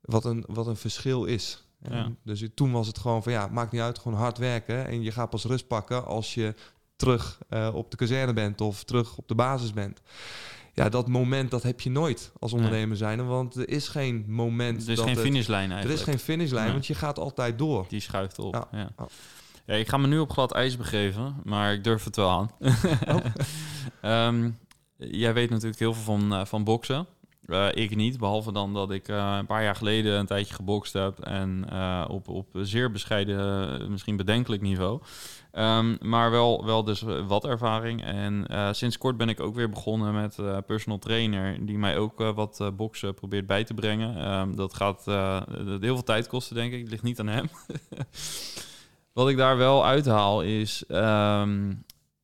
wat, 0.00 0.24
een, 0.24 0.44
wat 0.46 0.66
een 0.66 0.76
verschil 0.76 1.24
is. 1.24 1.66
Ja. 1.82 2.12
Dus 2.24 2.44
toen 2.54 2.72
was 2.72 2.86
het 2.86 2.98
gewoon 2.98 3.22
van 3.22 3.32
ja, 3.32 3.46
maakt 3.46 3.72
niet 3.72 3.80
uit, 3.80 3.98
gewoon 3.98 4.18
hard 4.18 4.38
werken. 4.38 4.86
En 4.86 5.02
je 5.02 5.12
gaat 5.12 5.30
pas 5.30 5.44
rust 5.44 5.66
pakken 5.66 6.04
als 6.04 6.34
je 6.34 6.54
terug 6.98 7.38
uh, 7.50 7.70
op 7.74 7.90
de 7.90 7.96
kazerne 7.96 8.32
bent 8.32 8.60
of 8.60 8.84
terug 8.84 9.16
op 9.16 9.28
de 9.28 9.34
basis 9.34 9.72
bent. 9.72 10.00
Ja, 10.74 10.88
dat 10.88 11.08
moment 11.08 11.50
dat 11.50 11.62
heb 11.62 11.80
je 11.80 11.90
nooit 11.90 12.32
als 12.38 12.52
ondernemer 12.52 12.96
zijn, 12.96 13.26
want 13.26 13.54
er 13.54 13.68
is 13.68 13.88
geen 13.88 14.24
moment. 14.28 14.86
Er 14.86 14.92
is 14.92 15.00
geen 15.00 15.16
finishlijn 15.16 15.70
eigenlijk. 15.70 16.00
Er 16.00 16.06
is 16.06 16.14
geen 16.14 16.24
finishlijn, 16.24 16.72
want 16.72 16.86
je 16.86 16.94
gaat 16.94 17.18
altijd 17.18 17.58
door. 17.58 17.86
Die 17.88 18.00
schuift 18.00 18.38
op. 18.38 18.54
Ja. 18.54 18.68
ja. 18.78 19.06
ja. 19.66 19.74
ik 19.74 19.88
ga 19.88 19.96
me 19.96 20.06
nu 20.06 20.18
op 20.18 20.30
glad 20.30 20.52
ijs 20.52 20.76
begeven, 20.76 21.36
maar 21.44 21.72
ik 21.72 21.84
durf 21.84 22.04
het 22.04 22.16
wel 22.16 22.30
aan. 22.30 22.50
Oh. 24.02 24.26
um, 24.26 24.58
jij 25.22 25.34
weet 25.34 25.50
natuurlijk 25.50 25.78
heel 25.78 25.94
veel 25.94 26.02
van, 26.02 26.32
uh, 26.32 26.44
van 26.44 26.64
boksen. 26.64 27.06
Uh, 27.46 27.66
ik 27.74 27.96
niet, 27.96 28.18
behalve 28.18 28.52
dan 28.52 28.74
dat 28.74 28.90
ik 28.90 29.08
uh, 29.08 29.36
een 29.38 29.46
paar 29.46 29.62
jaar 29.62 29.74
geleden 29.74 30.18
een 30.18 30.26
tijdje 30.26 30.54
gebokst 30.54 30.92
heb 30.92 31.18
en 31.18 31.66
uh, 31.72 32.04
op, 32.08 32.28
op 32.28 32.46
zeer 32.52 32.90
bescheiden, 32.90 33.90
misschien 33.90 34.16
bedenkelijk 34.16 34.62
niveau. 34.62 35.00
Um, 35.52 35.98
maar 36.00 36.30
wel, 36.30 36.64
wel 36.64 36.84
dus 36.84 37.04
wat 37.26 37.44
ervaring. 37.44 38.02
En 38.04 38.46
sinds 38.74 38.98
kort 38.98 39.16
ben 39.16 39.28
ik 39.28 39.40
ook 39.40 39.54
weer 39.54 39.68
begonnen 39.68 40.14
met 40.14 40.38
personal 40.66 40.98
trainer, 40.98 41.66
die 41.66 41.78
mij 41.78 41.98
ook 41.98 42.18
wat 42.18 42.70
boksen 42.76 43.14
probeert 43.14 43.46
bij 43.46 43.64
te 43.64 43.74
brengen. 43.74 44.32
Um, 44.32 44.56
dat 44.56 44.74
gaat 44.74 45.04
heel 45.04 45.78
veel 45.80 46.02
tijd 46.02 46.26
kosten, 46.26 46.56
denk 46.56 46.72
ik. 46.72 46.80
Het 46.80 46.90
ligt 46.90 47.02
niet 47.02 47.20
aan 47.20 47.28
hem. 47.28 47.50
Wat 49.12 49.28
ik 49.28 49.36
daar 49.36 49.56
wel 49.56 49.86
uithaal 49.86 50.42
is... 50.42 50.84
ehm, 50.88 51.72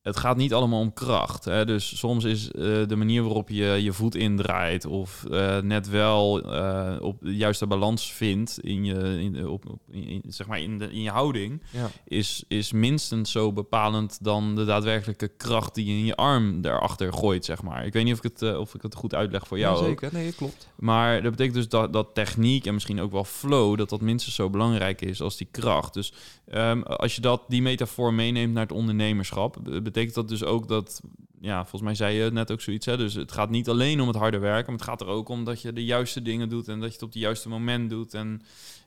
het 0.04 0.16
gaat 0.16 0.36
niet 0.36 0.54
allemaal 0.54 0.80
om 0.80 0.92
kracht. 0.92 1.44
Hè? 1.44 1.64
Dus 1.64 1.98
soms 1.98 2.24
is 2.24 2.50
eh, 2.50 2.62
de 2.86 2.96
manier 2.96 3.22
waarop 3.22 3.48
je 3.48 3.64
je 3.64 3.92
voet 3.92 4.14
indraait... 4.14 4.86
of 4.86 5.24
eh, 5.30 5.58
net 5.58 5.88
wel 5.88 6.42
eh, 6.52 6.96
op 7.00 7.16
de 7.20 7.36
juiste 7.36 7.66
balans 7.66 8.12
vindt 8.12 8.58
in 8.60 8.84
je, 8.84 9.20
in, 9.20 9.48
op, 9.48 9.64
in, 9.90 10.22
zeg 10.26 10.46
maar 10.46 10.60
in, 10.60 10.78
de, 10.78 10.92
in 10.92 11.02
je 11.02 11.10
houding... 11.10 11.62
Ja. 11.70 11.90
is, 12.04 12.44
is 12.48 12.72
minstens 12.72 13.30
zo 13.30 13.52
bepalend 13.52 14.18
dan 14.20 14.54
de 14.54 14.64
daadwerkelijke 14.64 15.28
kracht 15.28 15.74
die 15.74 15.86
je 15.86 15.92
in 15.92 16.04
je 16.04 16.16
arm 16.16 16.60
daarachter 16.60 17.12
gooit, 17.12 17.44
zeg 17.44 17.62
maar. 17.62 17.86
Ik 17.86 17.92
weet 17.92 18.04
niet 18.04 18.12
of 18.12 18.24
ik 18.24 18.38
het, 18.38 18.56
of 18.56 18.74
ik 18.74 18.82
het 18.82 18.94
goed 18.94 19.14
uitleg 19.14 19.46
voor 19.46 19.58
jou. 19.58 19.74
Ja, 19.74 19.80
ook. 19.80 19.86
zeker. 19.88 20.10
Nee, 20.12 20.32
klopt. 20.32 20.68
Maar 20.76 21.22
dat 21.22 21.30
betekent 21.30 21.54
dus 21.54 21.68
dat, 21.68 21.92
dat 21.92 22.14
techniek 22.14 22.66
en 22.66 22.74
misschien 22.74 23.00
ook 23.00 23.12
wel 23.12 23.24
flow, 23.24 23.78
dat 23.78 23.88
dat 23.88 24.00
minstens 24.00 24.34
zo 24.34 24.50
belangrijk 24.50 25.00
is 25.00 25.20
als 25.20 25.36
die 25.36 25.48
kracht. 25.50 25.94
Dus 25.94 26.12
ehm, 26.46 26.80
als 26.82 27.14
je 27.14 27.20
dat, 27.20 27.42
die 27.48 27.62
metafoor 27.62 28.14
meeneemt 28.14 28.52
naar 28.52 28.62
het 28.62 28.72
ondernemerschap, 28.72 29.56
betekent 29.94 30.14
dat 30.14 30.28
dus 30.28 30.44
ook 30.44 30.68
dat, 30.68 31.00
ja, 31.40 31.60
volgens 31.60 31.82
mij 31.82 31.94
zei 31.94 32.16
je 32.16 32.30
net 32.30 32.52
ook 32.52 32.60
zoiets, 32.60 32.86
hè? 32.86 32.96
dus 32.96 33.14
het 33.14 33.32
gaat 33.32 33.50
niet 33.50 33.68
alleen 33.68 34.00
om 34.00 34.08
het 34.08 34.16
harde 34.16 34.38
werken, 34.38 34.66
maar 34.66 34.80
het 34.80 34.88
gaat 34.88 35.00
er 35.00 35.06
ook 35.06 35.28
om 35.28 35.44
dat 35.44 35.62
je 35.62 35.72
de 35.72 35.84
juiste 35.84 36.22
dingen 36.22 36.48
doet 36.48 36.68
en 36.68 36.78
dat 36.80 36.88
je 36.88 36.94
het 36.94 37.02
op 37.02 37.12
het 37.12 37.18
juiste 37.22 37.48
moment 37.48 37.90
doet. 37.90 38.14
En 38.14 38.42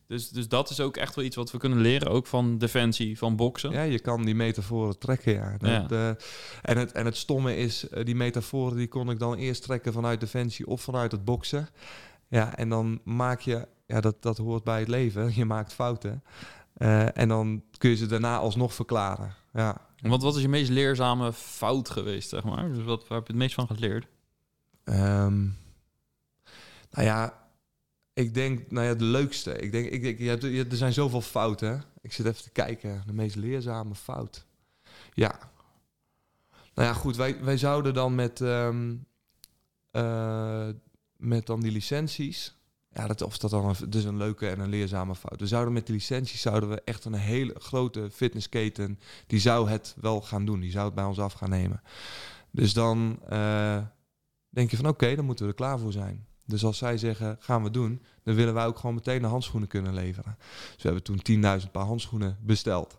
dus, 0.08 0.30
dus 0.30 0.48
dat 0.48 0.70
is 0.70 0.80
ook 0.80 0.98
echt 0.98 1.16
wel 1.16 1.26
iets 1.26 1.36
wat 1.36 1.52
we 1.52 1.58
kunnen 1.58 1.80
leren, 1.82 2.10
ook 2.10 2.28
van 2.28 2.58
defensie, 2.58 3.18
van 3.18 3.36
boksen. 3.36 3.72
Ja, 3.72 3.82
je 3.82 4.00
kan 4.00 4.26
die 4.26 4.36
metaforen 4.36 5.00
trekken, 5.00 5.34
ja. 5.34 5.58
De- 5.88 6.16
en, 6.62 6.78
het, 6.78 6.92
en 6.92 7.06
het 7.06 7.18
stomme 7.18 7.56
is, 7.58 7.90
eh, 7.90 8.06
die 8.06 8.16
metaforen 8.16 8.78
die 8.78 8.88
kon 8.88 9.10
ik 9.10 9.20
dan 9.20 9.36
eerst 9.36 9.64
trekken 9.64 9.94
vanuit 9.94 10.20
defensie 10.20 10.68
of 10.68 10.82
vanuit 10.82 11.12
het 11.12 11.26
boksen. 11.26 11.70
Ja, 12.30 12.56
en 12.56 12.70
dan 12.70 13.00
maak 13.04 13.40
je, 13.42 13.68
ja, 13.88 14.02
dat, 14.02 14.22
dat 14.22 14.38
hoort 14.38 14.64
bij 14.64 14.80
het 14.80 14.88
leven, 14.88 15.32
je 15.36 15.46
maakt 15.46 15.74
fouten. 15.74 16.24
Eh, 16.78 17.18
en 17.18 17.28
dan 17.28 17.64
kun 17.78 17.90
je 17.90 17.96
ze 17.96 18.06
daarna 18.06 18.38
alsnog 18.38 18.74
verklaren. 18.74 19.36
Ja. 19.54 19.88
Want 20.02 20.22
wat 20.22 20.36
is 20.36 20.42
je 20.42 20.50
meest 20.50 20.70
leerzame 20.70 21.34
fout 21.34 21.90
geweest, 21.90 22.30
zeg 22.30 22.44
maar? 22.44 22.74
Dus 22.74 22.84
wat, 22.84 23.08
waar 23.08 23.18
heb 23.18 23.28
je 23.28 23.34
het 23.34 23.42
meest 23.42 23.56
van 23.56 23.68
geleerd? 23.68 24.08
Ehm, 24.84 25.40
nou 26.90 27.06
ja, 27.06 27.48
ik 28.14 28.34
denk, 28.34 28.72
nou 28.72 28.86
ja, 28.86 28.94
de 28.94 29.04
leukste. 29.04 29.58
Ik 29.58 29.72
denk, 29.72 29.90
ik 29.90 30.02
denk 30.02 30.20
je 30.20 30.28
hebt, 30.30 30.42
je, 30.42 30.66
er 30.70 30.78
zijn 30.78 30.94
zoveel 30.94 31.22
fouten. 31.22 31.70
hè. 31.70 31.78
Ik 32.02 32.14
zit 32.14 32.26
even 32.26 32.44
te 32.44 32.50
kijken, 32.50 33.04
de 33.06 33.14
meest 33.14 33.36
leerzame 33.36 33.96
fout. 33.96 34.46
Ja. 35.14 35.40
Nou 36.74 36.88
ja, 36.88 36.94
goed, 36.94 37.16
wij, 37.16 37.44
wij 37.44 37.58
zouden 37.58 37.94
dan 37.94 38.16
met, 38.16 38.42
ehm, 38.42 38.96
eh, 39.92 40.68
met 41.18 41.46
dan 41.46 41.60
die 41.60 41.72
licenties. 41.72 42.57
Ja, 42.98 43.08
dat, 43.08 43.22
of 43.22 43.38
dat 43.38 43.50
dan 43.52 43.66
een, 43.66 43.90
dus 43.90 44.04
een 44.04 44.18
leuke 44.18 44.50
en 44.50 44.60
een 44.60 44.70
leerzame 44.70 45.16
fout. 45.16 45.40
We 45.40 45.48
zouden 45.48 45.74
met 45.74 45.86
die 45.86 45.96
licenties 45.96 46.42
zouden 46.42 46.70
we 46.70 46.82
echt 46.86 47.06
een 47.06 47.14
hele 47.14 47.56
grote 47.58 48.10
fitnessketen. 48.12 49.00
Die 49.28 49.40
zou 49.40 49.70
het 49.70 49.96
wel 50.02 50.22
gaan 50.22 50.46
doen. 50.46 50.60
Die 50.60 50.72
zou 50.72 50.86
het 50.86 50.96
bij 50.96 51.04
ons 51.04 51.20
af 51.20 51.34
gaan 51.34 51.50
nemen. 51.50 51.82
Dus 52.52 52.74
dan 52.74 53.20
eh, 53.30 53.78
denk 54.50 54.72
je 54.72 54.78
van 54.78 54.88
oké, 54.88 55.16
dan 55.16 55.26
moeten 55.26 55.46
we 55.46 55.52
er 55.52 55.58
klaar 55.58 55.80
voor 55.80 55.92
zijn. 55.92 56.26
Dus 56.46 56.66
als 56.66 56.78
zij 56.78 56.98
zeggen 56.98 57.38
gaan 57.40 57.64
we 57.64 57.72
doen, 57.72 58.02
dan 58.24 58.36
willen 58.36 58.54
wij 58.54 58.66
ook 58.66 58.78
gewoon 58.78 58.96
meteen 58.96 59.22
de 59.22 59.28
handschoenen 59.28 59.70
kunnen 59.70 59.94
leveren. 59.94 60.36
Dus 60.74 60.84
we 60.84 60.90
hebben 60.92 61.04
toen 61.04 61.62
10.000 61.62 61.72
paar 61.72 61.86
handschoenen 61.86 62.38
besteld. 62.42 62.98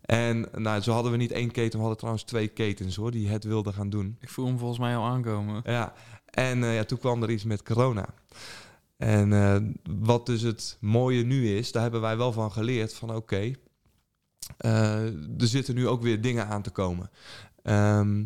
En 0.00 0.48
nou, 0.56 0.80
zo 0.80 0.92
hadden 0.92 1.12
we 1.12 1.18
niet 1.18 1.32
één 1.32 1.50
keten, 1.50 1.72
we 1.72 1.78
hadden 1.78 1.96
trouwens 1.96 2.24
twee 2.24 2.48
ketens 2.48 2.96
hoor, 2.96 3.10
die 3.10 3.28
het 3.28 3.44
wilden 3.44 3.74
gaan 3.74 3.90
doen. 3.90 4.16
Ik 4.20 4.28
voel 4.28 4.46
hem 4.46 4.58
volgens 4.58 4.78
mij 4.78 4.96
al 4.96 5.04
aankomen. 5.04 5.62
Ja, 5.64 5.92
en 6.30 6.64
eh, 6.64 6.74
ja, 6.74 6.84
toen 6.84 6.98
kwam 6.98 7.22
er 7.22 7.30
iets 7.30 7.44
met 7.44 7.62
corona. 7.62 8.06
En 9.00 9.32
eh, 9.32 9.56
wat 10.00 10.26
dus 10.26 10.42
het 10.42 10.76
mooie 10.80 11.24
nu 11.24 11.56
is, 11.56 11.72
daar 11.72 11.82
hebben 11.82 12.00
wij 12.00 12.16
wel 12.16 12.32
van 12.32 12.52
geleerd 12.52 12.94
van 12.94 13.14
oké, 13.14 13.52
eh, 14.56 15.04
er 15.40 15.46
zitten 15.46 15.74
nu 15.74 15.88
ook 15.88 16.02
weer 16.02 16.20
dingen 16.20 16.46
aan 16.46 16.62
te 16.62 16.70
komen. 16.70 17.10
Ehm, 17.62 18.24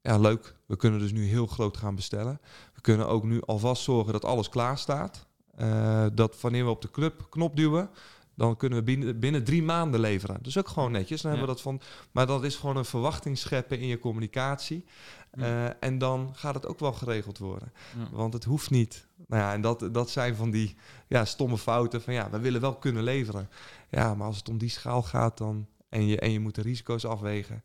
ja, 0.00 0.18
leuk. 0.18 0.56
We 0.66 0.76
kunnen 0.76 1.00
dus 1.00 1.12
nu 1.12 1.24
heel 1.24 1.46
groot 1.46 1.76
gaan 1.76 1.94
bestellen. 1.94 2.40
We 2.74 2.80
kunnen 2.80 3.08
ook 3.08 3.24
nu 3.24 3.40
alvast 3.40 3.82
zorgen 3.82 4.12
dat 4.12 4.24
alles 4.24 4.48
klaar 4.48 4.78
staat. 4.78 5.26
Eh, 5.54 6.06
dat 6.12 6.40
wanneer 6.40 6.64
we 6.64 6.70
op 6.70 6.82
de 6.82 6.90
knop, 6.90 7.26
knop 7.30 7.56
duwen, 7.56 7.90
dan 8.34 8.56
kunnen 8.56 8.78
we 8.78 8.84
binnen, 8.84 9.18
binnen 9.18 9.44
drie 9.44 9.62
maanden 9.62 10.00
leveren. 10.00 10.38
Dus 10.42 10.58
ook 10.58 10.68
gewoon 10.68 10.92
netjes. 10.92 11.20
Dan 11.22 11.30
hebben 11.30 11.48
we 11.48 11.54
dat 11.54 11.62
van. 11.62 11.80
Maar 12.12 12.26
dat 12.26 12.44
is 12.44 12.56
gewoon 12.56 12.76
een 12.76 12.84
verwachting 12.84 13.38
scheppen 13.38 13.78
in 13.78 13.86
je 13.86 13.98
communicatie. 13.98 14.84
Ja. 15.32 15.42
Eh, 15.66 15.74
en 15.80 15.98
dan 15.98 16.30
gaat 16.34 16.54
het 16.54 16.66
ook 16.66 16.78
wel 16.78 16.92
geregeld 16.92 17.38
worden. 17.38 17.72
Ja. 17.98 18.08
Want 18.16 18.32
het 18.32 18.44
hoeft 18.44 18.70
niet. 18.70 19.06
Nou 19.26 19.42
ja, 19.42 19.52
en 19.52 19.60
dat, 19.60 19.88
dat 19.92 20.10
zijn 20.10 20.34
van 20.34 20.50
die 20.50 20.76
ja, 21.08 21.24
stomme 21.24 21.58
fouten 21.58 22.02
van 22.02 22.14
ja, 22.14 22.30
we 22.30 22.38
willen 22.38 22.60
wel 22.60 22.74
kunnen 22.74 23.02
leveren. 23.02 23.48
Ja, 23.88 24.14
maar 24.14 24.26
als 24.26 24.36
het 24.36 24.48
om 24.48 24.58
die 24.58 24.68
schaal 24.68 25.02
gaat 25.02 25.38
dan 25.38 25.66
en 25.88 26.06
je, 26.06 26.18
en 26.18 26.32
je 26.32 26.40
moet 26.40 26.54
de 26.54 26.62
risico's 26.62 27.04
afwegen, 27.04 27.62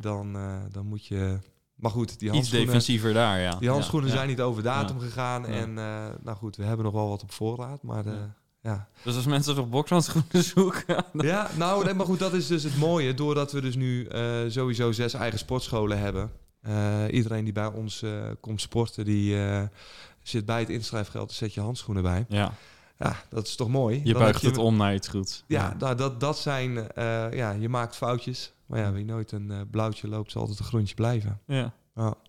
dan, 0.00 0.36
eh, 0.36 0.56
dan 0.72 0.86
moet 0.86 1.06
je. 1.06 1.38
Maar 1.74 1.90
goed, 1.90 2.18
die 2.18 2.28
Iets 2.28 2.36
handschoenen, 2.36 2.66
defensiever 2.66 3.12
daar, 3.12 3.38
ja. 3.38 3.56
die 3.58 3.70
handschoenen 3.70 4.08
Ja, 4.08 4.14
ja. 4.14 4.20
zijn 4.20 4.30
niet 4.30 4.40
over 4.40 4.62
datum 4.62 5.00
gegaan. 5.00 5.46
En 5.46 5.78
eh, 5.78 6.06
nou 6.22 6.36
goed, 6.36 6.56
we 6.56 6.64
hebben 6.64 6.84
nog 6.84 6.94
wel 6.94 7.08
wat 7.08 7.22
op 7.22 7.32
voorraad. 7.32 7.82
Maar 7.82 8.04
Ja. 8.66 8.88
Dus 9.02 9.16
als 9.16 9.26
mensen 9.26 9.56
nog 9.56 9.68
bokshandschoenen 9.68 10.42
zoeken... 10.54 11.04
dan- 11.12 11.26
Ja, 11.26 11.50
nou, 11.56 11.84
nee, 11.84 11.94
maar 11.94 12.06
goed, 12.06 12.18
dat 12.18 12.32
is 12.32 12.46
dus 12.46 12.62
het 12.62 12.76
mooie. 12.78 13.14
Doordat 13.14 13.52
we 13.52 13.60
dus 13.60 13.74
nu 13.76 14.06
eh, 14.06 14.22
sowieso 14.48 14.92
zes 14.92 15.14
eigen 15.14 15.38
sportscholen 15.38 15.98
hebben. 15.98 16.30
eh, 16.62 17.02
iedereen 17.10 17.44
die 17.44 17.52
bij 17.52 17.66
ons 17.66 18.02
eh, 18.02 18.10
komt 18.40 18.60
sporten, 18.60 19.04
die 19.04 19.36
zit 20.22 20.44
bij 20.46 20.60
het 20.60 20.68
inschrijfgeld. 20.68 21.32
Zet 21.32 21.54
je 21.54 21.60
handschoenen 21.60 22.02
bij. 22.02 22.24
Ja, 22.28 22.52
Ja, 22.98 23.16
dat 23.28 23.46
is 23.46 23.56
toch 23.56 23.68
mooi? 23.68 24.00
je 24.04 24.12
Dan 24.12 24.22
buigt 24.22 24.40
je- 24.40 24.46
het 24.46 24.58
om 24.58 24.76
naar 24.76 24.94
iets 24.94 25.08
goeds. 25.08 25.44
Ja, 25.46 25.74
nou, 25.78 25.94
dat, 25.96 26.20
dat 26.20 26.38
zijn... 26.38 26.88
ja, 27.32 27.50
je 27.50 27.68
maakt 27.68 27.96
foutjes. 27.96 28.52
Maar 28.66 28.78
ja, 28.80 28.92
wie 28.92 29.04
nooit 29.04 29.32
een 29.32 29.52
blauwtje 29.70 30.08
loopt, 30.08 30.30
zal 30.30 30.40
altijd 30.40 30.58
een 30.58 30.64
groentje 30.64 30.94
blijven. 30.94 31.40
Ja. 31.46 31.72